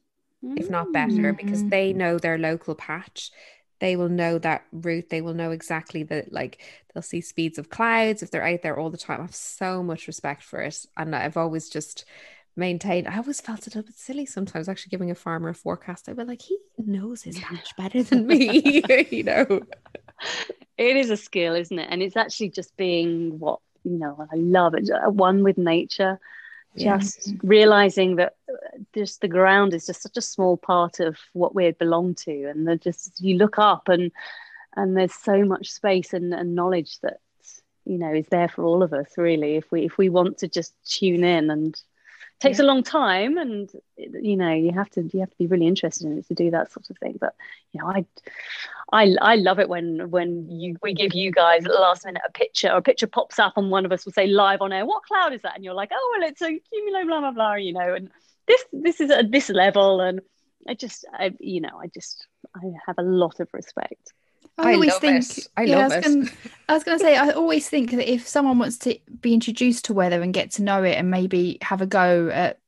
mm. 0.44 0.60
if 0.60 0.68
not 0.68 0.92
better, 0.92 1.32
because 1.32 1.62
mm. 1.62 1.70
they 1.70 1.94
know 1.94 2.18
their 2.18 2.40
local 2.40 2.74
patch 2.74 3.30
they 3.80 3.96
will 3.96 4.10
know 4.10 4.38
that 4.40 4.66
route. 4.72 5.10
They 5.10 5.22
will 5.22 5.34
know 5.34 5.52
exactly 5.52 6.04
that, 6.04 6.32
like, 6.32 6.62
they'll 6.94 7.02
see 7.02 7.22
speeds 7.22 7.58
of 7.58 7.70
clouds 7.70 8.24
if 8.24 8.32
they're 8.32 8.46
out 8.46 8.62
there 8.62 8.78
all 8.78 8.90
the 8.90 8.98
time. 8.98 9.20
I 9.20 9.24
have 9.24 9.36
so 9.36 9.84
much 9.84 10.08
respect 10.08 10.44
for 10.44 10.62
it. 10.62 10.86
And 10.98 11.16
I've 11.16 11.38
always 11.38 11.70
just 11.70 12.06
maintained, 12.56 13.08
I 13.08 13.18
always 13.18 13.42
felt 13.42 13.66
a 13.66 13.70
little 13.70 13.84
bit 13.84 13.98
silly 13.98 14.26
sometimes 14.26 14.70
actually 14.70 14.92
giving 14.92 15.12
a 15.12 15.16
farmer 15.16 15.50
a 15.50 15.56
forecast. 15.56 16.08
I'd 16.08 16.18
be 16.18 16.24
like, 16.24 16.42
he 16.42 16.58
knows 16.78 17.24
his 17.24 17.40
patch 17.40 17.76
better 17.76 18.04
than 18.04 18.28
me, 18.28 18.84
you 19.12 19.24
know. 19.24 19.62
It 20.78 20.98
is 20.98 21.10
a 21.10 21.18
skill, 21.18 21.56
isn't 21.56 21.78
it? 21.78 21.88
And 21.90 22.02
it's 22.02 22.18
actually 22.18 22.50
just 22.50 22.76
being 22.78 23.40
what, 23.40 23.60
you 23.84 23.98
know, 23.98 24.18
I 24.20 24.36
love 24.36 24.76
it, 24.76 24.90
one 25.12 25.44
with 25.44 25.58
nature 25.58 26.20
just 26.78 27.28
yeah. 27.28 27.34
realizing 27.44 28.16
that 28.16 28.36
uh, 28.50 28.78
just 28.94 29.22
the 29.22 29.28
ground 29.28 29.74
is 29.74 29.86
just 29.86 30.02
such 30.02 30.18
a 30.18 30.22
small 30.22 30.58
part 30.58 31.00
of 31.00 31.18
what 31.34 31.54
we 31.54 31.72
belong 31.72 32.16
to 32.16 32.46
and 32.46 32.68
they 32.68 32.78
just 32.78 33.20
you 33.22 33.38
look 33.38 33.60
up 33.60 33.90
and 33.90 34.12
and 34.76 34.98
there's 34.98 35.14
so 35.14 35.44
much 35.46 35.72
space 35.72 36.14
and, 36.14 36.34
and 36.34 36.56
knowledge 36.56 37.00
that 37.02 37.20
you 37.86 37.98
know 37.98 38.14
is 38.14 38.28
there 38.28 38.48
for 38.48 38.64
all 38.64 38.82
of 38.82 38.94
us 38.94 39.18
really 39.18 39.56
if 39.56 39.72
we 39.72 39.86
if 39.86 39.98
we 39.98 40.10
want 40.10 40.38
to 40.38 40.48
just 40.48 40.74
tune 40.86 41.24
in 41.24 41.50
and 41.50 41.82
takes 42.40 42.60
yeah. 42.60 42.66
a 42.66 42.68
long 42.68 42.84
time 42.84 43.38
and 43.38 43.72
you 43.98 44.36
know 44.36 44.52
you 44.52 44.72
have 44.72 44.90
to 44.90 45.10
you 45.14 45.20
have 45.20 45.30
to 45.30 45.38
be 45.38 45.48
really 45.48 45.68
interested 45.68 46.06
in 46.06 46.18
it 46.18 46.28
to 46.28 46.34
do 46.34 46.52
that 46.52 46.72
sort 46.72 46.90
of 46.90 46.98
thing 46.98 47.18
but 47.20 47.36
you 47.72 47.80
know 47.80 47.88
i 47.88 48.06
i 48.94 49.14
i 49.22 49.36
love 49.36 49.60
it 49.60 49.68
when 49.68 50.10
when 50.10 50.50
you 50.50 50.76
we 50.82 50.94
give 50.94 51.14
you 51.14 51.32
guys 51.32 51.66
at 51.66 51.72
the 51.72 51.80
last 51.80 52.06
minute 52.06 52.22
a 52.28 52.32
picture 52.32 52.70
or 52.70 52.78
a 52.78 52.82
picture 52.82 53.08
pops 53.08 53.40
up 53.40 53.54
and 53.58 53.72
one 53.72 53.86
of 53.86 53.92
us 53.92 54.06
will 54.06 54.14
say 54.14 54.28
live 54.28 54.62
on 54.62 54.72
air 54.72 54.86
what 54.86 55.04
cloud 55.04 55.34
is 55.34 55.42
that 55.42 55.56
and 55.56 55.64
you're 55.64 55.74
like 55.74 55.90
oh 55.94 56.16
well 56.18 56.30
it's 56.30 56.42
a 56.42 56.62
cumulo 56.72 57.06
blah 57.06 57.20
blah 57.20 57.32
blah 57.32 57.54
you 57.56 57.74
know 57.74 57.94
and 57.94 58.10
this 58.48 58.64
this 58.72 59.02
is 59.02 59.10
at 59.10 59.32
this 59.32 59.50
level 59.50 60.00
and 60.00 60.22
i 60.68 60.74
just 60.74 61.06
i 61.14 61.32
you 61.40 61.60
know 61.60 61.80
i 61.82 61.88
just 61.88 62.28
i 62.56 62.60
have 62.86 62.96
a 62.98 63.04
lot 63.04 63.40
of 63.40 63.50
respect 63.52 64.14
I 64.58 64.74
always 64.74 64.96
think. 64.98 65.38
It. 65.38 65.48
I 65.58 65.64
yeah, 65.64 65.78
love 65.78 65.92
I 65.92 65.96
was, 65.98 66.06
gonna, 66.06 66.30
I 66.70 66.74
was 66.74 66.84
gonna 66.84 67.00
say. 67.00 67.18
I 67.18 67.32
always 67.32 67.68
think 67.68 67.90
that 67.92 68.12
if 68.12 68.28
someone 68.28 68.60
wants 68.60 68.78
to 68.80 69.00
be 69.20 69.34
introduced 69.34 69.86
to 69.86 69.94
weather 69.94 70.22
and 70.22 70.32
get 70.32 70.52
to 70.52 70.64
know 70.64 70.84
it, 70.84 70.94
and 70.94 71.10
maybe 71.10 71.58
have 71.62 71.82
a 71.82 71.88
go 71.88 72.30
at 72.30 72.60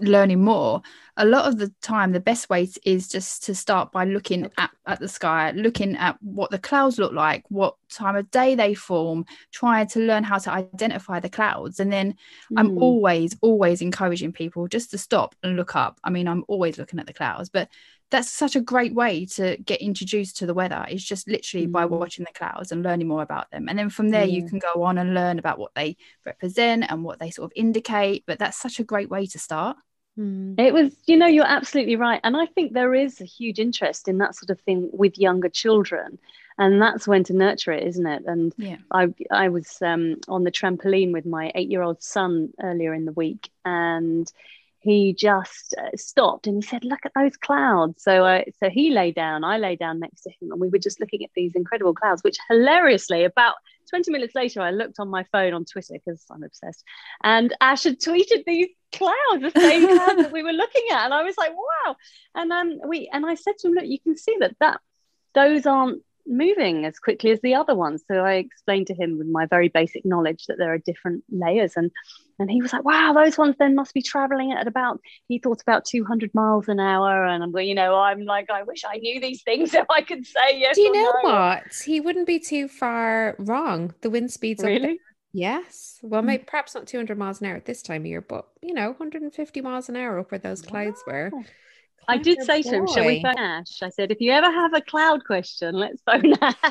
learning 0.00 0.42
more, 0.42 0.82
a 1.16 1.24
lot 1.24 1.46
of 1.46 1.58
the 1.58 1.72
time 1.80 2.12
the 2.12 2.20
best 2.20 2.50
way 2.50 2.68
is 2.84 3.08
just 3.08 3.44
to 3.44 3.54
start 3.54 3.92
by 3.92 4.04
looking 4.04 4.50
at, 4.58 4.70
at 4.86 4.98
the 4.98 5.08
sky, 5.08 5.52
looking 5.52 5.96
at 5.96 6.16
what 6.22 6.50
the 6.50 6.58
clouds 6.58 6.98
look 6.98 7.12
like, 7.12 7.44
what 7.50 7.76
time 7.88 8.16
of 8.16 8.30
day 8.30 8.54
they 8.54 8.74
form, 8.74 9.24
trying 9.52 9.86
to 9.88 10.00
learn 10.00 10.24
how 10.24 10.38
to 10.38 10.50
identify 10.50 11.20
the 11.20 11.28
clouds. 11.28 11.78
And 11.78 11.92
then 11.92 12.12
mm. 12.12 12.56
I'm 12.56 12.78
always, 12.78 13.36
always 13.40 13.80
encouraging 13.80 14.32
people 14.32 14.66
just 14.66 14.90
to 14.90 14.98
stop 14.98 15.34
and 15.42 15.56
look 15.56 15.76
up. 15.76 16.00
I 16.02 16.10
mean, 16.10 16.26
I'm 16.26 16.44
always 16.48 16.78
looking 16.78 16.98
at 16.98 17.06
the 17.06 17.12
clouds, 17.12 17.48
but 17.48 17.68
that's 18.14 18.30
such 18.30 18.54
a 18.54 18.60
great 18.60 18.94
way 18.94 19.26
to 19.26 19.56
get 19.56 19.80
introduced 19.80 20.36
to 20.36 20.46
the 20.46 20.54
weather 20.54 20.86
is 20.88 21.02
just 21.04 21.26
literally 21.26 21.66
mm. 21.66 21.72
by 21.72 21.84
watching 21.84 22.24
the 22.24 22.32
clouds 22.32 22.70
and 22.70 22.84
learning 22.84 23.08
more 23.08 23.22
about 23.22 23.50
them 23.50 23.68
and 23.68 23.76
then 23.76 23.90
from 23.90 24.10
there 24.10 24.24
yeah. 24.24 24.36
you 24.36 24.48
can 24.48 24.60
go 24.60 24.84
on 24.84 24.98
and 24.98 25.14
learn 25.14 25.40
about 25.40 25.58
what 25.58 25.74
they 25.74 25.96
represent 26.24 26.84
and 26.88 27.02
what 27.02 27.18
they 27.18 27.28
sort 27.28 27.50
of 27.50 27.52
indicate 27.56 28.22
but 28.24 28.38
that's 28.38 28.56
such 28.56 28.78
a 28.78 28.84
great 28.84 29.10
way 29.10 29.26
to 29.26 29.36
start 29.36 29.76
mm. 30.16 30.54
it 30.60 30.72
was 30.72 30.94
you 31.06 31.16
know 31.16 31.26
you're 31.26 31.44
absolutely 31.44 31.96
right 31.96 32.20
and 32.22 32.36
i 32.36 32.46
think 32.46 32.72
there 32.72 32.94
is 32.94 33.20
a 33.20 33.24
huge 33.24 33.58
interest 33.58 34.06
in 34.06 34.18
that 34.18 34.36
sort 34.36 34.50
of 34.50 34.60
thing 34.60 34.88
with 34.92 35.18
younger 35.18 35.48
children 35.48 36.16
and 36.56 36.80
that's 36.80 37.08
when 37.08 37.24
to 37.24 37.32
nurture 37.32 37.72
it 37.72 37.82
isn't 37.82 38.06
it 38.06 38.22
and 38.26 38.54
yeah. 38.56 38.76
i 38.92 39.12
i 39.32 39.48
was 39.48 39.78
um, 39.82 40.14
on 40.28 40.44
the 40.44 40.52
trampoline 40.52 41.12
with 41.12 41.26
my 41.26 41.50
8 41.56 41.68
year 41.68 41.82
old 41.82 42.00
son 42.00 42.52
earlier 42.62 42.94
in 42.94 43.06
the 43.06 43.12
week 43.12 43.50
and 43.64 44.30
he 44.84 45.14
just 45.14 45.74
uh, 45.78 45.96
stopped 45.96 46.46
and 46.46 46.56
he 46.56 46.62
said, 46.62 46.84
"Look 46.84 47.00
at 47.06 47.12
those 47.16 47.36
clouds." 47.36 48.02
So, 48.02 48.24
uh, 48.24 48.42
so 48.62 48.68
he 48.68 48.90
lay 48.90 49.12
down. 49.12 49.42
I 49.42 49.56
lay 49.56 49.76
down 49.76 49.98
next 49.98 50.22
to 50.22 50.30
him, 50.30 50.52
and 50.52 50.60
we 50.60 50.68
were 50.68 50.78
just 50.78 51.00
looking 51.00 51.24
at 51.24 51.30
these 51.34 51.54
incredible 51.54 51.94
clouds. 51.94 52.22
Which, 52.22 52.36
hilariously, 52.50 53.24
about 53.24 53.54
20 53.88 54.10
minutes 54.10 54.34
later, 54.34 54.60
I 54.60 54.72
looked 54.72 55.00
on 55.00 55.08
my 55.08 55.24
phone 55.32 55.54
on 55.54 55.64
Twitter 55.64 55.94
because 55.94 56.22
I'm 56.30 56.44
obsessed, 56.44 56.84
and 57.22 57.54
Ash 57.60 57.84
had 57.84 57.98
tweeted 57.98 58.44
these 58.46 58.68
clouds, 58.92 59.40
the 59.40 59.52
same 59.56 59.86
clouds 59.86 60.22
that 60.22 60.32
we 60.32 60.42
were 60.42 60.52
looking 60.52 60.84
at, 60.90 61.06
and 61.06 61.14
I 61.14 61.22
was 61.22 61.38
like, 61.38 61.52
"Wow!" 61.52 61.96
And 62.34 62.52
um, 62.52 62.80
we 62.86 63.08
and 63.10 63.24
I 63.24 63.36
said 63.36 63.54
to 63.60 63.68
him, 63.68 63.74
"Look, 63.74 63.86
you 63.86 63.98
can 63.98 64.18
see 64.18 64.36
that 64.40 64.54
that 64.60 64.80
those 65.34 65.64
aren't 65.64 66.02
moving 66.26 66.84
as 66.84 66.98
quickly 66.98 67.30
as 67.30 67.40
the 67.40 67.54
other 67.54 67.74
ones. 67.74 68.02
So 68.08 68.16
I 68.16 68.34
explained 68.34 68.86
to 68.88 68.94
him 68.94 69.18
with 69.18 69.26
my 69.26 69.46
very 69.46 69.68
basic 69.68 70.04
knowledge 70.04 70.46
that 70.46 70.58
there 70.58 70.72
are 70.72 70.78
different 70.78 71.24
layers. 71.30 71.74
And 71.76 71.90
and 72.38 72.50
he 72.50 72.60
was 72.60 72.72
like, 72.72 72.84
wow, 72.84 73.12
those 73.12 73.38
ones 73.38 73.54
then 73.58 73.76
must 73.76 73.94
be 73.94 74.02
traveling 74.02 74.52
at 74.52 74.66
about, 74.66 75.00
he 75.28 75.38
thought 75.38 75.62
about 75.62 75.84
200 75.84 76.34
miles 76.34 76.68
an 76.68 76.80
hour. 76.80 77.24
And 77.24 77.44
I'm, 77.44 77.52
going, 77.52 77.68
you 77.68 77.76
know, 77.76 77.94
I'm 77.94 78.24
like, 78.24 78.50
I 78.50 78.64
wish 78.64 78.82
I 78.84 78.96
knew 78.96 79.20
these 79.20 79.42
things 79.42 79.70
so 79.72 79.84
I 79.88 80.02
could 80.02 80.26
say 80.26 80.58
yes. 80.58 80.74
Do 80.74 80.82
you 80.82 80.92
know 80.92 81.12
no. 81.22 81.30
what? 81.30 81.62
He 81.84 82.00
wouldn't 82.00 82.26
be 82.26 82.40
too 82.40 82.66
far 82.66 83.36
wrong. 83.38 83.94
The 84.00 84.10
wind 84.10 84.32
speeds 84.32 84.64
really? 84.64 84.98
Yes. 85.32 85.98
Well, 86.02 86.22
hmm. 86.22 86.28
maybe 86.28 86.44
perhaps 86.44 86.74
not 86.74 86.86
200 86.86 87.18
miles 87.18 87.40
an 87.40 87.48
hour 87.48 87.56
at 87.56 87.66
this 87.66 87.82
time 87.82 88.02
of 88.02 88.06
year, 88.06 88.20
but 88.20 88.46
you 88.62 88.72
know, 88.74 88.90
150 88.90 89.60
miles 89.60 89.88
an 89.88 89.96
hour 89.96 90.18
up 90.18 90.30
where 90.30 90.38
those 90.38 90.62
clouds 90.62 91.02
were. 91.06 91.30
I 92.08 92.16
oh 92.16 92.18
did 92.18 92.42
say 92.42 92.62
boy. 92.62 92.70
to 92.70 92.76
him, 92.76 92.86
shall 92.86 93.06
we 93.06 93.22
phone 93.22 93.38
Ash? 93.38 93.82
I 93.82 93.88
said, 93.88 94.10
if 94.10 94.20
you 94.20 94.32
ever 94.32 94.50
have 94.50 94.74
a 94.74 94.80
cloud 94.80 95.24
question, 95.24 95.74
let's 95.74 96.02
phone 96.02 96.34
Ash. 96.40 96.64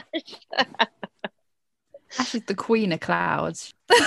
Ash 2.20 2.36
is 2.36 2.44
the 2.46 2.56
queen 2.56 2.92
of 2.92 3.00
clouds. 3.00 3.74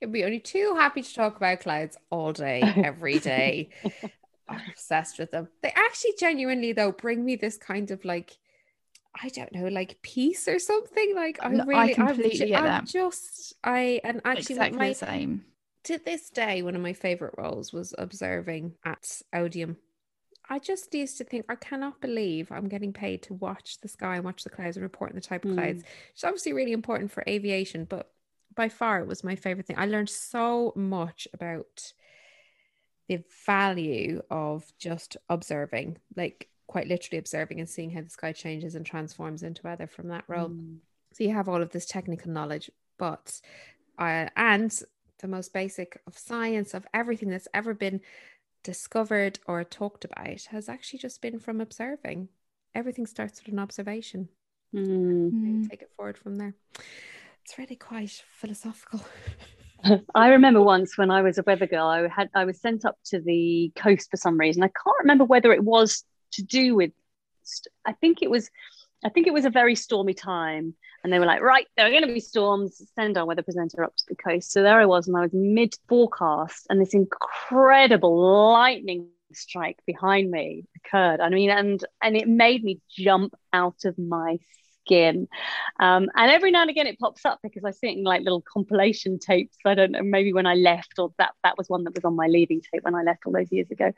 You'll 0.00 0.10
be 0.10 0.24
only 0.24 0.40
too 0.40 0.74
happy 0.76 1.02
to 1.02 1.14
talk 1.14 1.36
about 1.36 1.60
clouds 1.60 1.96
all 2.10 2.32
day, 2.32 2.60
every 2.62 3.18
day. 3.18 3.70
I'm 4.48 4.60
obsessed 4.70 5.18
with 5.18 5.30
them. 5.30 5.48
They 5.62 5.72
actually 5.74 6.14
genuinely, 6.18 6.72
though, 6.72 6.92
bring 6.92 7.24
me 7.24 7.36
this 7.36 7.56
kind 7.56 7.90
of 7.90 8.04
like, 8.04 8.36
I 9.20 9.28
don't 9.28 9.52
know, 9.54 9.68
like 9.68 10.02
peace 10.02 10.46
or 10.48 10.58
something. 10.58 11.14
Like 11.14 11.38
I 11.42 11.48
really, 11.48 11.74
I 11.74 11.94
completely 11.94 12.54
I'm, 12.54 12.64
get 12.64 12.72
I'm 12.72 12.86
just, 12.86 13.54
I 13.64 14.00
and 14.04 14.20
actually 14.24 14.56
exactly 14.56 14.78
my, 14.78 14.88
the 14.90 14.94
same 14.94 15.44
to 15.84 15.98
this 15.98 16.30
day, 16.30 16.62
one 16.62 16.74
of 16.74 16.82
my 16.82 16.92
favorite 16.92 17.34
roles 17.36 17.72
was 17.72 17.94
observing 17.96 18.74
at 18.84 19.22
Odiham. 19.34 19.76
I 20.48 20.58
just 20.58 20.92
used 20.94 21.16
to 21.18 21.24
think, 21.24 21.46
I 21.48 21.54
cannot 21.54 22.00
believe 22.00 22.52
I'm 22.52 22.68
getting 22.68 22.92
paid 22.92 23.22
to 23.24 23.34
watch 23.34 23.80
the 23.80 23.88
sky 23.88 24.16
and 24.16 24.24
watch 24.24 24.44
the 24.44 24.50
clouds 24.50 24.76
and 24.76 24.82
report 24.82 25.10
on 25.10 25.14
the 25.14 25.22
type 25.22 25.44
of 25.44 25.52
mm. 25.52 25.54
clouds. 25.54 25.84
It's 26.12 26.24
obviously 26.24 26.52
really 26.52 26.72
important 26.72 27.10
for 27.10 27.24
aviation, 27.26 27.84
but 27.84 28.10
by 28.54 28.68
far 28.68 29.00
it 29.00 29.06
was 29.06 29.24
my 29.24 29.36
favorite 29.36 29.66
thing. 29.66 29.78
I 29.78 29.86
learned 29.86 30.10
so 30.10 30.72
much 30.76 31.26
about 31.32 31.92
the 33.08 33.22
value 33.46 34.22
of 34.30 34.70
just 34.78 35.16
observing, 35.28 35.98
like 36.16 36.48
quite 36.66 36.88
literally 36.88 37.18
observing 37.18 37.60
and 37.60 37.68
seeing 37.68 37.90
how 37.90 38.02
the 38.02 38.10
sky 38.10 38.32
changes 38.32 38.74
and 38.74 38.84
transforms 38.84 39.42
into 39.42 39.62
weather 39.62 39.86
from 39.86 40.08
that 40.08 40.24
role. 40.28 40.48
Mm. 40.48 40.78
So 41.12 41.24
you 41.24 41.32
have 41.32 41.48
all 41.48 41.62
of 41.62 41.70
this 41.70 41.86
technical 41.86 42.30
knowledge, 42.30 42.70
but 42.98 43.40
uh, 43.98 44.28
and 44.36 44.76
the 45.24 45.28
most 45.28 45.54
basic 45.54 45.98
of 46.06 46.18
science, 46.18 46.74
of 46.74 46.86
everything 46.92 47.30
that's 47.30 47.48
ever 47.54 47.72
been 47.72 48.02
discovered 48.62 49.38
or 49.46 49.64
talked 49.64 50.04
about, 50.04 50.42
has 50.50 50.68
actually 50.68 50.98
just 50.98 51.22
been 51.22 51.38
from 51.38 51.62
observing. 51.62 52.28
Everything 52.74 53.06
starts 53.06 53.40
with 53.42 53.50
an 53.50 53.58
observation. 53.58 54.28
Mm. 54.74 55.66
Take 55.70 55.80
it 55.80 55.90
forward 55.96 56.18
from 56.18 56.36
there. 56.36 56.54
It's 57.42 57.56
really 57.56 57.76
quite 57.76 58.22
philosophical. 58.38 59.00
I 60.14 60.28
remember 60.28 60.62
once 60.62 60.98
when 60.98 61.10
I 61.10 61.22
was 61.22 61.38
a 61.38 61.42
weather 61.46 61.66
girl, 61.66 61.86
I 61.86 62.06
had 62.06 62.28
I 62.34 62.44
was 62.44 62.60
sent 62.60 62.84
up 62.84 62.98
to 63.06 63.18
the 63.18 63.72
coast 63.76 64.10
for 64.10 64.18
some 64.18 64.36
reason. 64.38 64.62
I 64.62 64.68
can't 64.68 64.98
remember 65.00 65.24
whether 65.24 65.54
it 65.54 65.64
was 65.64 66.04
to 66.32 66.42
do 66.42 66.74
with. 66.74 66.90
I 67.86 67.92
think 67.92 68.20
it 68.20 68.30
was 68.30 68.50
I 69.04 69.10
think 69.10 69.26
it 69.26 69.32
was 69.32 69.44
a 69.44 69.50
very 69.50 69.74
stormy 69.74 70.14
time. 70.14 70.74
And 71.02 71.12
they 71.12 71.18
were 71.18 71.26
like, 71.26 71.42
right, 71.42 71.66
there 71.76 71.86
are 71.86 71.90
going 71.90 72.06
to 72.06 72.12
be 72.12 72.20
storms. 72.20 72.80
Send 72.94 73.18
our 73.18 73.26
weather 73.26 73.42
presenter 73.42 73.84
up 73.84 73.94
to 73.94 74.04
the 74.08 74.16
coast. 74.16 74.50
So 74.50 74.62
there 74.62 74.80
I 74.80 74.86
was, 74.86 75.06
and 75.06 75.16
I 75.16 75.20
was 75.20 75.34
mid 75.34 75.74
forecast, 75.86 76.66
and 76.70 76.80
this 76.80 76.94
incredible 76.94 78.52
lightning 78.52 79.08
strike 79.32 79.78
behind 79.86 80.30
me 80.30 80.64
occurred. 80.76 81.20
I 81.20 81.28
mean, 81.28 81.50
and 81.50 81.84
and 82.02 82.16
it 82.16 82.26
made 82.26 82.64
me 82.64 82.80
jump 82.88 83.34
out 83.52 83.84
of 83.84 83.98
my 83.98 84.38
skin. 84.84 85.28
Um, 85.80 86.08
and 86.14 86.30
every 86.30 86.50
now 86.50 86.62
and 86.62 86.70
again 86.70 86.86
it 86.86 86.98
pops 86.98 87.24
up 87.24 87.40
because 87.42 87.64
I 87.64 87.70
see 87.70 87.88
it 87.88 87.98
in 87.98 88.04
like 88.04 88.22
little 88.22 88.42
compilation 88.42 89.18
tapes. 89.18 89.56
I 89.64 89.74
don't 89.74 89.92
know, 89.92 90.02
maybe 90.02 90.32
when 90.32 90.46
I 90.46 90.54
left, 90.54 90.98
or 90.98 91.12
that 91.18 91.32
that 91.42 91.58
was 91.58 91.68
one 91.68 91.84
that 91.84 91.94
was 91.94 92.04
on 92.04 92.16
my 92.16 92.26
leaving 92.26 92.60
tape 92.60 92.82
when 92.82 92.94
I 92.94 93.02
left 93.02 93.22
all 93.26 93.32
those 93.32 93.52
years 93.52 93.70
ago. 93.70 93.92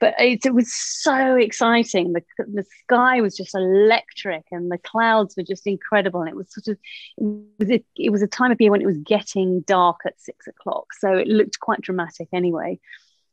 But 0.00 0.14
it, 0.18 0.46
it 0.46 0.54
was 0.54 0.72
so 0.74 1.36
exciting. 1.36 2.14
The, 2.14 2.22
the 2.38 2.64
sky 2.82 3.20
was 3.20 3.36
just 3.36 3.54
electric 3.54 4.44
and 4.50 4.70
the 4.70 4.78
clouds 4.78 5.36
were 5.36 5.42
just 5.42 5.66
incredible. 5.66 6.20
And 6.20 6.30
it 6.30 6.36
was 6.36 6.52
sort 6.52 6.68
of, 6.68 6.78
it 7.18 7.58
was, 7.58 7.70
a, 7.70 7.84
it 7.96 8.10
was 8.10 8.22
a 8.22 8.26
time 8.26 8.50
of 8.50 8.60
year 8.60 8.70
when 8.70 8.80
it 8.80 8.86
was 8.86 8.96
getting 8.96 9.60
dark 9.60 10.00
at 10.06 10.18
six 10.18 10.46
o'clock. 10.46 10.86
So 10.98 11.12
it 11.12 11.28
looked 11.28 11.60
quite 11.60 11.82
dramatic 11.82 12.28
anyway. 12.32 12.80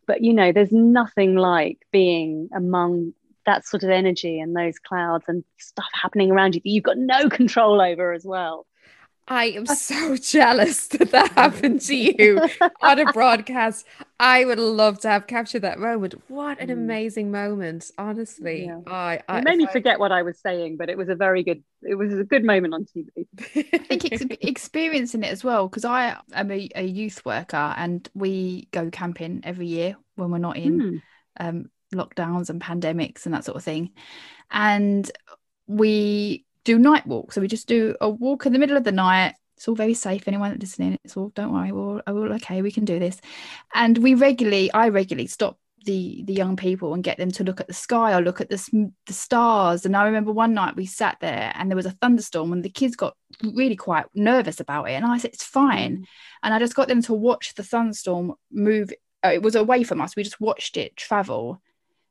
But, 0.05 0.23
you 0.23 0.33
know, 0.33 0.51
there's 0.51 0.71
nothing 0.71 1.35
like 1.35 1.79
being 1.91 2.49
among 2.53 3.13
that 3.45 3.65
sort 3.65 3.83
of 3.83 3.89
energy 3.89 4.39
and 4.39 4.55
those 4.55 4.77
clouds 4.77 5.23
and 5.29 5.45
stuff 5.57 5.87
happening 5.93 6.31
around 6.31 6.53
you 6.53 6.61
that 6.61 6.69
you've 6.69 6.83
got 6.83 6.97
no 6.97 7.29
control 7.29 7.81
over 7.81 8.11
as 8.11 8.25
well. 8.25 8.67
I 9.27 9.45
am 9.45 9.65
so 9.65 10.15
jealous 10.21 10.87
that 10.87 11.11
that 11.11 11.31
happened 11.31 11.81
to 11.81 11.95
you 11.95 12.41
on 12.81 12.99
a 12.99 13.11
broadcast. 13.11 13.85
I 14.19 14.45
would 14.45 14.57
love 14.57 14.99
to 15.01 15.09
have 15.09 15.27
captured 15.27 15.61
that 15.61 15.77
moment. 15.77 16.15
What 16.27 16.59
an 16.59 16.69
mm. 16.69 16.73
amazing 16.73 17.29
moment, 17.29 17.91
honestly. 17.99 18.65
Yeah. 18.65 18.79
I, 18.87 19.21
I, 19.27 19.39
it 19.39 19.43
made 19.43 19.57
me 19.57 19.67
I, 19.67 19.71
forget 19.71 19.99
what 19.99 20.11
I 20.11 20.23
was 20.23 20.39
saying, 20.39 20.77
but 20.77 20.89
it 20.89 20.97
was 20.97 21.09
a 21.09 21.15
very 21.15 21.43
good. 21.43 21.63
It 21.83 21.95
was 21.95 22.13
a 22.13 22.23
good 22.23 22.43
moment 22.43 22.73
on 22.73 22.85
TV. 22.85 23.27
I 23.73 23.77
think 23.77 24.11
ex- 24.11 24.25
experiencing 24.41 25.23
it 25.23 25.31
as 25.31 25.43
well 25.43 25.67
because 25.67 25.85
I 25.85 26.17
am 26.33 26.51
a, 26.51 26.69
a, 26.73 26.83
youth 26.83 27.23
worker 27.25 27.73
and 27.77 28.09
we 28.15 28.67
go 28.71 28.89
camping 28.89 29.41
every 29.43 29.67
year 29.67 29.97
when 30.15 30.31
we're 30.31 30.39
not 30.39 30.57
in 30.57 30.79
mm. 30.79 31.01
um, 31.39 31.69
lockdowns 31.93 32.49
and 32.49 32.59
pandemics 32.59 33.25
and 33.25 33.35
that 33.35 33.45
sort 33.45 33.57
of 33.57 33.63
thing, 33.63 33.91
and 34.49 35.11
we 35.67 36.45
do 36.63 36.79
night 36.79 37.05
walk. 37.05 37.33
So 37.33 37.41
we 37.41 37.47
just 37.47 37.67
do 37.67 37.95
a 38.01 38.09
walk 38.09 38.47
in 38.47 38.53
the 38.53 38.59
middle 38.59 38.77
of 38.77 38.83
the 38.83 38.91
night. 38.91 39.35
It's 39.57 39.67
all 39.67 39.75
very 39.75 39.95
safe. 39.95 40.27
Anyone 40.27 40.57
listening, 40.59 40.97
it's 41.03 41.17
all 41.17 41.29
don't 41.35 41.51
worry, 41.51 41.71
we're 41.71 41.99
all, 41.99 42.01
all 42.07 42.33
okay. 42.33 42.61
We 42.61 42.71
can 42.71 42.85
do 42.85 42.99
this. 42.99 43.19
And 43.73 43.97
we 43.97 44.13
regularly, 44.13 44.71
I 44.71 44.89
regularly 44.89 45.27
stop 45.27 45.57
the 45.87 46.23
the 46.27 46.33
young 46.33 46.55
people 46.55 46.93
and 46.93 47.03
get 47.03 47.17
them 47.17 47.31
to 47.31 47.43
look 47.43 47.59
at 47.59 47.67
the 47.67 47.73
sky 47.73 48.13
or 48.13 48.21
look 48.21 48.41
at 48.41 48.49
the, 48.49 48.91
the 49.07 49.13
stars 49.13 49.85
and 49.85 49.95
i 49.95 50.05
remember 50.05 50.31
one 50.31 50.53
night 50.53 50.75
we 50.75 50.85
sat 50.85 51.17
there 51.21 51.51
and 51.55 51.71
there 51.71 51.75
was 51.75 51.85
a 51.85 51.91
thunderstorm 51.91 52.51
and 52.51 52.63
the 52.63 52.69
kids 52.69 52.95
got 52.95 53.15
really 53.53 53.75
quite 53.75 54.05
nervous 54.13 54.59
about 54.59 54.89
it 54.89 54.93
and 54.93 55.05
i 55.05 55.17
said 55.17 55.31
it's 55.33 55.43
fine 55.43 55.97
mm. 55.97 56.03
and 56.43 56.53
i 56.53 56.59
just 56.59 56.75
got 56.75 56.87
them 56.87 57.01
to 57.01 57.13
watch 57.13 57.53
the 57.55 57.63
thunderstorm 57.63 58.33
move 58.51 58.91
uh, 59.23 59.29
it 59.29 59.41
was 59.41 59.55
away 59.55 59.83
from 59.83 60.01
us 60.01 60.15
we 60.15 60.23
just 60.23 60.41
watched 60.41 60.77
it 60.77 60.95
travel 60.97 61.61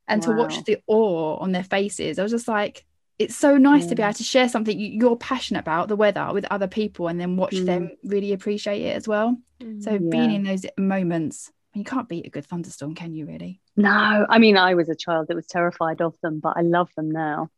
and 0.08 0.24
wow. 0.24 0.32
to 0.32 0.38
watch 0.38 0.64
the 0.64 0.78
awe 0.86 1.36
on 1.36 1.52
their 1.52 1.64
faces 1.64 2.18
i 2.18 2.22
was 2.22 2.32
just 2.32 2.48
like 2.48 2.84
it's 3.18 3.34
so 3.34 3.56
nice 3.56 3.84
yeah. 3.84 3.88
to 3.88 3.94
be 3.94 4.02
able 4.02 4.12
to 4.14 4.24
share 4.24 4.48
something 4.48 4.78
you're 4.78 5.16
passionate 5.16 5.60
about 5.60 5.88
the 5.88 5.96
weather 5.96 6.30
with 6.32 6.44
other 6.50 6.68
people 6.68 7.08
and 7.08 7.20
then 7.20 7.36
watch 7.36 7.54
mm. 7.54 7.64
them 7.64 7.90
really 8.04 8.32
appreciate 8.32 8.82
it 8.82 8.96
as 8.96 9.08
well 9.08 9.36
mm. 9.60 9.82
so 9.82 9.92
yeah. 9.92 9.98
being 10.10 10.32
in 10.32 10.42
those 10.42 10.66
moments 10.76 11.50
you 11.74 11.84
can't 11.84 12.08
beat 12.08 12.26
a 12.26 12.30
good 12.30 12.46
thunderstorm 12.46 12.94
can 12.94 13.14
you 13.14 13.26
really 13.26 13.60
no 13.76 14.26
i 14.28 14.38
mean 14.38 14.56
i 14.56 14.74
was 14.74 14.88
a 14.88 14.94
child 14.94 15.28
that 15.28 15.36
was 15.36 15.46
terrified 15.46 16.00
of 16.00 16.14
them 16.22 16.40
but 16.40 16.54
i 16.56 16.62
love 16.62 16.90
them 16.96 17.10
now 17.10 17.48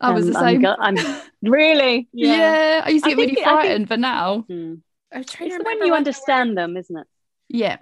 i 0.00 0.10
was 0.10 0.26
um, 0.26 0.32
the 0.32 0.40
same 0.40 0.66
I'm, 0.66 0.98
I'm 0.98 1.20
really 1.42 2.08
yeah. 2.12 2.36
yeah. 2.36 2.82
i 2.84 2.88
used 2.90 3.04
to 3.04 3.10
get 3.10 3.18
really 3.18 3.42
frightened 3.42 3.76
think, 3.76 3.88
but 3.88 4.00
now 4.00 4.44
hmm. 4.48 4.74
I'm 5.12 5.24
trying 5.24 5.50
it's 5.50 5.58
to 5.58 5.64
when 5.64 5.86
you 5.86 5.94
understand 5.94 6.56
them 6.58 6.76
isn't 6.76 6.96
it 6.96 7.06
yeah 7.48 7.78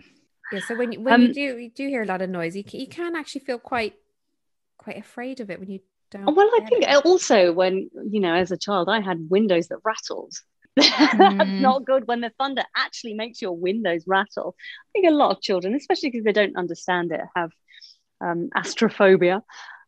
yeah 0.50 0.60
so 0.66 0.76
when, 0.76 1.02
when 1.02 1.14
um, 1.14 1.22
you 1.22 1.32
do 1.32 1.40
you 1.40 1.70
do 1.70 1.88
hear 1.88 2.02
a 2.02 2.06
lot 2.06 2.20
of 2.20 2.28
noise 2.28 2.56
you 2.56 2.64
can, 2.64 2.80
you 2.80 2.86
can 2.86 3.16
actually 3.16 3.40
feel 3.42 3.58
quite 3.58 3.94
quite 4.76 4.98
afraid 4.98 5.40
of 5.40 5.50
it 5.50 5.60
when 5.60 5.70
you 5.70 5.80
don't 6.12 6.34
well 6.36 6.50
i 6.54 6.60
think 6.68 6.84
also 7.04 7.52
when 7.52 7.90
you 8.10 8.20
know 8.20 8.34
as 8.34 8.50
a 8.52 8.56
child 8.56 8.88
i 8.88 9.00
had 9.00 9.30
windows 9.30 9.68
that 9.68 9.78
rattled. 9.84 10.32
Mm. 10.78 11.18
that's 11.18 11.60
not 11.60 11.84
good 11.84 12.08
when 12.08 12.22
the 12.22 12.32
thunder 12.38 12.62
actually 12.74 13.12
makes 13.12 13.42
your 13.42 13.52
windows 13.52 14.04
rattle. 14.06 14.54
I 14.58 14.88
think 14.92 15.06
a 15.06 15.14
lot 15.14 15.36
of 15.36 15.42
children 15.42 15.74
especially 15.74 16.08
because 16.10 16.24
they 16.24 16.32
don't 16.32 16.56
understand 16.56 17.12
it 17.12 17.20
have 17.36 17.50
um, 18.22 18.48
astraphobia 18.56 19.42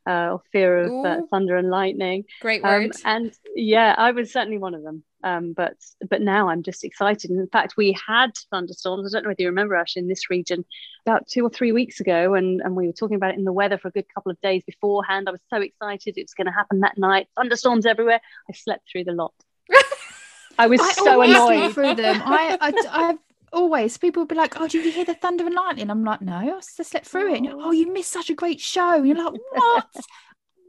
uh, 0.06 0.32
or 0.32 0.42
fear 0.52 0.78
of 0.78 1.04
uh, 1.04 1.20
thunder 1.30 1.56
and 1.56 1.70
lightning 1.70 2.24
great 2.40 2.62
word 2.62 2.84
um, 2.84 2.90
and 3.04 3.32
yeah 3.54 3.94
i 3.96 4.10
was 4.10 4.32
certainly 4.32 4.58
one 4.58 4.74
of 4.74 4.82
them 4.82 5.02
um, 5.24 5.54
but 5.54 5.76
but 6.08 6.20
now 6.20 6.50
I'm 6.50 6.62
just 6.62 6.84
excited. 6.84 7.30
And 7.30 7.40
in 7.40 7.48
fact, 7.48 7.78
we 7.78 7.96
had 8.06 8.32
thunderstorms. 8.50 9.14
I 9.14 9.16
don't 9.16 9.24
know 9.24 9.30
whether 9.30 9.42
you 9.42 9.48
remember, 9.48 9.74
Ash, 9.74 9.96
in 9.96 10.06
this 10.06 10.28
region 10.28 10.66
about 11.06 11.26
two 11.26 11.42
or 11.44 11.50
three 11.50 11.72
weeks 11.72 11.98
ago, 11.98 12.34
and, 12.34 12.60
and 12.60 12.76
we 12.76 12.86
were 12.86 12.92
talking 12.92 13.16
about 13.16 13.30
it 13.32 13.38
in 13.38 13.44
the 13.44 13.52
weather 13.52 13.78
for 13.78 13.88
a 13.88 13.90
good 13.90 14.04
couple 14.14 14.30
of 14.30 14.40
days 14.42 14.62
beforehand. 14.64 15.26
I 15.26 15.32
was 15.32 15.40
so 15.48 15.62
excited 15.62 16.18
it 16.18 16.24
was 16.24 16.34
going 16.34 16.46
to 16.46 16.52
happen 16.52 16.80
that 16.80 16.98
night. 16.98 17.28
Thunderstorms 17.36 17.86
everywhere. 17.86 18.20
I 18.50 18.52
slept 18.52 18.86
through 18.92 19.04
the 19.04 19.12
lot. 19.12 19.32
I 20.58 20.66
was 20.66 20.80
I 20.80 20.92
so 20.92 21.22
annoyed 21.22 21.72
through 21.72 21.94
them. 21.94 22.20
I, 22.22 22.58
I 22.60 22.72
I've 22.90 23.18
always 23.54 23.96
people 23.96 24.22
would 24.22 24.28
be 24.28 24.34
like, 24.34 24.60
"Oh, 24.60 24.68
did 24.68 24.84
you 24.84 24.92
hear 24.92 25.04
the 25.04 25.14
thunder 25.14 25.46
and 25.46 25.54
lightning?" 25.54 25.90
I'm 25.90 26.04
like, 26.04 26.20
"No, 26.20 26.34
I 26.34 26.46
just 26.46 26.84
slept 26.84 27.06
through 27.06 27.30
oh. 27.30 27.34
it." 27.34 27.42
Oh, 27.52 27.70
you 27.72 27.92
missed 27.92 28.10
such 28.10 28.30
a 28.30 28.34
great 28.34 28.60
show. 28.60 28.96
And 28.96 29.06
you're 29.06 29.16
like, 29.16 29.40
"What?" 29.52 29.86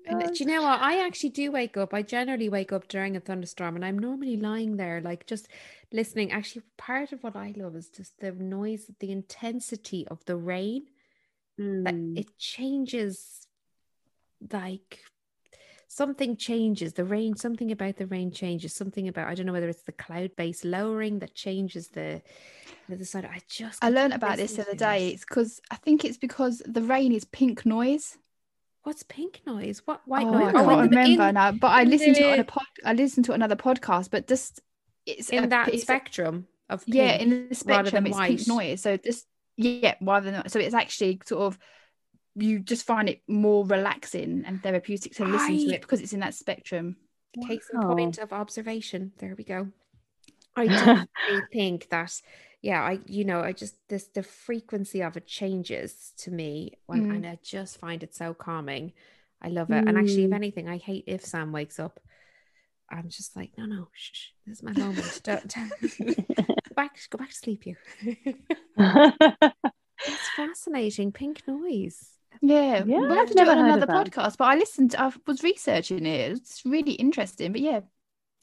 And 0.08 0.22
do 0.22 0.44
you 0.44 0.46
know 0.46 0.62
what? 0.62 0.82
I 0.82 1.04
actually 1.04 1.30
do 1.30 1.52
wake 1.52 1.78
up. 1.78 1.94
I 1.94 2.04
generally 2.04 2.48
wake 2.48 2.72
up 2.72 2.88
during 2.88 3.16
a 3.16 3.20
thunderstorm 3.20 3.76
and 3.76 3.84
I'm 3.84 3.98
normally 3.98 4.38
lying 4.38 4.78
there, 4.78 5.02
like 5.02 5.26
just 5.26 5.48
listening. 5.92 6.32
Actually, 6.32 6.62
part 6.78 7.12
of 7.12 7.24
what 7.24 7.36
I 7.36 7.54
love 7.58 7.76
is 7.76 7.90
just 7.90 8.20
the 8.20 8.32
noise, 8.32 8.86
the 9.00 9.12
intensity 9.12 10.08
of 10.08 10.24
the 10.26 10.38
rain. 10.38 10.86
Mm. 11.60 11.86
That 11.86 12.22
it 12.22 12.38
changes 12.38 13.48
like 14.52 15.00
something 15.88 16.36
changes 16.36 16.94
the 16.94 17.04
rain 17.04 17.36
something 17.36 17.72
about 17.72 17.98
the 17.98 18.08
rain 18.08 18.32
changes 18.32 18.74
something 18.74 19.08
about 19.08 19.28
i 19.28 19.36
don't 19.36 19.46
know 19.46 19.54
whether 19.54 19.70
it's 19.70 19.84
the 19.84 19.92
cloud 19.92 20.36
base 20.36 20.66
lowering 20.66 21.20
that 21.20 21.34
changes 21.36 21.90
the 21.90 22.22
the 22.88 22.96
other 22.96 23.06
side 23.06 23.26
i 23.26 23.40
just 23.48 23.84
i 23.84 23.90
learned 23.90 24.14
about 24.14 24.38
this 24.38 24.54
the 24.54 24.62
other 24.62 24.76
day 24.76 25.10
it's 25.10 25.26
because 25.26 25.62
i 25.72 25.76
think 25.76 26.04
it's 26.04 26.18
because 26.18 26.62
the 26.66 26.82
rain 26.82 27.12
is 27.12 27.26
pink 27.26 27.66
noise 27.66 28.18
What's 28.86 29.02
pink 29.02 29.42
noise? 29.48 29.82
What 29.86 30.02
white 30.06 30.28
oh, 30.28 30.32
noise? 30.32 30.54
I 30.54 30.62
oh, 30.62 30.68
can't 30.68 30.70
oh, 30.70 30.82
remember 30.82 31.28
in, 31.30 31.34
now. 31.34 31.52
But 31.54 31.70
I 31.70 31.86
listened 31.86 32.18
the, 32.18 32.20
to 32.20 32.28
it 32.28 32.34
on 32.34 32.40
a 32.40 32.44
pod, 32.44 32.66
I 32.86 32.94
listened 32.94 33.26
to 33.26 33.34
another 33.34 33.56
podcast, 33.56 34.12
but 34.12 34.28
just 34.28 34.62
it's 35.08 35.30
in 35.30 35.46
a, 35.46 35.48
that 35.48 35.70
it's 35.70 35.82
spectrum 35.82 36.46
of 36.70 36.84
yeah, 36.86 37.14
in 37.14 37.48
the 37.50 37.56
spectrum 37.56 38.06
it's 38.06 38.16
white. 38.16 38.38
pink 38.38 38.48
noise. 38.48 38.84
So 38.84 38.98
this 38.98 39.26
yeah, 39.58 39.96
rather 40.02 40.30
than 40.30 40.50
so 40.50 40.60
it's 40.60 40.76
actually 40.76 41.20
sort 41.26 41.42
of 41.42 41.58
you 42.36 42.60
just 42.60 42.86
find 42.86 43.10
it 43.10 43.22
more 43.28 43.66
relaxing 43.66 44.44
and 44.46 44.62
therapeutic 44.62 45.14
to 45.16 45.26
listen 45.26 45.54
I, 45.54 45.58
to 45.58 45.74
it 45.76 45.82
because 45.82 46.02
it's 46.02 46.14
in 46.14 46.20
that 46.20 46.34
spectrum. 46.34 46.98
Case 47.48 47.70
in 47.74 47.82
point 47.82 48.18
of 48.18 48.32
observation. 48.32 49.12
There 49.18 49.36
we 49.38 49.44
go. 49.44 49.68
I 50.56 50.68
definitely 50.68 51.42
think 51.52 51.90
that 51.90 52.22
yeah 52.66 52.82
i 52.82 53.00
you 53.06 53.24
know 53.24 53.42
i 53.42 53.52
just 53.52 53.76
this 53.90 54.06
the 54.16 54.24
frequency 54.24 55.02
of 55.02 55.16
it 55.16 55.28
changes 55.28 56.14
to 56.18 56.32
me 56.32 56.74
when 56.88 57.06
mm. 57.06 57.16
and 57.16 57.28
i 57.28 57.38
just 57.44 57.78
find 57.78 58.02
it 58.02 58.16
so 58.16 58.34
calming 58.34 58.92
i 59.40 59.50
love 59.50 59.70
it 59.70 59.86
mm. 59.86 59.88
and 59.88 60.00
actually 60.00 60.24
if 60.24 60.32
mm. 60.32 60.36
anything 60.36 60.68
i 60.68 60.78
hate 60.78 61.04
if 61.06 61.24
sam 61.24 61.52
wakes 61.52 61.80
up 61.80 62.00
i'm 62.90 63.08
just 63.08 63.36
like 63.36 63.52
no 63.56 63.66
no 63.66 63.88
shh, 63.94 64.10
shh 64.14 64.28
this 64.48 64.58
is 64.58 64.64
my 64.64 64.72
moment 64.72 65.22
don't, 65.24 65.48
don't. 65.48 66.18
go 66.38 66.76
back 66.76 66.98
go 67.12 67.20
back 67.20 67.30
to 67.30 67.36
sleep 67.36 67.68
you 67.68 67.76
it's 68.78 70.30
fascinating 70.36 71.12
pink 71.12 71.44
noise 71.48 72.15
yeah, 72.48 72.84
yeah 72.86 73.00
we'll 73.00 73.16
have 73.16 73.30
to 73.30 73.34
do 73.34 73.50
another 73.50 73.88
podcast. 73.88 74.38
But 74.38 74.46
I 74.46 74.56
listened, 74.56 74.96
I 74.98 75.12
was 75.26 75.44
researching 75.44 76.06
it. 76.06 76.32
It's 76.32 76.62
really 76.66 76.94
interesting. 76.94 77.52
But 77.52 77.62
yeah, 77.62 77.82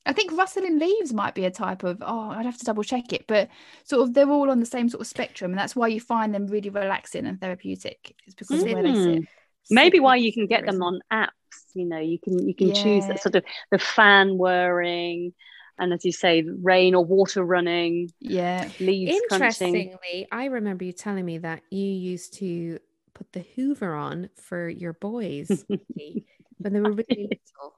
I 0.04 0.12
think 0.12 0.32
rustling 0.32 0.78
leaves 0.78 1.12
might 1.12 1.34
be 1.34 1.44
a 1.44 1.50
type 1.50 1.84
of 1.84 2.02
oh 2.04 2.30
I'd 2.30 2.46
have 2.46 2.58
to 2.58 2.64
double 2.64 2.82
check 2.82 3.12
it 3.12 3.26
but 3.26 3.48
sort 3.84 4.02
of 4.02 4.14
they're 4.14 4.30
all 4.30 4.50
on 4.50 4.60
the 4.60 4.66
same 4.66 4.88
sort 4.88 5.00
of 5.00 5.06
spectrum 5.06 5.52
and 5.52 5.58
that's 5.58 5.76
why 5.76 5.88
you 5.88 6.00
find 6.00 6.34
them 6.34 6.46
really 6.46 6.70
relaxing 6.70 7.26
and 7.26 7.40
therapeutic 7.40 8.14
it's 8.26 8.34
because 8.34 8.64
mm. 8.64 8.74
where 8.74 8.82
they 8.82 8.94
sit 8.94 9.18
hmm. 9.18 9.24
maybe 9.70 10.00
why 10.00 10.16
you 10.16 10.32
can 10.32 10.46
get 10.46 10.66
them 10.66 10.82
on 10.82 11.00
apps 11.12 11.28
you 11.74 11.84
know 11.84 11.98
you 11.98 12.18
can 12.18 12.46
you 12.46 12.54
can 12.54 12.68
yeah. 12.68 12.74
choose 12.74 13.06
that 13.06 13.22
sort 13.22 13.36
of 13.36 13.44
the 13.70 13.78
fan 13.78 14.36
whirring 14.36 15.32
and 15.78 15.92
as 15.92 16.04
you 16.04 16.12
say 16.12 16.44
rain 16.62 16.94
or 16.94 17.04
water 17.04 17.44
running 17.44 18.10
yeah 18.18 18.68
leaves 18.80 19.12
interestingly 19.12 19.86
crunching. 19.86 20.26
I 20.32 20.46
remember 20.46 20.84
you 20.84 20.92
telling 20.92 21.24
me 21.24 21.38
that 21.38 21.62
you 21.70 21.84
used 21.84 22.34
to 22.34 22.78
put 23.22 23.32
the 23.32 23.46
hoover 23.54 23.94
on 23.94 24.28
for 24.36 24.68
your 24.68 24.94
boys 24.94 25.64
when 25.68 26.72
they 26.72 26.80
were 26.80 26.92
really 26.92 27.06
little 27.08 27.74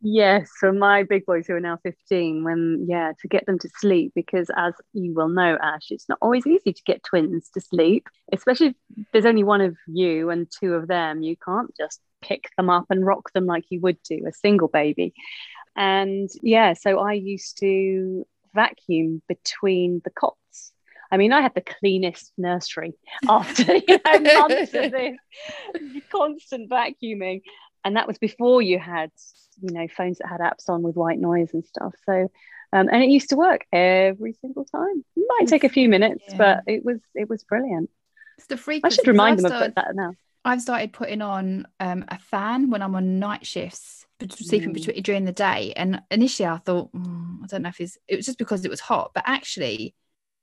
Yes, 0.00 0.48
for 0.60 0.72
my 0.72 1.02
big 1.02 1.26
boys 1.26 1.48
who 1.48 1.54
are 1.54 1.60
now 1.60 1.76
15, 1.82 2.44
when, 2.44 2.86
yeah, 2.88 3.14
to 3.20 3.26
get 3.26 3.46
them 3.46 3.58
to 3.58 3.68
sleep, 3.80 4.12
because 4.14 4.48
as 4.56 4.72
you 4.92 5.12
will 5.12 5.26
know, 5.26 5.58
Ash, 5.60 5.88
it's 5.90 6.08
not 6.08 6.18
always 6.22 6.46
easy 6.46 6.72
to 6.72 6.82
get 6.84 7.02
twins 7.02 7.50
to 7.54 7.60
sleep, 7.60 8.06
especially 8.32 8.68
if 8.68 9.06
there's 9.12 9.26
only 9.26 9.42
one 9.42 9.60
of 9.60 9.76
you 9.88 10.30
and 10.30 10.48
two 10.48 10.74
of 10.74 10.86
them. 10.86 11.22
You 11.24 11.36
can't 11.36 11.76
just 11.76 12.00
pick 12.22 12.48
them 12.56 12.70
up 12.70 12.86
and 12.90 13.04
rock 13.04 13.32
them 13.32 13.46
like 13.46 13.64
you 13.70 13.80
would 13.80 14.00
do 14.04 14.24
a 14.24 14.32
single 14.32 14.68
baby. 14.68 15.14
And 15.74 16.30
yeah, 16.42 16.74
so 16.74 17.00
I 17.00 17.14
used 17.14 17.58
to 17.58 18.24
vacuum 18.54 19.20
between 19.26 20.00
the 20.04 20.10
cots. 20.10 20.36
I 21.10 21.16
mean, 21.16 21.32
I 21.32 21.40
had 21.40 21.54
the 21.54 21.62
cleanest 21.62 22.32
nursery 22.36 22.92
after 23.28 23.76
you 23.76 23.98
know, 24.04 24.20
months 24.20 24.74
of 24.74 24.90
this 24.92 25.16
constant 26.10 26.70
vacuuming. 26.70 27.42
And 27.84 27.96
that 27.96 28.06
was 28.06 28.18
before 28.18 28.60
you 28.60 28.78
had 28.78 29.10
you 29.60 29.72
know 29.72 29.88
phones 29.88 30.18
that 30.18 30.28
had 30.28 30.40
apps 30.40 30.68
on 30.68 30.82
with 30.82 30.96
white 30.96 31.18
noise 31.18 31.52
and 31.52 31.64
stuff 31.64 31.92
so 32.06 32.30
um, 32.72 32.88
and 32.92 33.02
it 33.02 33.08
used 33.08 33.30
to 33.30 33.36
work 33.36 33.64
every 33.72 34.32
single 34.34 34.64
time 34.64 35.04
it 35.16 35.24
might 35.28 35.48
take 35.48 35.64
a 35.64 35.68
few 35.68 35.88
minutes 35.88 36.22
yeah. 36.28 36.36
but 36.36 36.62
it 36.66 36.84
was 36.84 37.00
it 37.14 37.28
was 37.28 37.42
brilliant 37.44 37.90
it's 38.36 38.46
the 38.46 38.56
frequency. 38.56 38.94
I 38.94 38.96
should 38.96 39.08
remind 39.08 39.40
them 39.40 39.50
of 39.50 39.74
that 39.74 39.96
now 39.96 40.12
I've 40.44 40.62
started 40.62 40.92
putting 40.92 41.20
on 41.20 41.66
um, 41.80 42.04
a 42.08 42.18
fan 42.18 42.70
when 42.70 42.80
I'm 42.80 42.94
on 42.94 43.18
night 43.18 43.44
shifts, 43.44 44.06
sleeping 44.30 44.70
Mm. 44.70 44.74
between 44.74 45.02
during 45.02 45.24
the 45.24 45.32
day. 45.32 45.72
And 45.76 46.00
initially, 46.10 46.46
I 46.46 46.58
thought, 46.58 46.92
"Mm, 46.92 47.42
I 47.42 47.46
don't 47.48 47.62
know 47.62 47.68
if 47.68 47.80
it's 47.80 47.98
it 48.06 48.16
was 48.16 48.26
just 48.26 48.38
because 48.38 48.64
it 48.64 48.70
was 48.70 48.80
hot, 48.80 49.10
but 49.14 49.24
actually, 49.26 49.94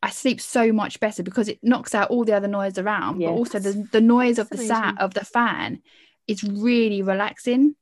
I 0.02 0.10
sleep 0.12 0.40
so 0.40 0.72
much 0.72 1.00
better 1.00 1.24
because 1.24 1.48
it 1.48 1.60
knocks 1.64 1.96
out 1.96 2.10
all 2.12 2.26
the 2.26 2.34
other 2.34 2.48
noise 2.48 2.78
around, 2.78 3.22
Yeah. 3.22 3.30
but 3.30 3.34
also 3.36 3.60
the 3.60 3.88
the 3.92 4.02
noise 4.02 4.38
of 4.40 4.50
the 4.50 4.58
amazing. 4.58 4.98
of 5.00 5.14
the 5.14 5.26
fan 5.26 5.82
is 6.28 6.44
really 6.44 7.02
relaxing. 7.02 7.76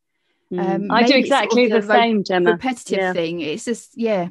Mm. 0.51 0.59
Um, 0.59 0.91
I 0.91 1.03
do 1.03 1.14
maybe 1.16 1.30
sort 1.30 1.43
of 1.43 1.47
exactly 1.47 1.68
the 1.68 1.82
same, 1.82 2.24
Gemma. 2.24 2.51
Repetitive 2.51 2.97
Yeah. 2.97 3.14
thing. 3.14 3.41
It's 3.41 3.66
just 3.66 3.91
yeah, 3.97 4.30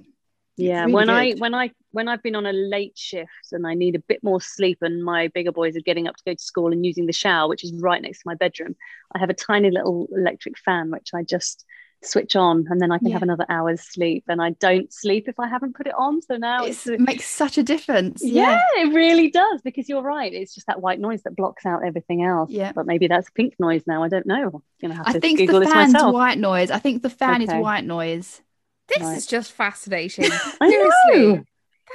Yeah, 0.57 0.83
really 0.83 0.93
when 0.95 1.11
I 1.11 1.33
when 1.33 1.55
I 1.55 1.71
when 1.91 2.09
I've 2.09 2.23
been 2.23 2.37
on 2.37 2.47
a 2.47 2.53
late 2.53 2.97
shift 2.97 3.53
and 3.53 3.67
I 3.67 3.75
need 3.75 3.97
a 3.97 3.99
bit 3.99 4.23
more 4.23 4.41
sleep 4.41 4.79
and 4.81 5.05
my 5.05 5.29
bigger 5.29 5.53
boys 5.53 5.77
are 5.77 5.81
getting 5.81 6.07
up 6.09 6.17
to 6.17 6.23
go 6.25 6.33
to 6.35 6.43
school 6.43 6.73
and 6.73 6.87
using 6.87 7.07
the 7.07 7.13
shower, 7.13 7.49
which 7.49 7.65
is 7.65 7.73
right 7.75 8.01
next 8.01 8.19
to 8.21 8.27
my 8.27 8.35
bedroom, 8.35 8.77
I 9.15 9.19
have 9.19 9.29
a 9.31 9.35
tiny 9.35 9.71
little 9.71 10.09
electric 10.17 10.57
fan 10.59 10.91
which 10.91 11.11
I 11.15 11.23
just 11.23 11.67
switch 12.05 12.35
on 12.37 12.67
and 12.69 12.81
then 12.81 12.91
I 12.93 12.99
can 12.99 13.09
Yeah. 13.09 13.15
have 13.15 13.23
another 13.23 13.47
hour's 13.49 13.81
sleep 13.81 14.25
and 14.29 14.43
I 14.43 14.51
don't 14.51 14.93
sleep 14.93 15.29
if 15.29 15.39
I 15.41 15.49
haven't 15.49 15.77
put 15.77 15.87
it 15.87 15.95
on. 15.97 16.21
So 16.23 16.37
now 16.37 16.65
it's, 16.65 16.87
it 16.87 17.01
makes 17.01 17.27
such 17.27 17.59
a 17.59 17.63
difference. 17.63 18.23
yeah, 18.25 18.61
Yeah. 18.77 18.83
it 18.85 18.95
really 18.95 19.31
does 19.31 19.63
because 19.63 19.89
you're 19.89 20.03
right. 20.03 20.33
It's 20.33 20.55
just 20.55 20.67
that 20.67 20.81
white 20.83 21.01
noise 21.01 21.23
that 21.23 21.37
blocks 21.37 21.65
out 21.65 21.85
everything 21.85 22.23
else. 22.25 22.51
Yeah. 22.51 22.73
But 22.73 22.87
maybe 22.87 23.07
that's 23.09 23.31
pink 23.31 23.55
noise 23.61 23.83
now. 23.87 24.03
I 24.03 24.09
don't 24.09 24.27
know. 24.27 24.51
I'm 24.55 24.63
gonna 24.81 24.95
have 24.95 25.09
I 25.09 25.13
to 25.13 25.21
think 25.21 25.39
Google 25.39 25.61
the 25.61 25.67
fan's 25.67 25.93
myself. 25.93 26.13
white 26.13 26.39
noise. 26.39 26.71
I 26.71 26.79
think 26.79 27.03
the 27.03 27.11
fan 27.11 27.43
Okay. 27.43 27.57
is 27.57 27.63
white 27.63 27.85
noise. 27.85 28.41
This 28.89 29.01
Right. 29.01 29.17
is 29.17 29.27
just 29.27 29.53
fascinating. 29.53 30.27
I 30.61 30.69
Seriously. 30.69 31.37
know. 31.37 31.45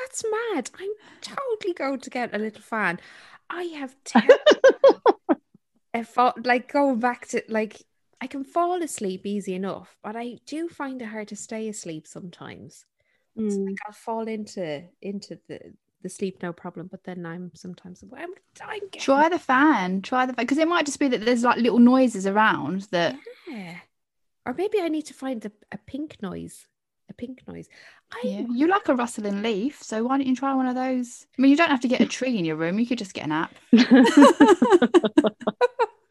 That's 0.01 0.23
mad. 0.53 0.69
I'm 0.79 0.89
totally 1.21 1.73
going 1.73 1.99
to 2.01 2.09
get 2.09 2.33
a 2.33 2.37
little 2.37 2.61
fan. 2.61 2.99
I 3.49 3.63
have 3.63 3.95
if 5.93 6.17
I, 6.17 6.33
like 6.43 6.71
going 6.71 6.99
back 6.99 7.27
to 7.29 7.41
like 7.49 7.81
I 8.19 8.27
can 8.27 8.43
fall 8.43 8.81
asleep 8.81 9.25
easy 9.25 9.53
enough, 9.53 9.95
but 10.03 10.15
I 10.15 10.39
do 10.45 10.67
find 10.69 11.01
it 11.01 11.05
hard 11.05 11.27
to 11.29 11.35
stay 11.35 11.67
asleep 11.69 12.07
sometimes. 12.07 12.85
So, 13.35 13.43
Mm. 13.43 13.65
like 13.67 13.79
I'll 13.85 13.93
fall 13.93 14.27
into 14.27 14.83
into 15.01 15.39
the 15.47 15.59
the 16.01 16.09
sleep 16.09 16.41
no 16.41 16.53
problem, 16.53 16.87
but 16.87 17.03
then 17.03 17.25
I'm 17.25 17.51
sometimes 17.55 18.03
I'm, 18.03 18.33
I'm 18.61 18.79
getting, 18.91 18.99
Try 18.99 19.29
the 19.29 19.39
fan. 19.39 20.01
Try 20.01 20.25
the 20.25 20.33
fan 20.33 20.45
because 20.45 20.57
it 20.57 20.67
might 20.67 20.85
just 20.85 20.99
be 20.99 21.07
that 21.09 21.23
there's 21.25 21.43
like 21.43 21.57
little 21.57 21.79
noises 21.79 22.25
around 22.27 22.81
that. 22.91 23.15
yeah. 23.47 23.75
Or 24.45 24.53
maybe 24.53 24.79
I 24.79 24.87
need 24.87 25.05
to 25.07 25.13
find 25.13 25.43
a, 25.45 25.51
a 25.71 25.77
pink 25.77 26.21
noise. 26.21 26.67
A 27.09 27.13
pink 27.13 27.47
noise. 27.47 27.67
I 28.11 28.21
Yeah, 28.23 28.45
you 28.53 28.67
like 28.67 28.87
a 28.89 28.95
rustling 28.95 29.41
leaf, 29.43 29.81
so 29.81 30.03
why 30.03 30.17
don't 30.17 30.27
you 30.27 30.35
try 30.35 30.53
one 30.53 30.67
of 30.67 30.75
those? 30.75 31.25
I 31.37 31.41
mean, 31.41 31.51
you 31.51 31.57
don't 31.57 31.69
have 31.69 31.81
to 31.81 31.87
get 31.87 32.01
a 32.01 32.05
tree 32.17 32.37
in 32.37 32.45
your 32.45 32.55
room. 32.55 32.79
You 32.79 32.87
could 32.87 32.97
just 32.97 33.13
get 33.13 33.25
an 33.25 33.31
app. 33.31 33.53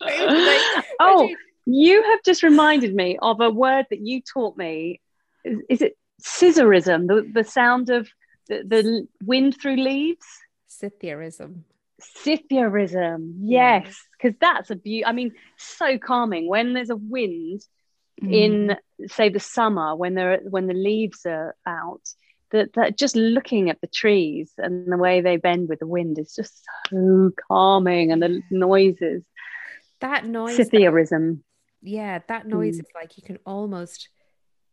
oh, 1.01 1.29
you 1.67 2.03
have 2.03 2.21
just 2.25 2.43
reminded 2.43 2.95
me 2.95 3.19
of 3.21 3.41
a 3.41 3.51
word 3.51 3.87
that 3.91 4.01
you 4.01 4.23
taught 4.23 4.57
me. 4.57 5.01
Is, 5.45 5.61
is 5.69 5.83
it 5.83 5.99
scissorism? 6.23 7.07
The, 7.07 7.31
the 7.33 7.45
sound 7.45 7.91
of 7.91 8.09
the, 8.49 8.63
the 8.67 9.07
wind 9.25 9.57
through 9.61 9.77
leaves? 9.77 10.27
Psithurism. 10.71 11.63
Psithurism. 12.01 13.35
Yes, 13.41 13.97
because 14.17 14.37
that's 14.41 14.71
a 14.71 14.77
beauty. 14.77 15.05
I 15.05 15.13
mean, 15.13 15.33
so 15.59 15.99
calming 15.99 16.49
when 16.49 16.73
there's 16.73 16.91
a 16.91 16.97
wind 16.97 17.63
Mm. 18.23 18.33
in, 18.33 19.09
say, 19.09 19.29
the 19.29 19.39
summer 19.39 19.95
when 19.95 20.15
there 20.15 20.41
when 20.49 20.67
the 20.67 20.73
leaves 20.73 21.27
are 21.27 21.55
out. 21.67 22.01
That, 22.53 22.73
that 22.75 22.97
just 22.97 23.17
looking 23.17 23.69
at 23.71 23.81
the 23.81 23.89
trees 23.89 24.53
and 24.57 24.91
the 24.91 24.97
way 24.97 25.21
they 25.21 25.37
bend 25.37 25.69
with 25.69 25.81
the 25.81 25.87
wind 25.87 26.17
is 26.17 26.33
just 26.33 26.63
so 26.89 27.31
calming, 27.49 28.13
and 28.13 28.23
the 28.23 28.41
noises. 28.51 29.25
That 30.01 30.25
noise. 30.25 30.57
Psithurism. 30.57 31.41
Yeah, 31.83 32.21
that 32.29 32.47
noise 32.47 32.77
Mm. 32.77 32.81
is 32.81 32.87
like 32.95 33.17
you 33.17 33.23
can 33.23 33.39
almost 33.47 34.09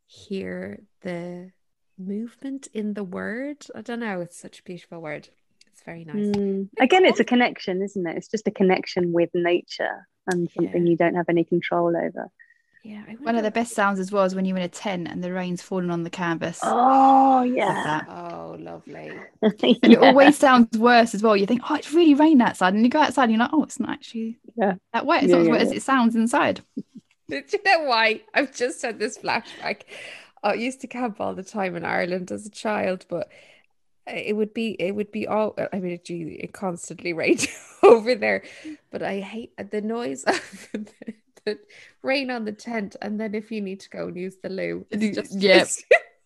hear 0.05 0.83
the 1.01 1.51
movement 1.97 2.67
in 2.73 2.93
the 2.93 3.03
word. 3.03 3.65
I 3.75 3.81
don't 3.81 3.99
know. 3.99 4.21
It's 4.21 4.37
such 4.37 4.59
a 4.59 4.63
beautiful 4.63 4.99
word. 5.01 5.29
It's 5.71 5.81
very 5.83 6.05
nice. 6.05 6.35
Mm. 6.35 6.69
Again, 6.79 7.05
it's 7.05 7.19
a 7.19 7.23
connection, 7.25 7.81
isn't 7.81 8.05
it? 8.07 8.17
It's 8.17 8.27
just 8.27 8.47
a 8.47 8.51
connection 8.51 9.11
with 9.11 9.29
nature 9.33 10.07
and 10.27 10.49
something 10.51 10.83
Yeah. 10.85 10.89
you 10.91 10.97
don't 10.97 11.15
have 11.15 11.29
any 11.29 11.43
control 11.43 11.95
over. 11.95 12.29
Yeah, 12.83 13.01
I 13.07 13.13
One 13.13 13.37
of 13.37 13.43
the 13.43 13.51
best 13.51 13.73
sounds 13.73 13.97
as 13.97 14.11
well 14.11 14.25
is 14.25 14.35
when 14.35 14.43
you're 14.43 14.57
in 14.57 14.63
a 14.63 14.67
tent 14.67 15.07
and 15.07 15.23
the 15.23 15.31
rain's 15.31 15.61
falling 15.61 15.89
on 15.89 16.03
the 16.03 16.09
canvas. 16.09 16.59
Oh, 16.63 17.41
yeah. 17.43 18.01
Oh, 18.09 18.57
lovely. 18.59 19.13
And 19.41 19.93
it 19.93 19.99
always 19.99 20.37
sounds 20.37 20.77
worse 20.77 21.15
as 21.15 21.23
well. 21.23 21.37
You 21.37 21.45
think, 21.45 21.61
oh, 21.69 21.75
it's 21.75 21.93
really 21.93 22.13
raining 22.13 22.41
outside, 22.41 22.73
and 22.73 22.83
you 22.83 22.89
go 22.89 22.99
outside 22.99 23.23
and 23.23 23.31
you're 23.31 23.39
like, 23.39 23.51
oh, 23.53 23.63
it's 23.63 23.79
not 23.79 23.89
actually 23.91 24.37
Yeah. 24.57 24.73
that 24.91 25.05
wet. 25.05 25.23
It's 25.23 25.29
Yeah, 25.31 25.35
not 25.37 25.41
as 25.41 25.47
yeah, 25.47 25.51
wet 25.53 25.61
as 25.61 25.71
it 25.71 25.81
sounds 25.81 26.15
inside. 26.15 26.59
Do 27.49 27.57
you 27.57 27.63
know 27.65 27.83
why? 27.85 28.21
I've 28.33 28.53
just 28.53 28.81
had 28.81 28.99
this 28.99 29.17
flashback. 29.17 29.81
I 30.43 30.53
used 30.55 30.81
to 30.81 30.87
camp 30.87 31.21
all 31.21 31.33
the 31.33 31.43
time 31.43 31.75
in 31.75 31.85
Ireland 31.85 32.31
as 32.31 32.45
a 32.45 32.49
child, 32.49 33.05
but 33.09 33.29
it 34.05 34.35
would 34.35 34.53
be 34.53 34.71
it 34.79 34.93
would 34.93 35.11
be 35.11 35.27
all 35.27 35.55
I 35.71 35.79
mean 35.79 35.99
gee, 36.03 36.23
it 36.41 36.53
constantly 36.53 37.13
rained 37.21 37.47
over 37.81 38.15
there. 38.15 38.43
But 38.91 39.03
I 39.03 39.19
hate 39.21 39.53
the 39.71 39.81
noise 39.81 40.23
of 40.25 40.69
the, 40.73 40.85
the 41.45 41.59
rain 42.01 42.29
on 42.29 42.45
the 42.45 42.51
tent 42.51 42.95
and 43.01 43.19
then 43.19 43.33
if 43.33 43.51
you 43.51 43.61
need 43.61 43.79
to 43.81 43.89
go 43.89 44.07
and 44.07 44.17
use 44.17 44.37
the 44.43 44.49
loo, 44.49 44.85
it's 44.91 45.15
just 45.15 45.35
Yeah. 45.39 45.61
it's 45.61 45.83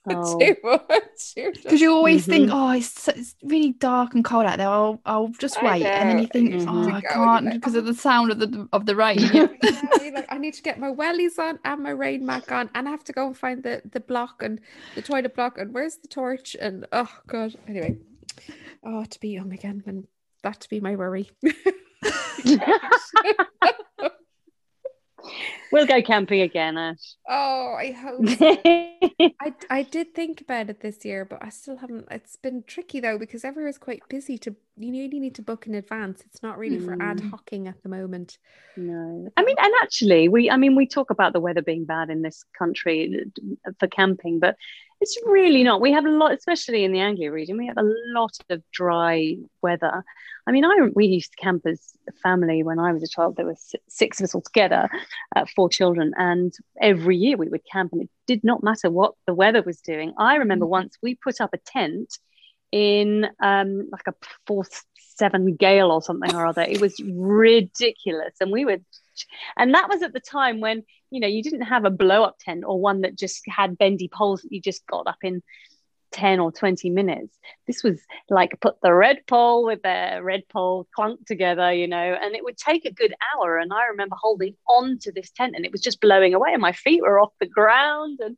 Oh. 0.16 0.40
too 0.40 0.56
much. 0.64 1.34
Because 1.36 1.82
you 1.82 1.92
always 1.92 2.26
think, 2.26 2.50
Mhm. 2.50 2.54
oh, 2.54 2.72
it's, 2.78 3.08
it's 3.08 3.36
really 3.44 3.74
dark 3.74 4.14
and 4.16 4.24
cold 4.24 4.46
out 4.46 4.58
there. 4.58 4.70
I'll, 4.70 5.02
I'll 5.06 5.30
just 5.40 5.62
wait, 5.62 5.84
and 5.84 6.10
then 6.10 6.20
you 6.20 6.28
think, 6.28 6.52
you 6.54 6.66
oh, 6.70 6.84
I 6.84 6.86
to 6.86 6.90
go, 6.92 6.94
and 6.94 7.02
can't 7.02 7.46
like, 7.46 7.54
because 7.56 7.76
of 7.76 7.84
"Oh." 7.86 7.88
the 7.88 7.94
sound 7.94 8.32
of 8.32 8.40
the 8.40 8.68
of 8.72 8.86
the 8.86 8.96
rain. 8.96 9.18
Yeah, 10.00 10.14
like, 10.14 10.28
I 10.30 10.38
need 10.38 10.54
to 10.54 10.62
get 10.62 10.80
my 10.80 10.90
wellies 10.92 11.38
on 11.40 11.60
and 11.66 11.84
my 11.84 11.90
rain 11.90 12.26
mac 12.26 12.52
on, 12.52 12.70
and 12.74 12.88
I 12.88 12.92
have 12.92 13.04
to 13.06 13.14
go 13.14 13.28
and 13.28 13.38
find 13.38 13.62
the 13.64 13.82
the 13.92 14.00
block 14.00 14.42
and 14.42 14.60
the 14.96 15.02
toilet 15.02 15.36
block, 15.36 15.58
and 15.58 15.74
where's 15.74 15.98
the 15.98 16.08
torch? 16.08 16.56
And 16.60 16.86
oh 16.92 17.12
god, 17.28 17.56
anyway, 17.68 17.98
oh 18.84 19.04
to 19.04 19.20
be 19.20 19.30
young 19.30 19.52
again, 19.54 19.84
and 19.86 20.08
that 20.44 20.62
to 20.62 20.70
be 20.70 20.80
my 20.80 20.96
worry. 20.96 21.30
We'll 25.72 25.86
go 25.88 26.02
camping 26.02 26.42
again, 26.42 26.78
Ash. 26.78 27.16
oh, 27.30 27.76
I 27.78 27.92
hope. 27.92 28.28
so. 28.30 28.58
I 29.42 29.54
I 29.70 29.84
did 29.84 30.14
think 30.14 30.42
about 30.42 30.70
it 30.70 30.80
this 30.82 31.04
year, 31.06 31.26
but 31.26 31.44
I 31.44 31.50
still 31.50 31.78
haven't. 31.78 32.08
It's 32.12 32.36
been 32.36 32.64
tricky 32.66 33.00
though 33.00 33.18
because 33.18 33.44
everywhere's 33.44 33.78
quite 33.78 34.02
busy. 34.10 34.38
To 34.40 34.56
you 34.78 34.92
really 34.92 35.20
need 35.20 35.36
to 35.36 35.42
book 35.42 35.68
in 35.68 35.76
advance. 35.76 36.22
It's 36.26 36.44
not 36.44 36.58
really 36.58 36.80
for 36.80 36.94
ad 37.02 37.18
Mm. 37.18 37.32
hocing 37.32 37.68
at 37.68 37.82
the 37.84 37.90
moment. 37.90 38.38
No, 38.76 39.30
I 39.36 39.44
mean, 39.44 39.56
and 39.60 39.74
actually, 39.82 40.30
we, 40.30 40.52
I 40.52 40.58
mean, 40.58 40.76
we 40.76 40.86
talk 40.88 41.10
about 41.10 41.34
the 41.34 41.40
weather 41.40 41.64
being 41.64 41.86
bad 41.86 42.10
in 42.12 42.22
this 42.22 42.44
country 42.58 43.26
uh, 43.68 43.72
for 43.80 43.88
camping, 43.88 44.40
but 44.40 44.56
it's 45.00 45.18
really 45.26 45.64
not. 45.64 45.82
We 45.82 45.92
have 45.92 46.06
a 46.06 46.10
lot, 46.10 46.32
especially 46.34 46.84
in 46.84 46.92
the 46.92 47.00
Anglia 47.00 47.32
region, 47.32 47.58
we 47.58 47.68
have 47.68 47.78
a 47.78 47.94
lot 48.14 48.38
of 48.50 48.64
dry 48.72 49.36
weather. 49.62 50.04
I 50.48 50.52
mean, 50.52 50.66
I 50.66 50.76
we 50.96 51.06
used 51.08 51.32
to 51.32 51.38
camp 51.44 51.64
as 51.66 51.92
a 52.08 52.14
family 52.14 52.64
when 52.64 52.80
I 52.80 52.94
was 52.94 53.04
a 53.04 53.08
child. 53.08 53.36
There 53.36 53.46
were 53.46 53.58
six 53.90 54.20
of 54.20 54.24
us 54.26 54.34
all 54.34 54.42
together, 54.42 54.90
uh, 55.36 55.46
four 55.56 55.70
children, 55.70 56.14
and 56.18 56.54
every 56.82 57.18
year 57.18 57.38
we 57.38 57.50
would 57.50 57.66
camp, 57.72 57.92
and 57.92 58.04
it 58.04 58.10
did 58.28 58.44
not 58.44 58.64
matter 58.64 58.90
what 58.90 59.14
the 59.28 59.34
weather 59.34 59.62
was 59.62 59.82
doing. 59.82 60.14
I 60.18 60.36
remember 60.38 60.66
Mhm. 60.66 60.70
once 60.70 60.98
we 61.02 61.16
put 61.16 61.42
up 61.42 61.54
a 61.54 61.58
tent 61.58 62.18
in 62.72 63.28
um, 63.40 63.90
like 63.92 64.08
a 64.08 64.14
force 64.46 64.84
seven 65.18 65.56
gale 65.56 65.92
or 65.92 66.02
something 66.02 66.34
or 66.36 66.46
other. 66.46 66.62
It 66.62 66.80
was 66.80 67.00
ridiculous, 67.04 68.36
and 68.40 68.52
we 68.52 68.66
were, 68.66 68.78
and 69.58 69.74
that 69.74 69.90
was 69.90 70.02
at 70.02 70.14
the 70.14 70.20
time 70.20 70.60
when 70.60 70.84
you 71.12 71.20
know 71.20 71.28
you 71.28 71.42
didn't 71.44 71.62
have 71.62 71.86
a 71.86 71.90
blow 71.90 72.24
up 72.24 72.38
tent 72.40 72.64
or 72.66 72.80
one 72.80 73.02
that 73.02 73.16
just 73.16 73.44
had 73.48 73.78
bendy 73.78 74.10
poles 74.12 74.42
that 74.42 74.52
you 74.52 74.62
just 74.62 74.86
got 74.88 75.08
up 75.08 75.18
in. 75.24 75.42
10 76.14 76.40
or 76.40 76.54
20 76.54 76.90
minutes 76.90 77.38
this 77.68 77.84
was 77.84 78.00
like 78.30 78.58
put 78.62 78.76
the 78.82 78.94
red 78.94 79.18
pole 79.28 79.66
with 79.66 79.82
the 79.82 80.20
red 80.24 80.42
pole 80.48 80.88
clunked 80.98 81.26
together 81.28 81.74
you 81.74 81.86
know 81.86 81.98
and 81.98 82.34
it 82.34 82.46
would 82.46 82.56
take 82.56 82.86
a 82.86 82.94
good 82.94 83.14
hour 83.36 83.58
and 83.58 83.74
i 83.74 83.88
remember 83.88 84.16
holding 84.18 84.56
on 84.70 84.98
to 85.00 85.12
this 85.12 85.30
tent 85.32 85.54
and 85.54 85.66
it 85.66 85.72
was 85.74 85.82
just 85.82 86.00
blowing 86.00 86.34
away 86.34 86.54
and 86.54 86.62
my 86.62 86.72
feet 86.72 87.02
were 87.02 87.20
off 87.20 87.34
the 87.42 87.46
ground 87.46 88.20
and 88.22 88.38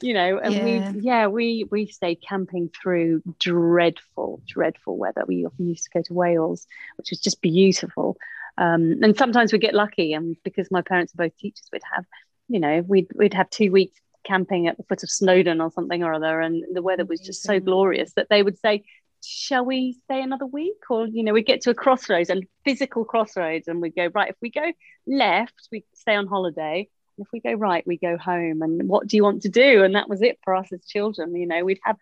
you 0.00 0.14
know 0.14 0.38
and 0.38 0.54
Yeah. 0.54 0.62
we 0.62 1.00
yeah 1.00 1.26
we 1.26 1.66
we 1.72 1.86
stayed 1.88 2.22
camping 2.26 2.70
through 2.80 3.20
dreadful 3.40 4.40
dreadful 4.46 4.96
weather 4.96 5.24
we 5.26 5.44
often 5.44 5.66
used 5.66 5.84
to 5.84 5.90
go 5.98 6.02
to 6.02 6.14
wales 6.14 6.68
which 6.98 7.10
was 7.10 7.18
just 7.18 7.42
beautiful 7.42 8.16
um, 8.58 8.98
and 9.02 9.16
sometimes 9.16 9.52
we 9.52 9.58
get 9.58 9.74
lucky 9.74 10.12
and 10.12 10.36
because 10.44 10.70
my 10.70 10.82
parents 10.82 11.14
are 11.14 11.24
both 11.26 11.36
teachers 11.38 11.68
we'd 11.72 11.82
have 11.94 12.04
you 12.48 12.60
know 12.60 12.82
we'd 12.86 13.08
we'd 13.14 13.34
have 13.34 13.48
two 13.50 13.70
weeks 13.70 13.98
camping 14.24 14.66
at 14.66 14.76
the 14.76 14.82
foot 14.84 15.02
of 15.02 15.10
snowdon 15.10 15.60
or 15.60 15.70
something 15.70 16.02
or 16.02 16.12
other 16.12 16.40
and 16.40 16.64
the 16.74 16.82
weather 16.82 17.04
was 17.04 17.20
just 17.20 17.42
so 17.42 17.60
glorious 17.60 18.12
that 18.14 18.28
they 18.28 18.42
would 18.42 18.58
say 18.58 18.84
shall 19.24 19.64
we 19.64 19.92
stay 20.04 20.22
another 20.22 20.46
week? 20.46 20.90
Or 20.90 21.06
you 21.06 21.22
know 21.22 21.32
we 21.32 21.42
get 21.42 21.62
to 21.62 21.70
a 21.70 21.74
crossroads 21.74 22.30
and 22.30 22.46
physical 22.64 23.04
crossroads 23.04 23.68
and 23.68 23.80
we 23.80 23.90
go 23.90 24.08
right 24.14 24.30
if 24.30 24.36
we 24.40 24.50
go 24.50 24.72
left 25.06 25.68
we 25.72 25.84
stay 25.94 26.14
on 26.14 26.26
holiday. 26.26 26.88
And 27.16 27.26
if 27.26 27.32
we 27.32 27.40
go 27.40 27.52
right 27.52 27.86
we 27.86 27.98
go 27.98 28.16
home. 28.16 28.62
And 28.62 28.88
what 28.88 29.06
do 29.06 29.16
you 29.16 29.22
want 29.22 29.42
to 29.42 29.48
do? 29.48 29.82
And 29.82 29.94
that 29.94 30.08
was 30.08 30.22
it 30.22 30.38
for 30.44 30.54
us 30.54 30.72
as 30.72 30.84
children 30.84 31.34
you 31.34 31.46
know. 31.46 31.64
We'd 31.64 31.80
have 31.84 31.96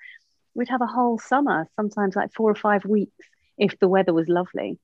we'd 0.55 0.69
have 0.69 0.83
a 0.83 0.87
whole 0.87 1.19
summer 1.19 1.69
sometimes 1.77 2.17
like 2.17 2.33
four 2.33 2.51
or 2.51 2.55
five 2.55 2.85
weeks 2.85 3.27
if 3.59 3.79
the 3.79 3.89
weather 3.89 4.13
was 4.13 4.29
lovely 4.29 4.79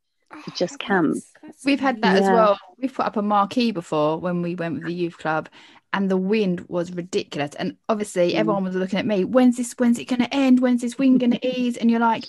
to 0.45 0.51
just 0.53 0.78
camp. 0.78 1.14
that's- 1.14 1.33
that's 1.43 1.64
We've 1.64 1.80
had 1.80 2.01
that 2.03 2.16
as 2.22 2.28
well. 2.28 2.59
We've 2.78 2.93
put 2.93 3.07
up 3.07 3.16
a 3.16 3.22
marquee 3.22 3.72
before 3.72 4.18
when 4.18 4.43
we 4.43 4.55
went 4.55 4.74
with 4.74 4.85
the 4.85 4.93
youth 4.93 5.18
club, 5.18 5.49
and 5.93 6.11
the 6.11 6.16
wind 6.16 6.64
was 6.68 6.93
ridiculous. 6.93 7.55
And 7.57 7.76
obviously, 7.89 8.33
Mm. 8.33 8.37
everyone 8.37 8.64
was 8.64 8.74
looking 8.76 8.99
at 8.99 9.07
me. 9.07 9.24
When's 9.24 9.57
this? 9.57 9.72
When's 9.78 9.99
it 9.99 10.07
going 10.07 10.20
to 10.20 10.35
end? 10.35 10.61
When's 10.61 10.80
this 10.83 10.99
wind 10.99 11.20
going 11.20 11.33
to 11.39 11.47
ease? 11.47 11.76
And 11.76 11.91
you're 11.91 12.01
like, 12.01 12.24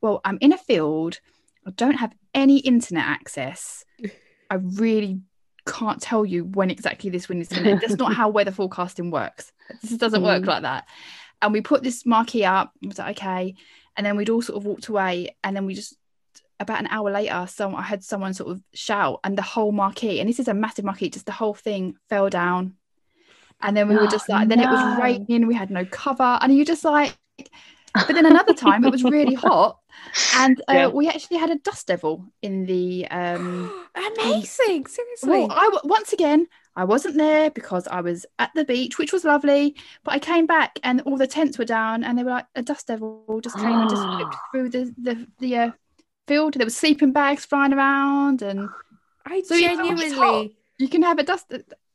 well, 0.00 0.20
I'm 0.24 0.38
in 0.40 0.52
a 0.52 0.58
field. 0.58 1.20
I 1.66 1.70
don't 1.72 1.94
have 1.94 2.12
any 2.34 2.58
internet 2.58 3.04
access. 3.06 3.84
I 4.50 4.54
really 4.56 5.20
can't 5.66 6.00
tell 6.00 6.24
you 6.24 6.44
when 6.44 6.70
exactly 6.70 7.08
this 7.10 7.28
wind 7.28 7.42
is 7.42 7.48
going 7.48 7.64
to 7.64 7.70
end. 7.70 7.80
That's 7.80 7.96
not 7.96 8.14
how 8.14 8.28
weather 8.36 8.50
forecasting 8.50 9.10
works. 9.10 9.52
This 9.82 9.96
doesn't 9.96 10.22
work 10.22 10.42
Mm. 10.42 10.46
like 10.46 10.62
that. 10.62 10.86
And 11.40 11.52
we 11.52 11.60
put 11.60 11.82
this 11.82 12.04
marquee 12.06 12.44
up. 12.44 12.72
I 12.82 12.86
was 12.86 12.98
like, 12.98 13.18
okay. 13.18 13.54
And 13.96 14.06
then 14.06 14.16
we'd 14.16 14.30
all 14.30 14.42
sort 14.42 14.56
of 14.56 14.64
walked 14.64 14.88
away, 14.88 15.36
and 15.44 15.54
then 15.54 15.66
we 15.66 15.74
just 15.74 15.96
about 16.62 16.80
an 16.80 16.86
hour 16.88 17.10
later, 17.10 17.46
some 17.48 17.74
I 17.74 17.82
heard 17.82 18.02
someone 18.04 18.34
sort 18.34 18.50
of 18.52 18.62
shout, 18.74 19.20
and 19.24 19.36
the 19.36 19.42
whole 19.42 19.72
marquee, 19.72 20.20
and 20.20 20.28
this 20.28 20.40
is 20.40 20.48
a 20.48 20.54
massive 20.54 20.84
marquee, 20.84 21.10
just 21.10 21.26
the 21.26 21.32
whole 21.32 21.54
thing 21.54 21.96
fell 22.08 22.28
down. 22.30 22.74
And 23.60 23.76
then 23.76 23.88
we 23.88 23.96
were 23.96 24.08
just 24.08 24.28
Oh, 24.28 24.32
like, 24.34 24.48
then 24.48 24.60
it 24.60 24.68
was 24.68 24.98
raining, 25.00 25.46
we 25.46 25.54
had 25.54 25.70
no 25.70 25.84
cover, 25.84 26.38
and 26.40 26.54
you 26.56 26.64
just 26.64 26.84
like, 26.84 27.16
but 27.94 28.08
then 28.14 28.26
another 28.26 28.54
time 28.54 28.84
it 28.84 28.90
was 28.90 29.04
really 29.04 29.34
hot, 29.46 29.78
and 30.36 30.60
uh, 30.68 30.74
Yeah. 30.74 30.86
we 30.88 31.08
actually 31.08 31.38
had 31.38 31.50
a 31.50 31.56
dust 31.58 31.86
devil 31.86 32.26
in 32.42 32.66
the 32.66 33.06
um. 33.08 33.72
Amazing. 33.94 34.86
Seriously. 34.86 35.28
Well, 35.28 35.48
I 35.50 35.78
once 35.84 36.12
again 36.12 36.46
I 36.74 36.84
wasn't 36.84 37.16
there 37.18 37.50
because 37.50 37.86
I 37.86 38.00
was 38.00 38.24
at 38.38 38.50
the 38.54 38.64
beach, 38.64 38.98
which 38.98 39.12
was 39.12 39.24
lovely. 39.24 39.76
But 40.04 40.14
I 40.14 40.18
came 40.18 40.46
back 40.46 40.78
and 40.82 41.02
all 41.02 41.18
the 41.18 41.26
tents 41.26 41.58
were 41.58 41.66
down, 41.66 42.02
and 42.02 42.18
they 42.18 42.24
were 42.24 42.30
like 42.30 42.46
a 42.54 42.62
dust 42.62 42.86
devil 42.86 43.40
just 43.42 43.58
came 43.58 43.80
and 43.80 43.90
just 43.90 44.02
flipped 44.16 44.36
through 44.50 44.70
the 44.70 44.94
the 44.98 45.26
the 45.38 45.56
uh, 45.56 45.70
field. 46.26 46.54
There 46.54 46.66
were 46.66 46.70
sleeping 46.70 47.12
bags 47.12 47.44
flying 47.44 47.72
around, 47.72 48.42
and 48.42 48.68
I 49.26 49.42
So 49.42 49.54
you 49.54 49.68
genuinely, 49.68 50.56
you 50.78 50.88
can 50.88 51.02
have 51.02 51.18
a 51.18 51.22
dust. 51.22 51.52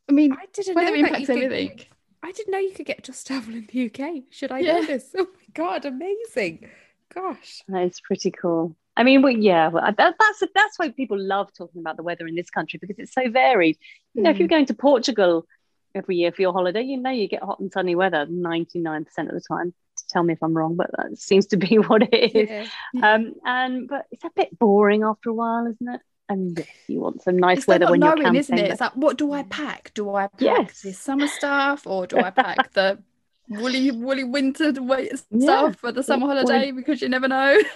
I 0.09 0.11
mean, 0.11 0.33
I 0.33 0.45
didn't 0.53 0.75
weather 0.75 0.91
know 0.97 1.09
that 1.09 1.19
you 1.19 1.25
impacts 1.25 1.27
could. 1.27 1.85
I 2.23 2.31
didn't 2.31 2.51
know 2.51 2.57
you 2.59 2.71
could 2.73 2.85
get 2.85 3.03
dust 3.03 3.27
devil 3.27 3.53
in 3.53 3.67
the 3.71 3.85
UK. 3.85 4.23
Should 4.31 4.51
I 4.51 4.59
Yeah. 4.61 4.79
know 4.79 4.85
this? 4.85 5.11
Oh 5.17 5.25
my 5.25 5.45
god, 5.53 5.85
amazing! 5.85 6.69
Gosh, 7.13 7.61
That 7.67 7.83
is 7.83 8.01
pretty 8.01 8.31
cool. 8.31 8.75
I 8.95 9.03
mean, 9.03 9.21
we, 9.21 9.35
yeah, 9.37 9.67
well, 9.69 9.83
that, 9.95 10.15
that's 10.19 10.43
that's 10.55 10.79
why 10.79 10.89
people 10.89 11.19
love 11.19 11.49
talking 11.53 11.81
about 11.81 11.97
the 11.97 12.03
weather 12.03 12.27
in 12.27 12.35
this 12.35 12.49
country 12.49 12.79
because 12.81 12.97
it's 12.99 13.13
so 13.13 13.29
varied. 13.29 13.77
You 14.13 14.23
know, 14.23 14.31
if 14.31 14.37
Mm. 14.37 14.39
you're 14.39 14.47
going 14.47 14.65
to 14.67 14.73
Portugal 14.73 15.45
every 15.93 16.17
year 16.17 16.31
for 16.31 16.41
your 16.41 16.53
holiday, 16.53 16.81
you 16.81 16.97
know 16.97 17.11
you 17.11 17.27
get 17.27 17.43
hot 17.43 17.59
and 17.59 17.71
sunny 17.71 17.95
weather 17.95 18.25
99% 18.25 19.05
of 19.19 19.27
the 19.33 19.41
time. 19.47 19.73
Tell 20.09 20.23
me 20.23 20.33
if 20.33 20.41
I'm 20.43 20.55
wrong, 20.55 20.75
but 20.75 20.89
that 20.97 21.17
seems 21.17 21.47
to 21.47 21.57
be 21.57 21.75
what 21.77 22.03
it 22.03 22.35
is. 22.35 22.49
yeah. 22.93 23.13
Um, 23.15 23.33
and 23.45 23.87
but 23.87 24.05
it's 24.11 24.23
a 24.23 24.31
bit 24.35 24.57
boring 24.57 25.03
after 25.03 25.29
a 25.29 25.33
while, 25.33 25.67
isn't 25.67 25.87
it? 25.95 26.01
And 26.29 26.65
you 26.87 26.99
want 26.99 27.21
some 27.23 27.37
nice 27.37 27.59
It's 27.59 27.67
weather 27.67 27.89
when 27.89 28.01
you're 28.01 28.15
camping. 28.15 28.35
isn't 28.35 28.57
it? 28.57 28.61
but- 28.63 28.71
It's 28.71 28.81
like, 28.81 28.95
what 28.95 29.17
do 29.17 29.31
I 29.31 29.43
pack? 29.43 29.91
Do 29.93 30.13
I 30.13 30.27
pack 30.27 30.41
Yes. 30.41 30.81
the 30.81 30.91
summer 30.93 31.27
stuff 31.27 31.87
or 31.87 32.05
do 32.05 32.17
I 32.19 32.31
pack 32.31 32.73
the 32.73 32.99
woolly, 33.49 33.91
woolly 33.91 34.23
winter 34.23 34.71
weight 34.81 35.11
Yeah. 35.31 35.43
stuff 35.45 35.75
for 35.77 35.91
the 35.91 36.03
summer 36.03 36.27
holiday? 36.27 36.71
Because 36.71 37.01
you 37.01 37.09
never 37.09 37.27
know. 37.27 37.57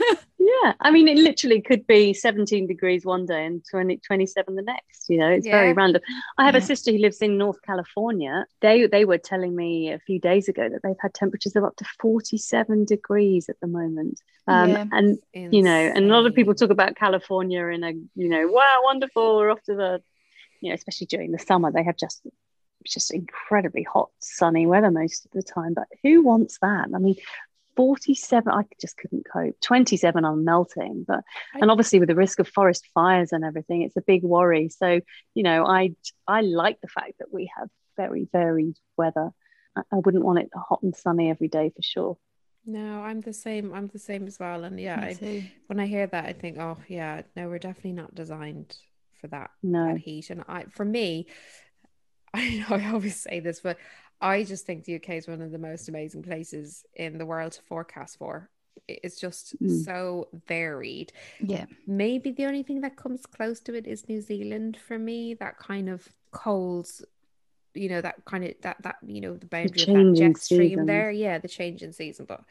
Yeah, 0.63 0.73
I 0.79 0.89
mean, 0.89 1.07
it 1.07 1.17
literally 1.17 1.61
could 1.61 1.85
be 1.85 2.13
17 2.15 2.65
degrees 2.65 3.05
one 3.05 3.27
day 3.27 3.45
and 3.45 3.63
20, 3.69 3.97
27 3.97 4.55
the 4.55 4.63
next. 4.63 5.07
You 5.07 5.19
know, 5.19 5.29
it's 5.29 5.45
very 5.47 5.71
random. 5.73 6.01
I 6.39 6.45
have 6.45 6.55
a 6.55 6.61
sister 6.61 6.91
who 6.91 6.97
lives 6.97 7.21
in 7.21 7.37
North 7.37 7.61
California. 7.61 8.45
They 8.59 8.87
they 8.87 9.05
were 9.05 9.19
telling 9.19 9.55
me 9.55 9.91
a 9.91 9.99
few 9.99 10.19
days 10.19 10.49
ago 10.49 10.67
that 10.67 10.81
they've 10.83 10.95
had 10.99 11.13
temperatures 11.13 11.55
of 11.55 11.63
up 11.63 11.75
to 11.77 11.85
47 12.01 12.85
degrees 12.85 13.49
at 13.49 13.59
the 13.61 13.67
moment. 13.67 14.19
Um, 14.47 14.71
Yeah. 14.71 14.85
And 14.91 15.19
you 15.33 15.61
know, 15.61 15.91
and 15.95 16.05
a 16.05 16.13
lot 16.13 16.25
of 16.25 16.33
people 16.33 16.55
talk 16.55 16.71
about 16.71 16.95
California 16.95 17.63
in 17.67 17.83
a 17.83 17.91
you 18.15 18.27
know, 18.29 18.47
wow, 18.47 18.81
wonderful. 18.83 19.37
We're 19.37 19.51
off 19.51 19.61
to 19.65 19.75
the, 19.75 20.01
you 20.59 20.69
know, 20.69 20.75
especially 20.75 21.05
during 21.07 21.31
the 21.31 21.39
summer, 21.39 21.71
they 21.71 21.83
have 21.83 21.97
just 21.97 22.25
just 22.85 23.13
incredibly 23.13 23.83
hot, 23.83 24.09
sunny 24.19 24.65
weather 24.65 24.91
most 24.91 25.25
of 25.25 25.31
the 25.31 25.43
time. 25.43 25.73
But 25.73 25.87
who 26.03 26.23
wants 26.23 26.57
that? 26.61 26.89
I 26.93 26.97
mean, 26.99 27.15
47, 27.75 28.51
I 28.51 28.63
just 28.79 28.97
couldn't 28.97 29.25
cope. 29.31 29.59
27, 29.61 30.25
I'm 30.25 30.43
melting. 30.43 31.05
But 31.07 31.21
and 31.53 31.71
obviously 31.71 31.99
with 31.99 32.09
the 32.09 32.15
risk 32.15 32.39
of 32.39 32.47
forest 32.47 32.85
fires 32.93 33.31
and 33.31 33.43
everything, 33.45 33.81
it's 33.81 33.97
a 33.97 34.01
big 34.01 34.23
worry. 34.23 34.69
So, 34.69 35.01
you 35.33 35.43
know, 35.43 35.65
I 35.65 35.95
I 36.27 36.41
like 36.41 36.81
the 36.81 36.87
fact 36.87 37.13
that 37.19 37.33
we 37.33 37.49
have 37.57 37.69
very 37.97 38.27
varied 38.31 38.77
weather. 38.97 39.31
I, 39.75 39.81
I 39.91 39.95
wouldn't 39.97 40.25
want 40.25 40.39
it 40.39 40.49
hot 40.53 40.81
and 40.83 40.95
sunny 40.95 41.29
every 41.29 41.47
day 41.47 41.71
for 41.75 41.81
sure. 41.81 42.17
No, 42.65 43.01
I'm 43.01 43.21
the 43.21 43.33
same. 43.33 43.73
I'm 43.73 43.87
the 43.87 43.99
same 43.99 44.27
as 44.27 44.37
well. 44.39 44.63
And 44.63 44.79
yeah, 44.79 44.99
I, 44.99 45.49
when 45.67 45.79
I 45.79 45.87
hear 45.87 46.05
that, 46.07 46.25
I 46.25 46.33
think, 46.33 46.59
oh 46.59 46.77
yeah, 46.87 47.23
no, 47.35 47.47
we're 47.47 47.57
definitely 47.57 47.93
not 47.93 48.13
designed 48.13 48.77
for 49.19 49.27
that 49.27 49.51
No. 49.63 49.93
that 49.93 49.97
heat. 49.97 50.29
And 50.29 50.43
I, 50.47 50.65
for 50.65 50.85
me, 50.85 51.27
I 52.33 52.65
know 52.69 52.75
I 52.77 52.91
always 52.91 53.19
say 53.19 53.39
this, 53.39 53.59
but 53.59 53.77
I 54.21 54.43
just 54.43 54.65
think 54.65 54.83
the 54.85 54.93
UK 54.93 55.17
is 55.17 55.27
one 55.27 55.41
of 55.41 55.51
the 55.51 55.57
most 55.57 55.89
amazing 55.89 56.23
places 56.23 56.85
in 56.95 57.17
the 57.17 57.25
world 57.25 57.53
to 57.53 57.61
forecast 57.63 58.17
for. 58.17 58.49
It's 58.87 59.19
just 59.19 59.55
Mm. 59.61 59.83
so 59.83 60.27
varied. 60.47 61.11
Yeah. 61.39 61.65
Maybe 61.87 62.31
the 62.31 62.45
only 62.45 62.63
thing 62.63 62.81
that 62.81 62.95
comes 62.95 63.25
close 63.25 63.59
to 63.61 63.73
it 63.75 63.87
is 63.87 64.07
New 64.07 64.21
Zealand 64.21 64.77
for 64.77 64.97
me. 64.97 65.33
That 65.33 65.57
kind 65.57 65.89
of 65.89 66.07
cold, 66.31 66.87
you 67.73 67.89
know, 67.89 68.01
that 68.01 68.23
kind 68.25 68.43
of 68.45 68.53
that 68.61 68.81
that 68.83 68.95
you 69.05 69.21
know 69.21 69.35
the 69.35 69.45
boundary 69.45 69.83
of 69.83 69.93
that 69.93 70.13
jet 70.13 70.37
stream 70.37 70.69
seasons. 70.69 70.87
there. 70.87 71.11
Yeah, 71.11 71.37
the 71.39 71.47
change 71.47 71.83
in 71.83 71.93
season. 71.93 72.25
But 72.25 72.41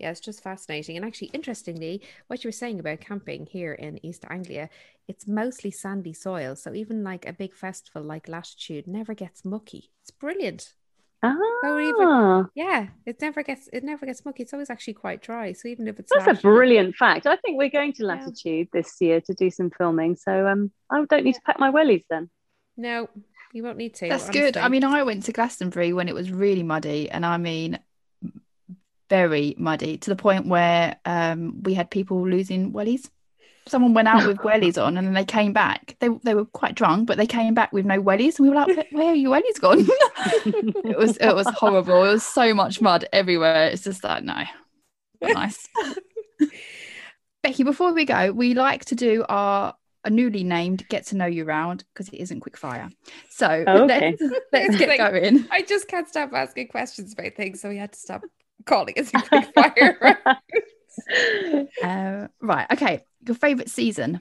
yeah, 0.00 0.10
it's 0.10 0.20
just 0.20 0.42
fascinating. 0.42 0.96
And 0.96 1.04
actually, 1.04 1.30
interestingly, 1.32 2.02
what 2.26 2.42
you 2.42 2.48
were 2.48 2.52
saying 2.52 2.80
about 2.80 3.00
camping 3.00 3.46
here 3.46 3.72
in 3.72 4.04
East 4.04 4.24
Anglia, 4.28 4.68
it's 5.08 5.26
mostly 5.26 5.70
sandy 5.70 6.12
soil. 6.12 6.56
So 6.56 6.74
even 6.74 7.04
like 7.04 7.26
a 7.26 7.32
big 7.32 7.54
festival 7.54 8.02
like 8.02 8.28
Latitude 8.28 8.86
never 8.86 9.14
gets 9.14 9.44
mucky. 9.44 9.90
It's 10.02 10.10
brilliant. 10.10 10.74
Ah, 11.22 12.46
Yeah, 12.54 12.88
it 13.04 13.20
never 13.20 13.42
gets 13.42 13.68
it 13.72 13.84
never 13.84 14.06
gets 14.06 14.24
mucky. 14.24 14.42
It's 14.42 14.54
always 14.54 14.70
actually 14.70 14.94
quite 14.94 15.20
dry. 15.20 15.52
So 15.52 15.68
even 15.68 15.86
if 15.86 15.98
it's 15.98 16.10
that's 16.12 16.38
a 16.38 16.40
brilliant 16.40 16.96
fact. 16.96 17.26
I 17.26 17.36
think 17.36 17.58
we're 17.58 17.68
going 17.68 17.92
to 17.94 18.02
Yeah. 18.02 18.14
Latitude 18.14 18.68
this 18.72 18.96
year 19.00 19.20
to 19.22 19.34
do 19.34 19.50
some 19.50 19.70
filming. 19.70 20.16
So 20.16 20.46
um, 20.46 20.70
I 20.90 21.04
don't 21.04 21.24
need 21.24 21.34
to 21.34 21.42
pack 21.42 21.58
my 21.58 21.70
wellies 21.70 22.04
then. 22.08 22.30
No, 22.76 23.10
you 23.52 23.62
won't 23.62 23.76
need 23.76 23.94
to. 23.96 24.08
That's 24.08 24.30
good. 24.30 24.56
I 24.56 24.68
mean, 24.68 24.84
I 24.84 25.02
went 25.02 25.24
to 25.24 25.32
Glastonbury 25.32 25.92
when 25.92 26.08
it 26.08 26.14
was 26.14 26.30
really 26.30 26.62
muddy, 26.62 27.10
and 27.10 27.26
I 27.26 27.36
mean, 27.36 27.78
very 29.10 29.54
muddy 29.58 29.98
to 29.98 30.08
the 30.10 30.16
point 30.16 30.46
where 30.46 30.96
um, 31.04 31.62
we 31.62 31.74
had 31.74 31.90
people 31.90 32.26
losing 32.26 32.72
wellies. 32.72 33.10
Someone 33.68 33.92
went 33.92 34.08
out 34.08 34.26
with 34.26 34.38
wellies 34.48 34.82
on, 34.82 34.96
and 34.96 35.06
then 35.06 35.12
they 35.14 35.24
came 35.26 35.52
back. 35.52 35.96
They 36.00 36.08
they 36.24 36.34
were 36.34 36.46
quite 36.46 36.74
drunk, 36.74 37.06
but 37.06 37.18
they 37.18 37.26
came 37.26 37.52
back 37.52 37.72
with 37.72 37.84
no 37.84 38.00
wellies, 38.02 38.38
and 38.38 38.46
we 38.46 38.48
were 38.48 38.54
like, 38.56 38.68
"Where- 38.68 38.86
"Where 38.92 39.12
are 39.12 39.14
your 39.14 39.36
wellies 39.36 39.60
gone?" 39.60 39.80
it 40.90 40.96
was 40.96 41.18
it 41.18 41.34
was 41.34 41.46
horrible. 41.48 42.02
It 42.04 42.12
was 42.12 42.22
so 42.24 42.54
much 42.54 42.80
mud 42.80 43.04
everywhere. 43.12 43.66
It's 43.68 43.84
just 43.84 44.02
like 44.02 44.24
no, 44.24 44.42
nice. 45.22 45.68
Becky, 47.42 47.62
before 47.64 47.92
we 47.94 48.04
go, 48.04 48.32
we 48.32 48.54
like 48.54 48.84
to 48.86 48.94
do 48.94 49.24
our 49.28 49.74
a 50.04 50.08
newly 50.10 50.42
named 50.44 50.86
get 50.88 51.04
to 51.06 51.16
know 51.16 51.26
you 51.26 51.44
round 51.44 51.84
because 51.92 52.08
it 52.08 52.16
isn't 52.20 52.40
quick 52.40 52.56
fire. 52.56 52.88
So 53.28 53.64
Oh, 53.66 53.84
okay. 53.84 54.16
let's, 54.18 54.34
let's 54.52 54.76
get 54.78 54.88
Like- 54.88 54.98
going. 54.98 55.46
I 55.50 55.60
just 55.62 55.88
can't 55.88 56.08
stop 56.08 56.32
asking 56.32 56.68
questions 56.68 57.12
about 57.12 57.34
things, 57.34 57.60
so 57.60 57.68
we 57.68 57.76
had 57.76 57.92
to 57.92 57.98
stop 57.98 58.22
calling 58.66 58.94
it 58.96 59.10
a 59.14 59.22
quick 59.22 59.52
fire. 59.54 60.18
Uh, 61.82 62.28
right. 62.40 62.66
Okay. 62.72 63.00
Your 63.26 63.34
favorite 63.34 63.70
season. 63.70 64.20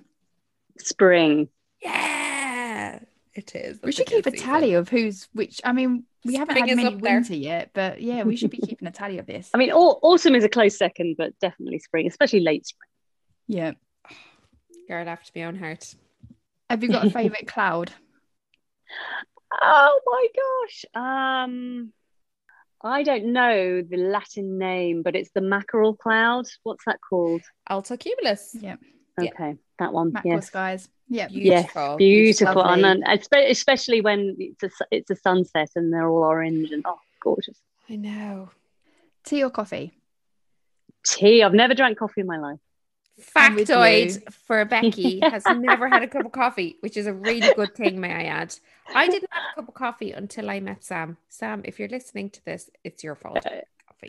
Spring. 0.77 1.49
yeah, 1.81 2.99
it 3.33 3.53
is. 3.55 3.79
we 3.83 3.91
should 3.91 4.07
good 4.07 4.23
keep 4.23 4.27
a 4.27 4.31
season. 4.31 4.45
tally 4.47 4.73
of 4.73 4.89
who's 4.89 5.27
which. 5.33 5.59
I 5.63 5.71
mean, 5.73 6.03
we 6.25 6.35
haven't 6.35 6.55
Spring 6.55 6.67
had 6.69 6.71
is 6.71 6.83
many 6.83 6.95
up 6.95 7.01
there. 7.01 7.13
winter 7.15 7.35
yet, 7.35 7.71
but 7.73 8.01
yeah, 8.01 8.23
we 8.23 8.35
should 8.35 8.49
be 8.51 8.57
keeping 8.57 8.87
a 8.87 8.91
tally 8.91 9.17
of 9.19 9.25
this. 9.25 9.49
I 9.53 9.57
mean, 9.57 9.71
au- 9.71 9.99
autumn 10.01 10.35
is 10.35 10.43
a 10.43 10.49
close 10.49 10.77
second, 10.77 11.15
but 11.17 11.37
definitely 11.39 11.79
spring, 11.79 12.07
especially 12.07 12.41
late 12.41 12.65
spring. 12.65 12.89
Yeah. 13.47 13.71
Girl 14.87 15.07
after 15.07 15.31
my 15.35 15.43
own 15.45 15.55
heart. 15.55 15.95
Have 16.69 16.83
you 16.83 16.89
got 16.89 17.05
a 17.07 17.09
favorite 17.11 17.47
cloud? 17.47 17.91
Oh 19.61 19.99
my 20.05 20.27
gosh. 20.35 20.85
Um, 20.95 21.91
I 22.81 23.03
don't 23.03 23.33
know 23.33 23.81
the 23.81 23.97
Latin 23.97 24.57
name, 24.57 25.03
but 25.03 25.15
it's 25.15 25.31
the 25.35 25.41
mackerel 25.41 25.95
cloud. 25.95 26.45
What's 26.63 26.85
that 26.85 26.99
called? 27.07 27.41
Alto 27.69 27.97
cumulus. 27.97 28.55
Yeah. 28.59 28.77
Yeah. 29.19 29.31
Okay, 29.31 29.57
that 29.79 29.91
one. 29.91 30.13
Mackerel 30.13 30.35
yes. 30.35 30.47
skies. 30.47 30.89
Yeah. 31.09 31.27
Yes, 31.29 31.63
Beautiful. 31.63 31.97
beautiful, 31.97 32.63
and, 32.63 32.81
lovely. 32.83 33.25
then 33.31 33.49
especially 33.49 33.99
when 33.99 34.35
it's 34.39 34.63
a, 34.63 34.69
it's 34.91 35.09
a 35.09 35.15
sunset 35.15 35.69
and 35.75 35.91
they're 35.91 36.07
all 36.07 36.23
orange 36.23 36.71
and 36.71 36.83
oh, 36.85 36.99
gorgeous. 37.21 37.59
I 37.89 37.95
know. 37.95 38.51
Tea 39.25 39.43
or 39.43 39.49
coffee? 39.49 39.91
Tea. 41.05 41.43
I've 41.43 41.53
never 41.53 41.73
drank 41.73 41.97
coffee 41.97 42.21
in 42.21 42.27
my 42.27 42.37
life. 42.37 42.59
I'm 43.35 43.55
with 43.55 43.67
Factoid 43.69 44.33
for 44.33 44.63
Becky 44.65 45.19
has 45.23 45.43
never 45.45 45.87
had 45.87 46.03
a 46.03 46.07
cup 46.07 46.25
of 46.25 46.31
coffee, 46.31 46.77
which 46.81 46.97
is 46.97 47.07
a 47.07 47.13
really 47.13 47.53
good 47.55 47.75
thing, 47.75 47.99
may 47.99 48.13
I 48.13 48.23
add. 48.23 48.55
I 48.93 49.07
didn't 49.07 49.29
have 49.31 49.43
a 49.53 49.55
cup 49.61 49.67
of 49.69 49.73
coffee 49.75 50.11
until 50.11 50.49
I 50.49 50.59
met 50.59 50.83
Sam. 50.83 51.17
Sam, 51.29 51.61
if 51.65 51.79
you're 51.79 51.89
listening 51.89 52.29
to 52.31 52.45
this, 52.45 52.69
it's 52.83 53.03
your 53.03 53.15
fault. 53.15 53.43
coffee. 53.43 53.61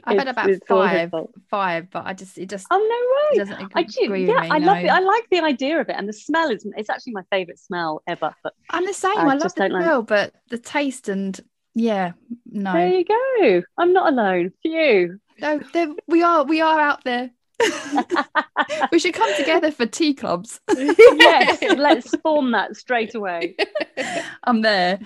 I've 0.04 0.18
had 0.18 0.28
about 0.28 0.48
it's 0.48 0.70
all 0.70 0.86
his 0.86 1.10
five, 1.10 1.26
five, 1.50 1.90
but 1.90 2.06
I 2.06 2.12
just 2.12 2.38
it 2.38 2.48
just 2.48 2.66
Oh 2.70 2.78
no 2.78 3.38
way! 3.42 3.44
doesn't 3.44 3.72
I 3.74 3.82
do. 3.82 4.14
Yeah, 4.14 4.40
me. 4.42 4.48
I 4.48 4.58
love 4.58 4.78
it. 4.78 4.88
I 4.88 5.00
like 5.00 5.28
the 5.30 5.40
idea 5.40 5.80
of 5.80 5.88
it, 5.88 5.96
and 5.98 6.08
the 6.08 6.12
smell 6.12 6.48
is. 6.50 6.64
It's 6.76 6.88
actually 6.88 7.14
my 7.14 7.24
favorite 7.30 7.58
smell 7.58 8.00
ever. 8.06 8.32
But 8.44 8.54
I'm 8.70 8.86
the 8.86 8.94
same. 8.94 9.18
I 9.18 9.22
I, 9.22 9.34
love 9.34 9.42
the 9.42 9.48
don't 9.56 9.72
like- 9.72 9.82
smell, 9.82 10.02
but 10.02 10.32
the 10.48 10.58
taste 10.58 11.08
and 11.08 11.38
yeah, 11.74 12.12
no, 12.46 12.72
there 12.72 12.92
you 12.92 13.04
go. 13.04 13.62
I'm 13.78 13.92
not 13.92 14.12
alone. 14.12 14.52
Phew. 14.62 15.18
no, 15.40 15.60
we 16.06 16.22
are 16.22 16.44
we 16.44 16.60
are 16.60 16.80
out 16.80 17.02
there. 17.02 17.30
we 18.92 18.98
should 18.98 19.14
come 19.14 19.34
together 19.36 19.70
for 19.70 19.86
tea 19.86 20.14
clubs. 20.14 20.60
yes, 20.76 21.62
let's 21.76 22.14
form 22.18 22.52
that 22.52 22.76
straight 22.76 23.14
away. 23.14 23.56
I'm 24.44 24.62
there. 24.62 25.00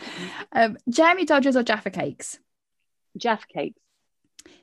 Um, 0.52 0.76
Jammie 0.88 1.26
Dodgers 1.26 1.57
or 1.57 1.62
Jaffa 1.62 1.90
cakes? 1.90 2.38
Jaffa 3.16 3.46
cakes. 3.48 3.80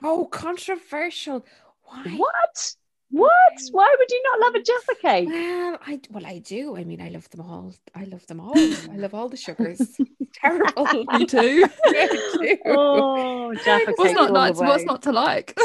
Oh, 0.04 0.26
controversial. 0.26 1.46
Why? 1.84 2.04
What? 2.16 2.76
What? 3.12 3.54
Why 3.72 3.94
would 4.00 4.10
you 4.10 4.24
not 4.32 4.40
love 4.40 4.56
a 4.56 4.64
Jaffa 4.64 4.96
cake? 5.02 5.28
Well, 5.30 5.78
I 5.86 6.00
well, 6.10 6.26
I 6.26 6.38
do. 6.40 6.78
I 6.78 6.84
mean, 6.86 7.02
I 7.02 7.10
love 7.10 7.30
them 7.30 7.42
all. 7.42 7.74
I 7.94 8.06
love 8.06 8.26
them 8.28 8.40
all. 8.40 8.58
I 8.58 8.96
love 8.96 9.14
all 9.14 9.28
the 9.30 9.38
sugars. 9.46 9.98
Terrible. 10.34 10.86
Me 11.14 11.26
too. 11.26 11.66
I 11.86 12.18
do. 12.42 12.58
Oh, 12.68 13.54
Jaffa 13.54 13.86
cakes. 13.88 13.98
What's 13.98 14.14
not 14.14 14.30
all 14.32 14.54
What's 14.68 14.86
not 14.86 15.02
to 15.04 15.12
like? 15.12 15.58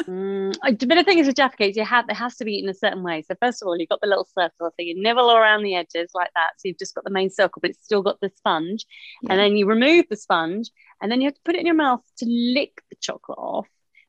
Mm, 0.00 0.54
I- 0.62 0.72
but 0.72 0.88
the 0.94 1.04
thing 1.04 1.18
is 1.18 1.26
with 1.26 1.36
Jaffa 1.36 1.56
cakes, 1.56 1.76
you 1.76 1.84
have 1.84 2.06
it 2.08 2.14
has 2.14 2.36
to 2.36 2.44
be 2.44 2.54
eaten 2.54 2.70
a 2.70 2.74
certain 2.74 3.02
way. 3.02 3.22
So 3.22 3.34
first 3.40 3.62
of 3.62 3.68
all, 3.68 3.76
you've 3.78 3.88
got 3.88 4.00
the 4.00 4.06
little 4.08 4.28
circle, 4.38 4.70
so 4.70 4.74
you 4.78 4.94
nibble 5.00 5.30
around 5.30 5.62
the 5.62 5.74
edges 5.74 6.10
like 6.14 6.30
that. 6.34 6.50
So 6.58 6.68
you've 6.68 6.78
just 6.78 6.94
got 6.94 7.04
the 7.04 7.10
main 7.10 7.30
circle, 7.30 7.60
but 7.60 7.70
it's 7.70 7.84
still 7.84 8.02
got 8.02 8.20
the 8.20 8.30
sponge. 8.36 8.84
Yeah. 9.22 9.32
And 9.32 9.40
then 9.40 9.56
you 9.56 9.66
remove 9.66 10.06
the 10.08 10.16
sponge, 10.16 10.70
and 11.00 11.10
then 11.10 11.20
you 11.20 11.26
have 11.26 11.34
to 11.34 11.40
put 11.44 11.54
it 11.56 11.60
in 11.60 11.66
your 11.66 11.74
mouth 11.74 12.00
to 12.18 12.26
lick 12.26 12.82
the 12.90 12.96
chocolate 13.00 13.38
off. 13.38 13.66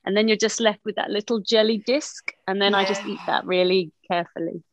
And 0.07 0.15
then 0.15 0.29
you're 0.29 0.37
just 0.37 0.61
left 0.61 0.79
with 0.85 0.95
that 0.95 1.09
little 1.09 1.41
jelly 1.41 1.79
disc. 1.79 2.31
And 2.47 2.61
then 2.61 2.73
I 2.73 2.85
just 2.85 3.05
eat 3.05 3.19
that 3.27 3.45
really 3.45 3.91
carefully. 4.09 4.63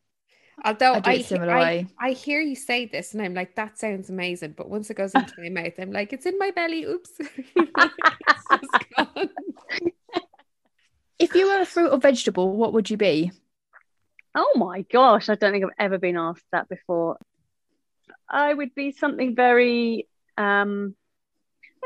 Although 0.65 0.93
I 0.93 1.01
do 1.01 1.11
I, 1.11 1.15
it 1.15 1.27
similar 1.27 1.53
I, 1.53 1.61
way. 1.61 1.87
I 2.01 2.11
hear 2.13 2.41
you 2.41 2.55
say 2.55 2.87
this, 2.87 3.15
and 3.15 3.21
I'm 3.21 3.35
like, 3.35 3.57
that 3.57 3.77
sounds 3.77 4.11
amazing. 4.11 4.55
But 4.57 4.71
once 4.71 4.91
it 4.91 4.95
goes 4.95 5.13
into 5.13 5.35
my 5.39 5.49
mouth, 5.63 5.73
I'm 5.77 5.91
like, 5.91 6.13
it's 6.13 6.25
in 6.25 6.39
my 6.39 6.53
belly. 6.53 6.85
Oops. 6.85 7.11
It's 7.57 8.45
just 8.49 8.85
gone. 8.97 9.29
if 11.19 11.35
you 11.35 11.49
were 11.49 11.63
a 11.63 11.67
fruit 11.67 11.91
or 11.91 11.99
vegetable, 11.99 12.57
what 12.57 12.73
would 12.73 12.89
you 12.89 12.97
be? 12.97 13.33
Oh 14.37 14.53
my 14.55 14.83
gosh, 14.83 15.29
I 15.29 15.35
don't 15.35 15.51
think 15.51 15.65
I've 15.65 15.87
ever 15.87 15.99
been 15.99 16.17
asked 16.17 16.47
that 16.53 16.69
before. 16.69 17.19
I 18.29 18.55
would 18.55 18.73
be 18.77 18.93
something 18.93 19.35
very 19.35 20.07
um 20.39 20.95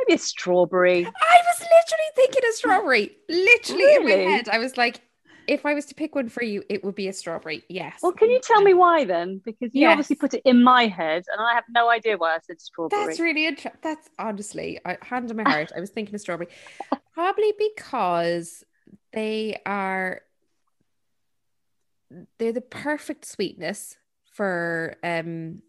maybe 0.06 0.16
a 0.16 0.18
strawberry. 0.18 1.04
I 1.06 1.08
was 1.10 1.60
literally 1.60 2.10
thinking 2.14 2.42
a 2.48 2.52
strawberry. 2.52 3.16
Literally 3.28 3.94
in 3.94 4.04
my 4.04 4.10
head. 4.10 4.48
I 4.48 4.58
was 4.58 4.76
like, 4.76 5.00
if 5.46 5.64
I 5.64 5.74
was 5.74 5.86
to 5.86 5.94
pick 5.94 6.14
one 6.14 6.28
for 6.28 6.42
you, 6.42 6.62
it 6.68 6.84
would 6.84 6.94
be 6.94 7.08
a 7.08 7.12
strawberry. 7.12 7.64
Yes. 7.68 8.00
Well, 8.02 8.12
can 8.12 8.30
you 8.30 8.40
tell 8.42 8.60
me 8.62 8.74
why 8.74 9.04
then? 9.04 9.40
Because 9.44 9.74
you 9.74 9.82
Yes. 9.82 9.92
obviously 9.92 10.16
put 10.16 10.34
it 10.34 10.42
in 10.44 10.62
my 10.62 10.86
head 10.86 11.24
and 11.32 11.40
I 11.40 11.54
have 11.54 11.64
no 11.70 11.88
idea 11.88 12.18
why 12.18 12.34
I 12.34 12.38
said 12.46 12.60
strawberry. 12.60 13.06
That's 13.06 13.18
really 13.18 13.46
interesting. 13.46 13.80
That's 13.82 14.10
honestly, 14.18 14.78
I, 14.84 14.98
hand 15.02 15.30
on 15.30 15.36
my 15.38 15.50
heart, 15.50 15.72
I 15.74 15.80
was 15.80 15.90
thinking 15.90 16.14
a 16.14 16.18
strawberry. 16.18 16.48
Probably 17.14 17.52
because 17.58 18.62
they 19.12 19.60
are 19.66 20.20
they're 22.38 22.52
the 22.52 22.60
perfect 22.60 23.26
sweetness 23.26 23.96
for 24.32 24.96
um 25.02 25.60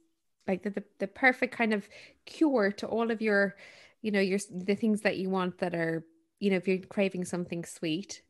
like 0.47 0.63
the, 0.63 0.69
the, 0.71 0.84
the 0.99 1.07
perfect 1.07 1.55
kind 1.55 1.73
of 1.73 1.88
cure 2.25 2.71
to 2.71 2.88
all 2.88 3.11
of 3.11 3.21
your 3.21 3.55
you 4.01 4.11
know 4.11 4.19
your 4.19 4.39
the 4.51 4.75
things 4.75 5.01
that 5.01 5.17
you 5.17 5.29
want 5.29 5.59
that 5.59 5.75
are 5.75 6.05
you 6.39 6.49
know 6.49 6.57
if 6.57 6.67
you're 6.67 6.79
craving 6.79 7.25
something 7.25 7.65
sweet 7.65 8.21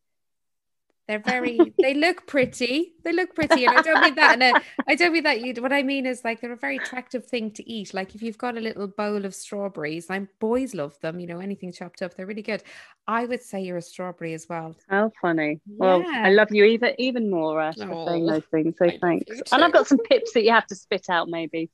they're 1.07 1.19
very 1.25 1.73
they 1.81 1.95
look 1.95 2.27
pretty 2.27 2.93
they 3.03 3.11
look 3.11 3.33
pretty 3.33 3.65
and 3.65 3.77
i 3.77 3.81
don't 3.81 4.01
mean 4.01 4.15
that 4.15 4.35
in 4.35 4.41
a 4.41 4.61
i 4.87 4.95
don't 4.95 5.11
mean 5.11 5.23
that 5.23 5.41
you 5.41 5.53
what 5.61 5.73
i 5.73 5.81
mean 5.81 6.05
is 6.05 6.23
like 6.23 6.39
they're 6.39 6.51
a 6.51 6.57
very 6.57 6.77
attractive 6.77 7.25
thing 7.25 7.49
to 7.51 7.67
eat 7.69 7.93
like 7.93 8.13
if 8.13 8.21
you've 8.21 8.37
got 8.37 8.57
a 8.57 8.61
little 8.61 8.87
bowl 8.87 9.25
of 9.25 9.33
strawberries 9.33 10.09
like 10.09 10.27
boys 10.39 10.73
love 10.75 10.99
them 11.01 11.19
you 11.19 11.25
know 11.25 11.39
anything 11.39 11.71
chopped 11.71 12.01
up 12.01 12.13
they're 12.13 12.27
really 12.27 12.43
good 12.43 12.63
i 13.07 13.25
would 13.25 13.41
say 13.41 13.59
you're 13.59 13.77
a 13.77 13.81
strawberry 13.81 14.33
as 14.33 14.47
well 14.47 14.75
How 14.87 15.11
funny. 15.21 15.59
Well, 15.67 16.03
I 16.07 16.29
love 16.31 16.49
you 16.51 16.63
even 16.65 16.93
even 16.99 17.29
more, 17.29 17.59
Ash, 17.59 17.75
for 17.75 17.81
saying 17.81 18.29
Oh, 18.29 18.31
those 18.31 18.43
things. 18.51 18.75
So 18.77 18.85
I 18.85 18.97
thanks. 19.01 19.41
And 19.51 19.63
I've 19.63 19.73
got 19.73 19.87
some 19.87 19.97
pips 19.97 20.33
that 20.33 20.43
you 20.43 20.51
have 20.51 20.67
to 20.67 20.75
spit 20.75 21.09
out, 21.09 21.27
maybe. 21.27 21.71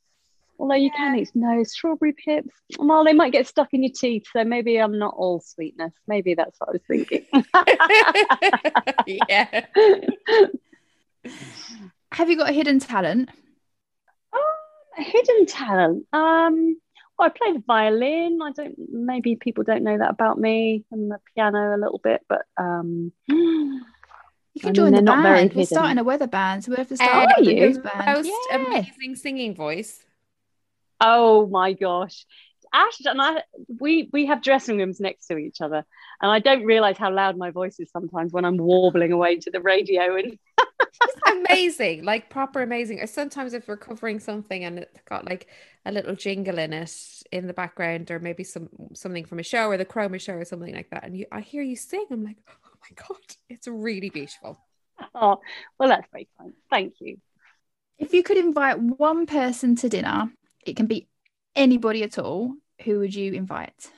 Although 0.58 0.74
you 0.76 0.90
can 0.90 1.16
eat 1.18 1.30
no 1.34 1.62
strawberry 1.64 2.12
pips. 2.14 2.54
Well, 2.78 3.04
they 3.04 3.12
might 3.12 3.32
get 3.32 3.46
stuck 3.46 3.68
in 3.74 3.82
your 3.82 3.92
teeth, 3.94 4.24
so 4.32 4.42
maybe 4.44 4.78
I'm 4.78 4.98
not 4.98 5.14
all 5.16 5.40
sweetness. 5.40 5.92
Maybe 6.06 6.34
that's 6.34 6.58
what 6.58 6.70
I 6.70 6.72
was 6.72 6.82
thinking. 6.88 7.26
yeah 9.28 9.66
Have 12.12 12.30
you 12.30 12.36
got 12.36 12.50
a 12.50 12.52
hidden 12.52 12.78
talent? 12.78 13.28
Oh, 14.32 14.54
a 14.98 15.02
hidden 15.02 15.46
talent. 15.46 16.06
Um, 16.12 16.76
well, 17.18 17.26
I 17.26 17.28
play 17.30 17.52
the 17.52 17.62
violin. 17.66 18.38
I 18.42 18.52
don't. 18.52 18.74
Maybe 18.90 19.36
people 19.36 19.64
don't 19.64 19.82
know 19.82 19.98
that 19.98 20.10
about 20.10 20.38
me, 20.38 20.84
and 20.92 21.10
the 21.10 21.18
piano 21.34 21.74
a 21.76 21.78
little 21.78 22.00
bit, 22.02 22.22
but 22.28 22.42
um, 22.56 23.12
You 23.28 24.60
can 24.60 24.64
I 24.64 24.66
mean, 24.68 24.74
join 24.74 24.84
the 24.86 24.90
they're 24.92 25.02
not 25.02 25.22
very 25.22 25.40
band. 25.40 25.50
We're 25.50 25.60
hidden. 25.60 25.66
starting 25.66 25.98
a 25.98 26.04
weather 26.04 26.26
band, 26.26 26.64
so 26.64 26.70
we 26.70 26.76
have 26.76 26.88
to 26.88 26.94
Are 26.94 26.96
start 26.96 27.28
a 27.38 27.44
you? 27.44 27.78
band. 27.80 28.06
most 28.16 28.30
Yeah. 28.50 28.56
amazing 28.56 29.14
singing 29.16 29.54
voice 29.54 30.05
oh 31.00 31.46
my 31.46 31.72
gosh, 31.72 32.24
Ash 32.72 33.00
and 33.04 33.20
I, 33.20 33.42
we 33.80 34.08
we 34.12 34.26
have 34.26 34.42
dressing 34.42 34.78
rooms 34.78 35.00
next 35.00 35.26
to 35.28 35.36
each 35.36 35.60
other, 35.60 35.84
and 36.20 36.30
I 36.30 36.38
don't 36.40 36.64
realize 36.64 36.98
how 36.98 37.12
loud 37.12 37.36
my 37.36 37.50
voice 37.50 37.78
is 37.80 37.90
sometimes 37.90 38.32
when 38.32 38.44
I'm 38.44 38.56
warbling 38.56 39.12
away 39.12 39.36
to 39.36 39.50
the 39.50 39.60
radio. 39.60 40.16
And 40.16 40.38
amazing, 41.26 42.04
like 42.04 42.30
proper 42.30 42.62
amazing. 42.62 43.00
Or 43.00 43.06
sometimes 43.06 43.54
if 43.54 43.68
we're 43.68 43.76
covering 43.76 44.20
something 44.20 44.64
and 44.64 44.80
it's 44.80 45.00
got 45.08 45.24
like 45.24 45.46
a 45.84 45.92
little 45.92 46.14
jingle 46.14 46.58
in 46.58 46.72
it 46.72 46.92
in 47.32 47.46
the 47.46 47.54
background, 47.54 48.10
or 48.10 48.18
maybe 48.18 48.44
some 48.44 48.68
something 48.94 49.24
from 49.24 49.38
a 49.38 49.44
show 49.44 49.68
or 49.68 49.76
the 49.76 49.84
Chroma 49.84 50.20
show 50.20 50.34
or 50.34 50.44
something 50.44 50.74
like 50.74 50.90
that, 50.90 51.04
and 51.04 51.16
you 51.16 51.26
I 51.32 51.40
hear 51.40 51.62
you 51.62 51.76
sing, 51.76 52.06
I'm 52.10 52.24
like, 52.24 52.38
oh 52.48 52.78
my 52.82 53.04
god, 53.08 53.20
it's 53.48 53.68
really 53.68 54.10
beautiful. 54.10 54.58
oh, 55.14 55.40
well, 55.78 55.88
that's 55.88 56.08
very 56.12 56.28
kind. 56.38 56.52
Thank 56.70 56.94
you. 57.00 57.18
If 57.98 58.12
you 58.12 58.22
could 58.22 58.36
invite 58.36 58.78
one 58.78 59.24
person 59.24 59.76
to 59.76 59.88
dinner, 59.88 60.30
it 60.66 60.76
can 60.76 60.86
be 60.86 61.08
anybody 61.54 62.02
at 62.02 62.18
all. 62.18 62.54
Who 62.84 62.98
would 62.98 63.14
you 63.14 63.32
invite? 63.32 63.90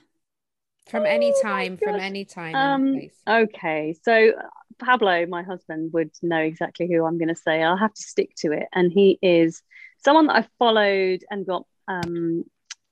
From 0.88 1.02
Oh 1.02 1.06
any 1.06 1.32
my 1.32 1.42
time, 1.42 1.76
from 1.76 1.96
any 1.96 2.24
time 2.24 2.54
Um, 2.54 2.86
and 2.86 2.94
place. 2.94 3.14
Okay, 3.28 3.96
so 4.02 4.32
Pablo, 4.78 5.26
my 5.26 5.42
husband, 5.42 5.92
would 5.92 6.10
know 6.22 6.38
exactly 6.38 6.86
who 6.86 7.04
I'm 7.04 7.18
going 7.18 7.28
to 7.28 7.34
say. 7.34 7.62
I'll 7.62 7.76
have 7.76 7.92
to 7.92 8.02
stick 8.02 8.34
to 8.38 8.52
it, 8.52 8.68
and 8.72 8.90
he 8.90 9.18
is 9.20 9.62
someone 9.98 10.28
that 10.28 10.36
I've 10.36 10.50
followed 10.58 11.24
and 11.30 11.46
got 11.46 11.66
um, 11.88 12.44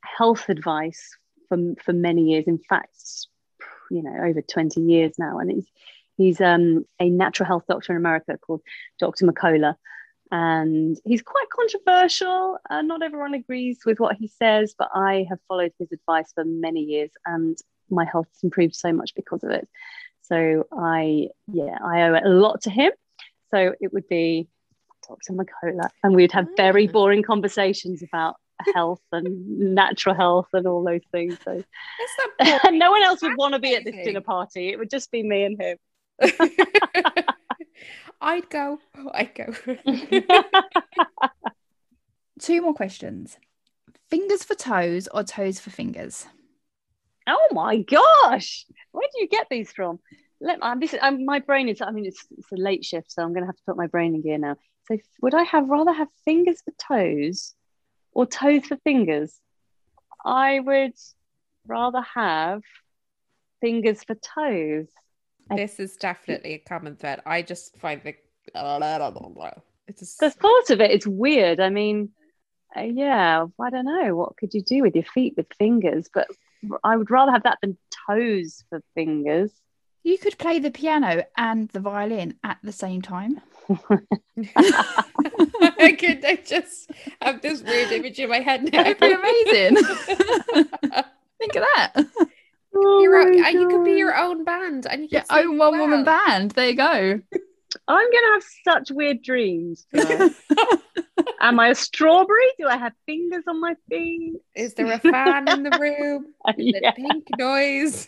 health 0.02 0.48
advice 0.48 1.16
for 1.48 1.74
for 1.82 1.92
many 1.92 2.32
years. 2.32 2.44
In 2.46 2.58
fact, 2.58 2.96
you 3.90 4.02
know, 4.02 4.24
over 4.24 4.42
20 4.42 4.80
years 4.80 5.14
now, 5.18 5.38
and 5.38 5.50
he's 5.50 5.66
he's 6.16 6.40
um, 6.40 6.84
a 7.00 7.08
natural 7.08 7.46
health 7.46 7.64
doctor 7.68 7.92
in 7.92 7.98
America 7.98 8.36
called 8.38 8.62
Dr. 8.98 9.26
McCullough. 9.26 9.76
And 10.30 10.98
he's 11.04 11.22
quite 11.22 11.48
controversial. 11.50 12.58
Uh, 12.68 12.82
not 12.82 13.02
everyone 13.02 13.34
agrees 13.34 13.80
with 13.86 14.00
what 14.00 14.16
he 14.16 14.26
says, 14.28 14.74
but 14.76 14.88
I 14.94 15.26
have 15.28 15.38
followed 15.46 15.72
his 15.78 15.92
advice 15.92 16.32
for 16.34 16.44
many 16.44 16.80
years, 16.80 17.10
and 17.24 17.56
my 17.90 18.04
health 18.04 18.26
has 18.32 18.42
improved 18.42 18.74
so 18.74 18.92
much 18.92 19.14
because 19.14 19.44
of 19.44 19.50
it. 19.50 19.68
So 20.22 20.66
I, 20.72 21.28
yeah, 21.46 21.78
I 21.84 22.02
owe 22.02 22.18
a 22.24 22.28
lot 22.28 22.62
to 22.62 22.70
him. 22.70 22.90
So 23.52 23.74
it 23.80 23.92
would 23.92 24.08
be 24.08 24.48
Dr. 25.06 25.34
McCullough, 25.34 25.90
and 26.02 26.16
we'd 26.16 26.32
have 26.32 26.48
very 26.56 26.88
Ah. 26.88 26.92
boring 26.92 27.22
conversations 27.22 28.02
about 28.02 28.34
health 28.74 29.02
and 29.12 29.74
natural 29.74 30.14
health 30.16 30.48
and 30.52 30.66
all 30.66 30.82
those 30.82 31.02
things. 31.12 31.38
So 31.44 31.62
no 32.70 32.90
one 32.90 33.02
else 33.04 33.22
would 33.22 33.36
want 33.36 33.54
to 33.54 33.60
be 33.60 33.76
at 33.76 33.84
this 33.84 33.94
dinner 34.02 34.20
party. 34.20 34.70
It 34.70 34.78
would 34.80 34.90
just 34.90 35.12
be 35.12 35.22
me 35.22 35.44
and 35.44 35.62
him. 35.62 35.78
I'd 38.20 38.48
go. 38.50 38.78
Oh, 38.96 39.10
I'd 39.12 39.34
go. 39.34 39.54
Two 42.40 42.62
more 42.62 42.74
questions. 42.74 43.38
Fingers 44.08 44.42
for 44.42 44.54
toes 44.54 45.08
or 45.12 45.24
toes 45.24 45.58
for 45.60 45.70
fingers? 45.70 46.26
oh 47.26 47.48
my 47.52 47.78
gosh, 47.78 48.66
where 48.92 49.08
do 49.12 49.20
you 49.20 49.28
get 49.28 49.46
these 49.50 49.72
from? 49.72 49.98
Let 50.40 50.62
um, 50.62 50.80
this 50.80 50.94
um, 51.00 51.24
my 51.24 51.40
brain 51.40 51.68
is. 51.68 51.80
I 51.80 51.90
mean, 51.90 52.06
it's 52.06 52.24
it's 52.36 52.52
a 52.52 52.56
late 52.56 52.84
shift, 52.84 53.10
so 53.10 53.22
I'm 53.22 53.32
going 53.32 53.42
to 53.42 53.46
have 53.46 53.56
to 53.56 53.62
put 53.66 53.76
my 53.76 53.86
brain 53.86 54.14
in 54.14 54.22
gear 54.22 54.38
now. 54.38 54.56
So, 54.86 54.98
would 55.22 55.34
I 55.34 55.44
have 55.44 55.68
rather 55.68 55.92
have 55.92 56.08
fingers 56.24 56.62
for 56.62 56.72
toes, 56.78 57.54
or 58.12 58.26
toes 58.26 58.66
for 58.66 58.76
fingers? 58.78 59.34
I 60.24 60.60
would 60.60 60.92
rather 61.66 62.02
have 62.14 62.62
fingers 63.60 64.04
for 64.04 64.14
toes. 64.14 64.88
This 65.54 65.78
is 65.78 65.96
definitely 65.96 66.54
a 66.54 66.58
common 66.58 66.96
thread. 66.96 67.20
I 67.26 67.42
just 67.42 67.76
find 67.78 68.02
the 68.02 68.14
it's 69.88 70.00
just 70.00 70.18
The 70.20 70.30
thought 70.30 70.70
of 70.70 70.80
it, 70.80 70.90
it 70.90 70.98
is 70.98 71.06
weird. 71.06 71.60
I 71.60 71.70
mean, 71.70 72.10
uh, 72.76 72.82
yeah, 72.82 73.46
I 73.60 73.70
don't 73.70 73.84
know. 73.84 74.16
What 74.16 74.36
could 74.36 74.54
you 74.54 74.62
do 74.62 74.82
with 74.82 74.94
your 74.94 75.04
feet 75.04 75.34
with 75.36 75.46
fingers? 75.58 76.08
But 76.12 76.28
I 76.82 76.96
would 76.96 77.10
rather 77.10 77.32
have 77.32 77.44
that 77.44 77.58
than 77.62 77.76
toes 78.08 78.64
for 78.68 78.82
fingers. 78.94 79.50
You 80.02 80.18
could 80.18 80.38
play 80.38 80.60
the 80.60 80.70
piano 80.70 81.24
and 81.36 81.68
the 81.70 81.80
violin 81.80 82.36
at 82.44 82.58
the 82.62 82.72
same 82.72 83.02
time. 83.02 83.40
I 84.56 85.96
could 85.98 86.24
I 86.24 86.38
just 86.44 86.90
have 87.20 87.42
this 87.42 87.62
weird 87.62 87.90
image 87.90 88.18
in 88.18 88.30
my 88.30 88.38
head 88.40 88.64
now. 88.64 88.82
That'd 88.82 89.00
be 89.00 89.12
amazing. 89.12 89.76
Think 91.38 91.56
of 91.56 91.64
that. 91.74 92.06
Oh 92.78 93.00
Your 93.02 93.16
own- 93.22 93.44
uh, 93.44 93.48
you 93.48 93.68
could 93.68 93.84
be 93.84 93.92
your 93.92 94.16
own 94.16 94.44
band 94.44 94.86
and 94.90 95.02
you 95.02 95.08
Your 95.10 95.22
could 95.22 95.30
sing 95.30 95.48
own 95.48 95.58
one 95.58 95.78
woman 95.78 96.04
band. 96.04 96.50
There 96.52 96.68
you 96.68 96.76
go. 96.76 97.20
I'm 97.88 98.10
gonna 98.10 98.32
have 98.34 98.44
such 98.64 98.90
weird 98.90 99.22
dreams. 99.22 99.86
Am 101.40 101.60
I 101.60 101.68
a 101.68 101.74
strawberry? 101.74 102.46
Do 102.58 102.66
I 102.66 102.76
have 102.76 102.92
fingers 103.04 103.44
on 103.46 103.60
my 103.60 103.74
feet? 103.88 104.34
Is 104.54 104.74
there 104.74 104.90
a 104.92 104.98
fan 104.98 105.48
in 105.48 105.62
the 105.62 105.70
room? 105.80 106.26
Is 106.48 106.54
Yeah. 106.58 106.80
it 106.90 106.96
pink 106.96 107.26
noise? 107.38 108.06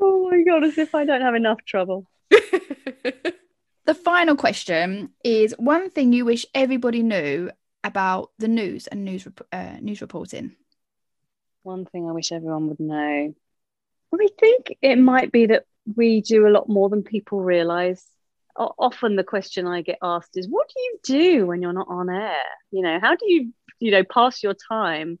oh 0.00 0.28
my 0.30 0.42
god, 0.42 0.64
as 0.64 0.78
if 0.78 0.94
I 0.94 1.04
don't 1.04 1.20
have 1.22 1.34
enough 1.34 1.58
trouble. 1.66 2.06
The 2.30 3.94
final 3.94 4.36
question 4.36 5.10
is 5.24 5.54
one 5.58 5.88
thing 5.90 6.12
you 6.12 6.24
wish 6.26 6.44
everybody 6.54 7.02
knew 7.02 7.50
about 7.82 8.30
the 8.38 8.48
news 8.48 8.86
and 8.86 9.04
news 9.04 9.24
rep- 9.24 9.46
uh, 9.50 9.78
news 9.80 10.00
reporting. 10.02 10.54
One 11.62 11.84
thing 11.84 12.08
I 12.08 12.12
wish 12.12 12.32
everyone 12.32 12.68
would 12.68 12.80
know. 12.80 13.34
I 14.14 14.28
think 14.38 14.76
it 14.80 14.96
might 14.96 15.32
be 15.32 15.46
that 15.46 15.64
we 15.96 16.20
do 16.20 16.46
a 16.46 16.50
lot 16.50 16.68
more 16.68 16.88
than 16.88 17.02
people 17.02 17.40
realize. 17.40 18.04
Often 18.56 19.16
the 19.16 19.24
question 19.24 19.66
I 19.66 19.82
get 19.82 19.98
asked 20.02 20.36
is, 20.36 20.48
"What 20.48 20.68
do 20.68 20.80
you 20.80 20.98
do 21.04 21.46
when 21.46 21.62
you're 21.62 21.72
not 21.72 21.88
on 21.88 22.10
air? 22.10 22.42
You 22.70 22.82
know, 22.82 22.98
how 23.00 23.14
do 23.14 23.30
you, 23.30 23.52
you 23.78 23.90
know, 23.92 24.02
pass 24.02 24.42
your 24.42 24.54
time?" 24.54 25.18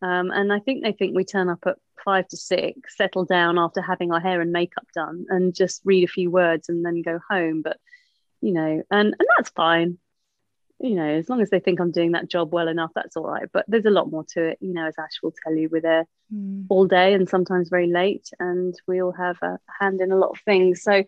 Um, 0.00 0.30
and 0.30 0.52
I 0.52 0.60
think 0.60 0.84
they 0.84 0.92
think 0.92 1.16
we 1.16 1.24
turn 1.24 1.48
up 1.48 1.66
at 1.66 1.78
five 2.04 2.28
to 2.28 2.36
six, 2.36 2.96
settle 2.96 3.24
down 3.24 3.58
after 3.58 3.82
having 3.82 4.12
our 4.12 4.20
hair 4.20 4.40
and 4.40 4.52
makeup 4.52 4.86
done, 4.94 5.26
and 5.28 5.54
just 5.54 5.82
read 5.84 6.04
a 6.04 6.12
few 6.12 6.30
words 6.30 6.68
and 6.68 6.84
then 6.84 7.02
go 7.02 7.18
home. 7.28 7.62
But 7.62 7.78
you 8.40 8.52
know, 8.52 8.82
and 8.90 9.16
and 9.18 9.28
that's 9.36 9.50
fine. 9.50 9.98
You 10.80 10.94
know, 10.94 11.08
as 11.08 11.28
long 11.28 11.40
as 11.40 11.50
they 11.50 11.58
think 11.58 11.80
I'm 11.80 11.90
doing 11.90 12.12
that 12.12 12.28
job 12.28 12.52
well 12.52 12.68
enough, 12.68 12.92
that's 12.94 13.16
all 13.16 13.24
right. 13.24 13.48
But 13.52 13.64
there's 13.66 13.84
a 13.84 13.90
lot 13.90 14.10
more 14.10 14.24
to 14.34 14.48
it. 14.50 14.58
You 14.60 14.72
know, 14.74 14.86
as 14.86 14.94
Ash 14.98 15.18
will 15.22 15.34
tell 15.44 15.54
you, 15.54 15.68
we're 15.70 15.80
there 15.80 16.06
all 16.68 16.86
day 16.86 17.14
and 17.14 17.28
sometimes 17.28 17.68
very 17.68 17.88
late, 17.88 18.30
and 18.38 18.74
we 18.86 19.02
all 19.02 19.12
have 19.12 19.38
a 19.42 19.58
hand 19.80 20.00
in 20.00 20.12
a 20.12 20.16
lot 20.16 20.30
of 20.30 20.40
things. 20.44 20.82
So 20.82 21.04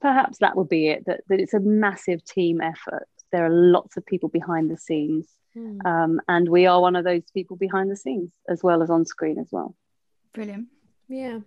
perhaps 0.00 0.38
that 0.38 0.56
will 0.56 0.64
be 0.64 0.88
it. 0.88 1.04
That 1.06 1.20
that 1.28 1.40
it's 1.40 1.54
a 1.54 1.60
massive 1.60 2.24
team 2.24 2.60
effort. 2.60 3.06
There 3.30 3.46
are 3.46 3.50
lots 3.50 3.96
of 3.96 4.04
people 4.04 4.28
behind 4.28 4.70
the 4.70 4.76
scenes, 4.76 5.28
Hmm. 5.54 5.86
um, 5.86 6.20
and 6.28 6.48
we 6.48 6.66
are 6.66 6.80
one 6.80 6.96
of 6.96 7.04
those 7.04 7.30
people 7.32 7.56
behind 7.56 7.90
the 7.90 7.96
scenes 7.96 8.30
as 8.48 8.62
well 8.62 8.82
as 8.82 8.90
on 8.90 9.04
screen 9.04 9.38
as 9.38 9.48
well. 9.52 9.76
Brilliant. 10.32 10.68
Yeah. 11.08 11.40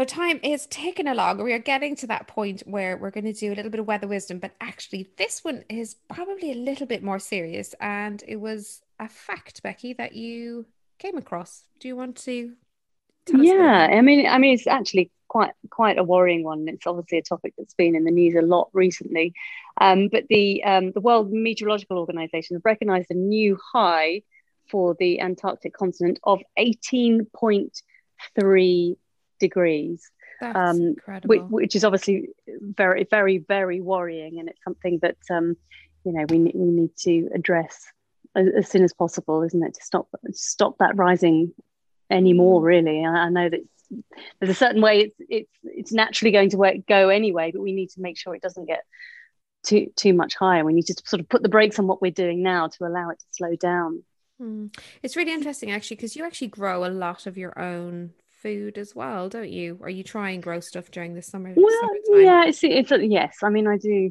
So 0.00 0.06
time 0.06 0.40
is 0.42 0.64
ticking 0.64 1.08
along. 1.08 1.44
We 1.44 1.52
are 1.52 1.58
getting 1.58 1.94
to 1.96 2.06
that 2.06 2.26
point 2.26 2.62
where 2.64 2.96
we're 2.96 3.10
going 3.10 3.26
to 3.26 3.34
do 3.34 3.52
a 3.52 3.54
little 3.54 3.70
bit 3.70 3.80
of 3.80 3.86
weather 3.86 4.06
wisdom, 4.06 4.38
but 4.38 4.52
actually, 4.58 5.10
this 5.18 5.44
one 5.44 5.62
is 5.68 5.96
probably 6.08 6.52
a 6.52 6.54
little 6.54 6.86
bit 6.86 7.02
more 7.02 7.18
serious. 7.18 7.74
And 7.82 8.24
it 8.26 8.36
was 8.36 8.80
a 8.98 9.10
fact, 9.10 9.62
Becky, 9.62 9.92
that 9.92 10.14
you 10.14 10.64
came 10.98 11.18
across. 11.18 11.64
Do 11.80 11.88
you 11.88 11.96
want 11.96 12.16
to? 12.24 12.54
Tell 13.26 13.42
us 13.42 13.46
a 13.46 13.50
bit 13.50 13.54
yeah 13.54 13.88
i 13.90 14.00
mean 14.00 14.26
i 14.26 14.38
mean 14.38 14.54
it's 14.54 14.66
actually 14.66 15.10
quite 15.28 15.52
quite 15.68 15.98
a 15.98 16.02
worrying 16.02 16.42
one 16.42 16.66
it's 16.68 16.86
obviously 16.86 17.18
a 17.18 17.22
topic 17.22 17.52
that's 17.58 17.74
been 17.74 17.94
in 17.94 18.04
the 18.04 18.10
news 18.10 18.34
a 18.34 18.40
lot 18.40 18.70
recently 18.72 19.34
um, 19.78 20.08
but 20.08 20.24
the 20.30 20.64
um, 20.64 20.92
the 20.92 21.02
world 21.02 21.30
meteorological 21.30 21.98
organization 21.98 22.56
have 22.56 22.64
recognized 22.64 23.10
a 23.10 23.14
new 23.14 23.58
high 23.72 24.22
for 24.70 24.96
the 24.98 25.20
antarctic 25.20 25.74
continent 25.74 26.18
of 26.24 26.40
18.3 26.58 28.96
degrees 29.40 30.10
That's 30.40 30.56
um, 30.56 30.80
incredible. 30.80 31.28
which, 31.28 31.42
which 31.50 31.76
is 31.76 31.84
obviously 31.84 32.28
very 32.60 33.04
very 33.10 33.38
very 33.38 33.80
worrying 33.80 34.38
and 34.38 34.48
it's 34.48 34.62
something 34.62 34.98
that 35.02 35.16
um, 35.30 35.56
you 36.04 36.12
know 36.12 36.24
we, 36.28 36.38
we 36.38 36.70
need 36.70 36.96
to 36.98 37.28
address 37.34 37.86
as, 38.36 38.46
as 38.56 38.68
soon 38.68 38.84
as 38.84 38.92
possible 38.92 39.42
isn't 39.42 39.64
it 39.64 39.74
to 39.74 39.82
stop 39.82 40.08
stop 40.32 40.78
that 40.78 40.96
rising 40.96 41.52
anymore 42.10 42.62
really 42.62 43.04
i, 43.04 43.08
I 43.08 43.28
know 43.28 43.48
that 43.48 43.60
there's 44.38 44.50
a 44.50 44.54
certain 44.54 44.80
way 44.80 45.00
it's 45.00 45.16
it's 45.28 45.50
it's 45.64 45.92
naturally 45.92 46.30
going 46.30 46.50
to 46.50 46.56
work, 46.56 46.76
go 46.86 47.08
anyway 47.08 47.50
but 47.52 47.60
we 47.60 47.72
need 47.72 47.90
to 47.90 48.00
make 48.00 48.16
sure 48.16 48.34
it 48.34 48.42
doesn't 48.42 48.66
get 48.66 48.84
too 49.64 49.92
too 49.96 50.14
much 50.14 50.34
higher 50.36 50.64
we 50.64 50.72
need 50.72 50.86
to 50.86 50.94
sort 51.04 51.20
of 51.20 51.28
put 51.28 51.42
the 51.42 51.48
brakes 51.48 51.78
on 51.78 51.86
what 51.86 52.00
we're 52.00 52.10
doing 52.10 52.42
now 52.42 52.68
to 52.68 52.84
allow 52.84 53.10
it 53.10 53.18
to 53.18 53.26
slow 53.32 53.56
down 53.56 54.02
Hmm. 54.40 54.68
It's 55.02 55.16
really 55.16 55.34
interesting, 55.34 55.70
actually, 55.70 55.96
because 55.96 56.16
you 56.16 56.24
actually 56.24 56.48
grow 56.48 56.86
a 56.86 56.88
lot 56.88 57.26
of 57.26 57.36
your 57.36 57.56
own 57.58 58.14
food 58.42 58.78
as 58.78 58.94
well, 58.94 59.28
don't 59.28 59.50
you? 59.50 59.78
Or 59.80 59.88
you 59.90 60.02
try 60.02 60.30
and 60.30 60.42
grow 60.42 60.60
stuff 60.60 60.90
during 60.90 61.14
the 61.14 61.22
summer. 61.22 61.52
well 61.56 61.80
summertime? 61.80 62.24
yeah 62.24 62.44
it's, 62.46 62.62
it's 62.64 62.90
yes 63.02 63.36
i 63.42 63.48
mean 63.50 63.66
i 63.66 63.76
do 63.76 64.10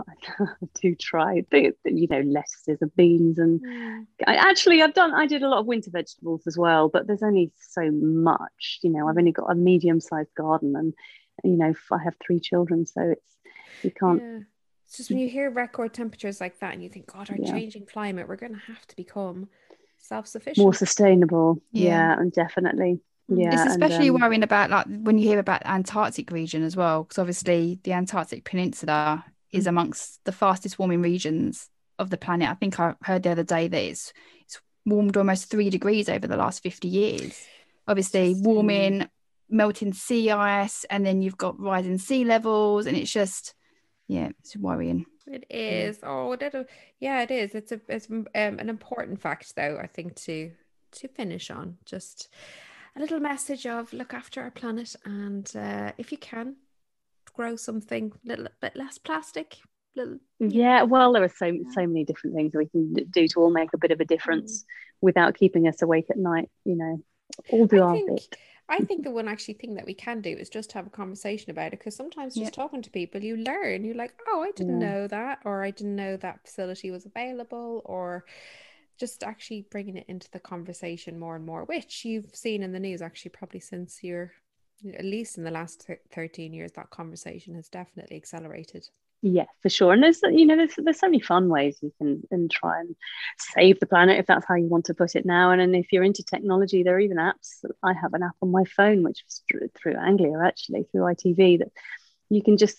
I 0.00 0.44
do 0.82 0.94
try 0.96 1.44
you 1.52 2.08
know 2.10 2.20
lettuces 2.20 2.78
and 2.82 2.94
beans 2.96 3.38
and 3.38 3.60
Hmm. 3.64 4.00
I 4.26 4.34
actually 4.34 4.82
I've 4.82 4.92
done 4.94 5.14
I 5.14 5.26
did 5.26 5.42
a 5.44 5.48
lot 5.48 5.60
of 5.60 5.66
winter 5.66 5.90
vegetables 5.92 6.42
as 6.48 6.58
well, 6.58 6.88
but 6.88 7.06
there's 7.06 7.22
only 7.22 7.52
so 7.60 7.88
much. 7.92 8.80
You 8.82 8.90
know, 8.90 9.06
I've 9.08 9.16
only 9.18 9.30
got 9.30 9.50
a 9.52 9.54
medium-sized 9.54 10.34
garden, 10.36 10.74
and 10.74 10.94
you 11.44 11.56
know 11.56 11.72
I 11.92 11.98
have 12.02 12.16
three 12.24 12.40
children, 12.40 12.86
so 12.86 13.00
it's 13.02 13.30
you 13.84 13.92
can't. 13.92 14.20
Yeah. 14.20 14.38
It's 14.86 14.96
just 14.96 15.10
when 15.10 15.20
you 15.20 15.28
hear 15.28 15.48
record 15.50 15.94
temperatures 15.94 16.40
like 16.40 16.58
that 16.58 16.74
and 16.74 16.82
you 16.82 16.88
think, 16.88 17.06
God, 17.06 17.30
our 17.30 17.36
Yeah. 17.36 17.52
changing 17.52 17.86
climate, 17.86 18.26
we're 18.28 18.36
going 18.44 18.52
to 18.54 18.66
have 18.72 18.84
to 18.88 18.96
become 18.96 19.48
self 19.98 20.26
sufficient. 20.26 20.64
More 20.64 20.74
sustainable, 20.74 21.62
Yeah. 21.70 21.90
yeah, 21.90 22.18
and 22.20 22.32
definitely. 22.32 23.00
Yeah. 23.28 23.52
it's 23.52 23.62
and, 23.62 23.70
especially 23.70 24.10
um, 24.10 24.20
worrying 24.20 24.42
about 24.42 24.70
like 24.70 24.86
when 24.86 25.18
you 25.18 25.26
hear 25.26 25.38
about 25.38 25.62
the 25.62 25.70
Antarctic 25.70 26.30
region 26.30 26.62
as 26.62 26.76
well, 26.76 27.04
because 27.04 27.18
obviously 27.18 27.78
the 27.84 27.92
Antarctic 27.92 28.44
Peninsula 28.44 29.24
is 29.52 29.66
amongst 29.66 30.24
the 30.24 30.32
fastest 30.32 30.78
warming 30.78 31.02
regions 31.02 31.68
of 31.98 32.10
the 32.10 32.16
planet. 32.16 32.48
I 32.48 32.54
think 32.54 32.78
I 32.80 32.94
heard 33.02 33.22
the 33.22 33.30
other 33.30 33.44
day 33.44 33.68
that 33.68 33.82
it's 33.82 34.12
it's 34.42 34.60
warmed 34.84 35.16
almost 35.16 35.50
three 35.50 35.70
degrees 35.70 36.08
over 36.08 36.26
the 36.26 36.36
last 36.36 36.62
50 36.62 36.88
years. 36.88 37.40
Obviously, 37.86 38.34
warming, 38.38 39.08
melting 39.48 39.92
sea 39.92 40.30
ice, 40.30 40.84
and 40.84 41.04
then 41.04 41.22
you've 41.22 41.38
got 41.38 41.60
rising 41.60 41.98
sea 41.98 42.24
levels, 42.24 42.86
and 42.86 42.96
it's 42.96 43.12
just 43.12 43.54
yeah, 44.08 44.30
it's 44.40 44.56
worrying. 44.56 45.06
It 45.26 45.46
is. 45.48 46.00
Oh, 46.02 46.36
yeah, 47.00 47.22
it 47.22 47.30
is. 47.30 47.54
It's 47.54 47.72
a 47.72 47.80
it's 47.88 48.08
um, 48.10 48.26
an 48.34 48.68
important 48.68 49.20
fact, 49.20 49.54
though. 49.56 49.78
I 49.80 49.86
think 49.86 50.16
to 50.22 50.52
to 50.92 51.08
finish 51.08 51.50
on 51.50 51.78
just 51.86 52.28
a 52.96 53.00
little 53.00 53.20
message 53.20 53.66
of 53.66 53.92
look 53.92 54.14
after 54.14 54.42
our 54.42 54.50
planet, 54.50 54.94
and 55.04 55.50
uh, 55.56 55.92
if 55.98 56.12
you 56.12 56.18
can, 56.18 56.56
grow 57.32 57.56
something 57.56 58.12
a 58.24 58.28
little 58.28 58.48
bit 58.60 58.76
less 58.76 58.98
plastic. 58.98 59.56
Little, 59.96 60.18
yeah. 60.40 60.82
Well, 60.82 61.12
there 61.12 61.22
are 61.24 61.28
so 61.28 61.52
so 61.74 61.86
many 61.86 62.04
different 62.04 62.36
things 62.36 62.52
we 62.54 62.66
can 62.66 62.94
do 62.94 63.28
to 63.28 63.40
all 63.40 63.50
make 63.50 63.72
a 63.72 63.78
bit 63.78 63.90
of 63.90 64.00
a 64.00 64.04
difference 64.04 64.64
without 65.00 65.36
keeping 65.36 65.68
us 65.68 65.82
awake 65.82 66.06
at 66.10 66.16
night. 66.16 66.50
You 66.64 66.76
know, 66.76 67.02
all 67.48 67.66
do 67.66 67.76
I 67.76 67.86
our 67.86 67.96
think 67.96 68.10
bit. 68.10 68.38
I 68.68 68.80
think 68.80 69.04
the 69.04 69.10
one 69.10 69.28
actually 69.28 69.54
thing 69.54 69.74
that 69.74 69.84
we 69.84 69.92
can 69.94 70.22
do 70.22 70.30
is 70.30 70.48
just 70.48 70.72
have 70.72 70.86
a 70.86 70.90
conversation 70.90 71.50
about 71.50 71.74
it 71.74 71.78
because 71.78 71.94
sometimes 71.94 72.34
just 72.34 72.56
Yeah. 72.56 72.62
talking 72.62 72.80
to 72.82 72.90
people, 72.90 73.22
you 73.22 73.36
learn. 73.36 73.84
You're 73.84 73.94
like, 73.94 74.14
oh, 74.26 74.42
I 74.42 74.52
didn't 74.52 74.78
Yeah. 74.80 74.86
know 74.86 75.06
that, 75.08 75.40
or 75.44 75.62
I 75.62 75.70
didn't 75.70 75.96
know 75.96 76.16
that 76.16 76.44
facility 76.44 76.90
was 76.90 77.04
available, 77.04 77.82
or 77.84 78.24
just 78.98 79.22
actually 79.22 79.66
bringing 79.70 79.96
it 79.96 80.06
into 80.08 80.30
the 80.30 80.40
conversation 80.40 81.18
more 81.18 81.36
and 81.36 81.44
more, 81.44 81.64
which 81.64 82.04
you've 82.04 82.34
seen 82.34 82.62
in 82.62 82.72
the 82.72 82.80
news 82.80 83.02
actually 83.02 83.30
probably 83.30 83.60
since 83.60 84.02
you're 84.02 84.32
at 84.92 85.04
least 85.04 85.38
in 85.38 85.44
the 85.44 85.50
last 85.50 85.82
thir- 85.86 86.00
13 86.12 86.52
years, 86.52 86.72
that 86.72 86.90
conversation 86.90 87.54
has 87.54 87.68
definitely 87.68 88.16
accelerated. 88.16 88.86
Yeah, 89.22 89.46
for 89.62 89.70
sure. 89.70 89.94
And 89.94 90.02
there's 90.02 90.20
you 90.22 90.44
know 90.44 90.56
there's 90.56 90.74
there's 90.76 91.00
so 91.00 91.06
many 91.06 91.20
fun 91.20 91.48
ways 91.48 91.78
you 91.80 91.90
can 91.96 92.22
and 92.30 92.50
try 92.50 92.80
and 92.80 92.94
save 93.38 93.80
the 93.80 93.86
planet 93.86 94.18
if 94.18 94.26
that's 94.26 94.44
how 94.46 94.54
you 94.54 94.66
want 94.66 94.84
to 94.86 94.94
put 94.94 95.16
it 95.16 95.24
now. 95.24 95.50
And 95.50 95.62
then 95.62 95.74
if 95.74 95.90
you're 95.92 96.04
into 96.04 96.22
technology, 96.22 96.82
there 96.82 96.96
are 96.96 97.00
even 97.00 97.16
apps. 97.16 97.64
I 97.82 97.94
have 97.94 98.12
an 98.12 98.22
app 98.22 98.36
on 98.42 98.50
my 98.50 98.64
phone 98.64 99.02
which 99.02 99.24
is 99.26 99.42
through, 99.50 99.70
through 99.74 99.96
Anglia 99.96 100.38
actually 100.44 100.84
through 100.92 101.02
ITV 101.02 101.60
that 101.60 101.72
you 102.28 102.42
can 102.42 102.58
just 102.58 102.76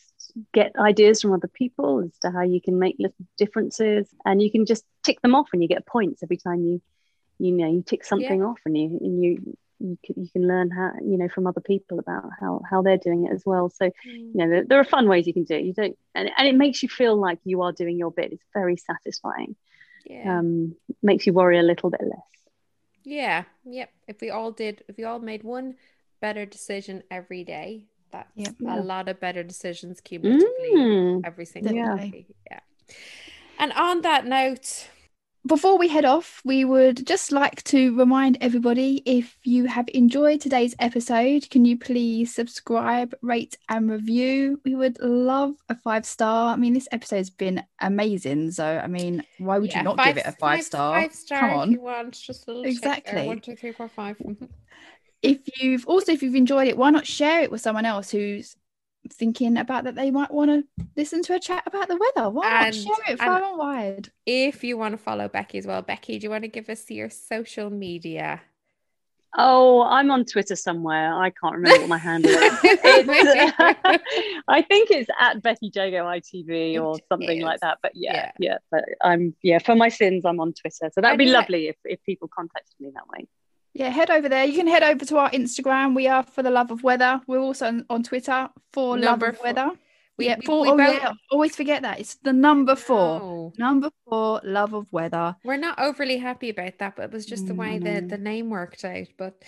get 0.53 0.75
ideas 0.77 1.21
from 1.21 1.33
other 1.33 1.47
people 1.47 2.01
as 2.03 2.17
to 2.19 2.31
how 2.31 2.41
you 2.41 2.61
can 2.61 2.79
make 2.79 2.95
little 2.99 3.25
differences, 3.37 4.07
and 4.25 4.41
you 4.41 4.51
can 4.51 4.65
just 4.65 4.83
tick 5.03 5.21
them 5.21 5.35
off, 5.35 5.49
and 5.53 5.61
you 5.61 5.67
get 5.67 5.85
points 5.85 6.23
every 6.23 6.37
time 6.37 6.61
you 6.61 6.81
you 7.39 7.51
know 7.51 7.69
you 7.69 7.83
tick 7.83 8.03
something 8.03 8.43
off, 8.43 8.59
and 8.65 8.77
you 8.77 8.97
and 9.01 9.23
you 9.23 9.57
you 9.79 9.97
can, 10.05 10.23
you 10.23 10.29
can 10.29 10.47
learn 10.47 10.71
how 10.71 10.91
you 11.01 11.17
know 11.17 11.27
from 11.27 11.47
other 11.47 11.61
people 11.61 11.99
about 11.99 12.23
how 12.39 12.61
how 12.69 12.81
they're 12.81 12.97
doing 12.97 13.25
it 13.25 13.33
as 13.33 13.43
well. 13.45 13.69
So 13.69 13.91
you 14.03 14.31
know 14.33 14.49
there, 14.49 14.63
there 14.65 14.79
are 14.79 14.85
fun 14.85 15.07
ways 15.07 15.27
you 15.27 15.33
can 15.33 15.43
do 15.43 15.55
it. 15.55 15.65
You 15.65 15.73
don't 15.73 15.97
and, 16.13 16.31
and 16.37 16.47
it 16.47 16.55
makes 16.55 16.81
you 16.83 16.89
feel 16.89 17.15
like 17.15 17.39
you 17.43 17.61
are 17.61 17.71
doing 17.71 17.97
your 17.97 18.11
bit. 18.11 18.31
It's 18.31 18.43
very 18.53 18.77
satisfying. 18.77 19.55
Yeah. 20.05 20.39
um 20.39 20.75
makes 21.01 21.25
you 21.25 21.33
worry 21.33 21.57
a 21.59 21.63
little 21.63 21.89
bit 21.89 22.01
less. 22.01 22.19
Yeah, 23.03 23.43
yep. 23.63 23.91
If 24.07 24.21
we 24.21 24.31
all 24.31 24.51
did, 24.51 24.83
if 24.87 24.97
we 24.97 25.03
all 25.03 25.19
made 25.19 25.43
one 25.43 25.75
better 26.21 26.45
decision 26.45 27.03
every 27.11 27.43
day, 27.43 27.85
that's 28.15 28.31
Yep. 28.35 28.55
a 28.79 28.81
lot 28.81 29.09
of 29.09 29.19
better 29.19 29.43
decisions 29.43 30.01
cumulatively 30.01 30.71
Mm, 30.73 31.21
every 31.25 31.45
single 31.45 31.73
day. 31.73 32.25
Yeah. 32.49 32.59
And 33.59 33.71
on 33.73 34.01
that 34.01 34.25
note, 34.25 34.89
before 35.47 35.77
we 35.77 35.87
head 35.87 36.05
off, 36.05 36.41
we 36.43 36.65
would 36.65 37.05
just 37.05 37.31
like 37.31 37.63
to 37.65 37.95
remind 37.95 38.37
everybody 38.41 39.03
if 39.05 39.37
you 39.43 39.65
have 39.65 39.85
enjoyed 39.93 40.41
today's 40.41 40.73
episode, 40.79 41.47
can 41.51 41.63
you 41.65 41.77
please 41.77 42.33
subscribe, 42.33 43.13
rate, 43.21 43.55
and 43.69 43.89
review? 43.89 44.59
We 44.65 44.73
would 44.75 44.97
love 44.99 45.53
a 45.69 45.75
five 45.75 46.03
star. 46.05 46.53
I 46.53 46.55
mean, 46.55 46.73
this 46.73 46.87
episode's 46.91 47.29
been 47.29 47.63
amazing. 47.79 48.51
So, 48.51 48.65
I 48.65 48.87
mean, 48.87 49.23
why 49.37 49.59
would 49.59 49.69
Yeah, 49.71 49.79
you 49.79 49.83
not 49.83 49.97
five- 49.97 50.15
give 50.15 50.17
it 50.17 50.25
a 50.25 50.31
five, 50.31 50.63
star? 50.63 50.99
Five 51.01 51.13
star 51.13 51.39
Come 51.41 51.49
if 51.51 51.55
on. 51.57 51.71
you 51.71 51.81
want. 51.81 52.13
Just 52.29 52.47
a 52.47 52.51
little 52.51 52.63
tick 52.63 52.81
there. 52.81 52.91
Exactly. 52.93 53.27
One, 53.27 53.39
two, 53.39 53.55
three, 53.55 53.71
four, 53.71 53.87
five. 53.87 54.17
If 55.25 55.61
you've 55.61 55.85
also, 55.87 56.11
if 56.11 56.21
you've 56.23 56.35
enjoyed 56.35 56.67
it, 56.67 56.77
why 56.77 56.89
not 56.91 57.05
share 57.05 57.41
it 57.41 57.51
with 57.51 57.61
someone 57.61 57.85
else 57.85 58.11
who's 58.11 58.55
thinking 59.11 59.55
about 59.57 59.83
that 59.83 59.93
they 59.95 60.09
might 60.09 60.31
want 60.31 60.49
to 60.49 60.85
listen 60.95 61.21
to 61.23 61.35
a 61.35 61.39
chat 61.39 61.63
about 61.65 61.87
the 61.87 61.97
weather? 61.97 62.29
Why 62.29 62.63
not 62.65 62.73
share 62.75 62.93
it 63.09 63.19
far 63.19 63.43
and 63.43 63.57
wide? 63.57 64.11
If 64.25 64.63
you 64.63 64.77
want 64.77 64.93
to 64.93 64.97
follow 64.97 65.27
Becky 65.27 65.57
as 65.57 65.67
well, 65.67 65.81
Becky, 65.81 66.17
do 66.19 66.23
you 66.25 66.29
want 66.31 66.43
to 66.43 66.47
give 66.49 66.69
us 66.69 66.89
your 66.89 67.09
social 67.09 67.69
media? 67.69 68.41
Oh, 69.37 69.81
I'm 69.83 70.11
on 70.11 70.23
Twitter 70.23 70.55
somewhere. 70.55 71.13
I 71.13 71.29
can't 71.29 71.55
remember 71.55 71.81
what 71.81 71.89
my 71.89 71.97
handle 71.97 72.31
is. 72.31 72.53
It's- 72.63 73.53
I 74.47 74.61
think 74.61 74.91
it's 74.91 75.09
at 75.19 75.41
Becky 75.41 75.71
Jago 75.75 76.05
ITV 76.05 76.81
or 76.81 76.97
something 77.09 77.41
like 77.41 77.59
that. 77.59 77.79
But 77.83 77.91
yeah, 77.95 78.13
Yeah. 78.13 78.31
yeah, 78.39 78.57
But 78.71 78.85
I'm 79.03 79.35
yeah 79.41 79.59
for 79.59 79.75
my 79.75 79.89
sins, 79.89 80.23
I'm 80.25 80.39
on 80.39 80.53
Twitter. 80.53 80.89
So 80.93 81.01
that'd 81.01 81.11
And 81.11 81.17
be 81.19 81.25
yeah. 81.25 81.33
lovely 81.39 81.67
if, 81.67 81.75
if 81.83 82.01
people 82.03 82.29
contacted 82.33 82.75
me 82.79 82.91
that 82.93 83.07
way. 83.09 83.27
Yeah, 83.75 83.89
head 83.89 84.09
over 84.09 84.29
there. 84.29 84.45
You 84.45 84.53
can 84.53 84.67
head 84.67 84.83
over 84.83 85.03
to 85.03 85.17
our 85.17 85.29
Instagram. 85.31 85.95
We 85.95 86.07
are 86.07 86.23
for 86.23 86.41
the 86.41 86.49
love 86.49 86.71
of 86.71 86.81
weather. 86.81 87.19
We're 87.27 87.39
also 87.39 87.67
on, 87.67 87.85
on 87.89 88.03
Twitter 88.03 88.47
for 88.71 88.97
love 88.97 89.21
of 89.21 89.37
weather. 89.43 89.71
We- 90.17 90.27
yeah, 90.27 90.37
four. 90.45 90.61
we 90.61 90.69
oh, 90.69 90.77
both- 90.77 91.01
yeah. 91.01 91.11
Always 91.31 91.55
forget 91.55 91.81
that. 91.81 91.99
It's 91.99 92.15
the 92.15 92.33
number 92.33 92.75
four. 92.75 93.51
Number 93.57 93.89
four, 94.07 94.41
love 94.43 94.73
of 94.73 94.91
weather. 94.91 95.35
We're 95.43 95.57
not 95.57 95.79
overly 95.79 96.17
happy 96.17 96.49
about 96.49 96.77
that, 96.79 96.95
but 96.95 97.03
it 97.03 97.11
was 97.11 97.25
just 97.25 97.47
the 97.47 97.55
way 97.55 97.79
the, 97.79 98.01
the 98.01 98.17
name 98.17 98.49
worked 98.49 98.85
out. 98.85 99.07
But. 99.17 99.41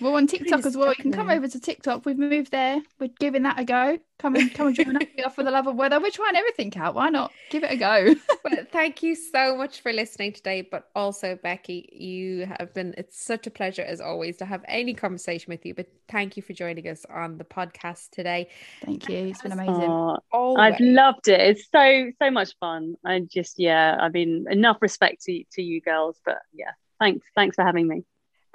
We're 0.00 0.14
on 0.14 0.26
TikTok 0.26 0.66
as 0.66 0.76
well. 0.76 0.88
You 0.88 1.02
can 1.02 1.12
come 1.12 1.30
over 1.30 1.48
to 1.48 1.60
TikTok. 1.60 2.04
We've 2.04 2.18
moved 2.18 2.50
there. 2.50 2.82
We're 2.98 3.10
giving 3.18 3.42
that 3.44 3.58
a 3.58 3.64
go. 3.64 3.98
Come 4.18 4.36
and 4.36 4.54
come 4.54 4.68
and 4.68 4.76
join 4.76 4.96
us. 4.96 5.02
We 5.16 5.24
for 5.34 5.42
the 5.42 5.50
love 5.50 5.66
of 5.66 5.74
weather. 5.74 5.98
We're 6.00 6.10
trying 6.10 6.36
everything 6.36 6.72
out. 6.76 6.94
Why 6.94 7.08
not? 7.08 7.32
Give 7.50 7.64
it 7.64 7.72
a 7.72 7.76
go. 7.76 8.14
But 8.44 8.70
thank 8.70 9.02
you 9.02 9.14
so 9.14 9.56
much 9.56 9.80
for 9.80 9.90
listening 9.92 10.34
today. 10.34 10.60
But 10.60 10.90
also, 10.94 11.38
Becky, 11.42 11.88
you 11.92 12.46
have 12.58 12.74
been, 12.74 12.94
it's 12.98 13.18
such 13.24 13.46
a 13.46 13.50
pleasure 13.50 13.82
as 13.82 14.02
always 14.02 14.36
to 14.36 14.44
have 14.44 14.62
any 14.68 14.92
conversation 14.92 15.50
with 15.50 15.64
you. 15.64 15.74
But 15.74 15.88
thank 16.08 16.36
you 16.36 16.42
for 16.42 16.52
joining 16.52 16.86
us 16.88 17.06
on 17.08 17.38
the 17.38 17.44
podcast 17.44 18.10
today. 18.10 18.48
Thank 18.84 19.08
you. 19.08 19.28
It's 19.28 19.40
been 19.40 19.52
amazing. 19.52 19.90
Oh, 19.94 20.18
Always. 20.32 20.74
I've 20.74 20.80
loved 20.80 21.28
it. 21.28 21.40
It's 21.40 21.68
so 21.70 22.10
so 22.20 22.30
much 22.30 22.54
fun. 22.58 22.94
I 23.04 23.20
just 23.20 23.58
yeah, 23.58 23.96
I 24.00 24.08
mean 24.08 24.46
enough 24.50 24.78
respect 24.80 25.22
to 25.24 25.44
to 25.52 25.62
you 25.62 25.80
girls, 25.80 26.20
but 26.24 26.38
yeah, 26.52 26.72
thanks 27.00 27.26
thanks 27.34 27.56
for 27.56 27.64
having 27.64 27.88
me. 27.88 28.04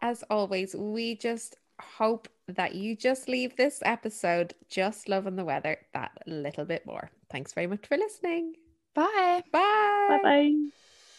As 0.01 0.23
always, 0.29 0.75
we 0.75 1.15
just 1.15 1.55
hope 1.81 2.27
that 2.47 2.75
you 2.75 2.95
just 2.95 3.27
leave 3.27 3.55
this 3.55 3.79
episode 3.83 4.53
just 4.69 5.09
loving 5.09 5.35
the 5.35 5.45
weather 5.45 5.77
that 5.93 6.11
little 6.25 6.65
bit 6.65 6.85
more. 6.85 7.11
Thanks 7.29 7.53
very 7.53 7.67
much 7.67 7.85
for 7.85 7.97
listening. 7.97 8.55
Bye. 8.93 9.43
Bye. 9.51 10.19
Bye 10.23 10.49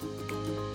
bye. 0.01 0.70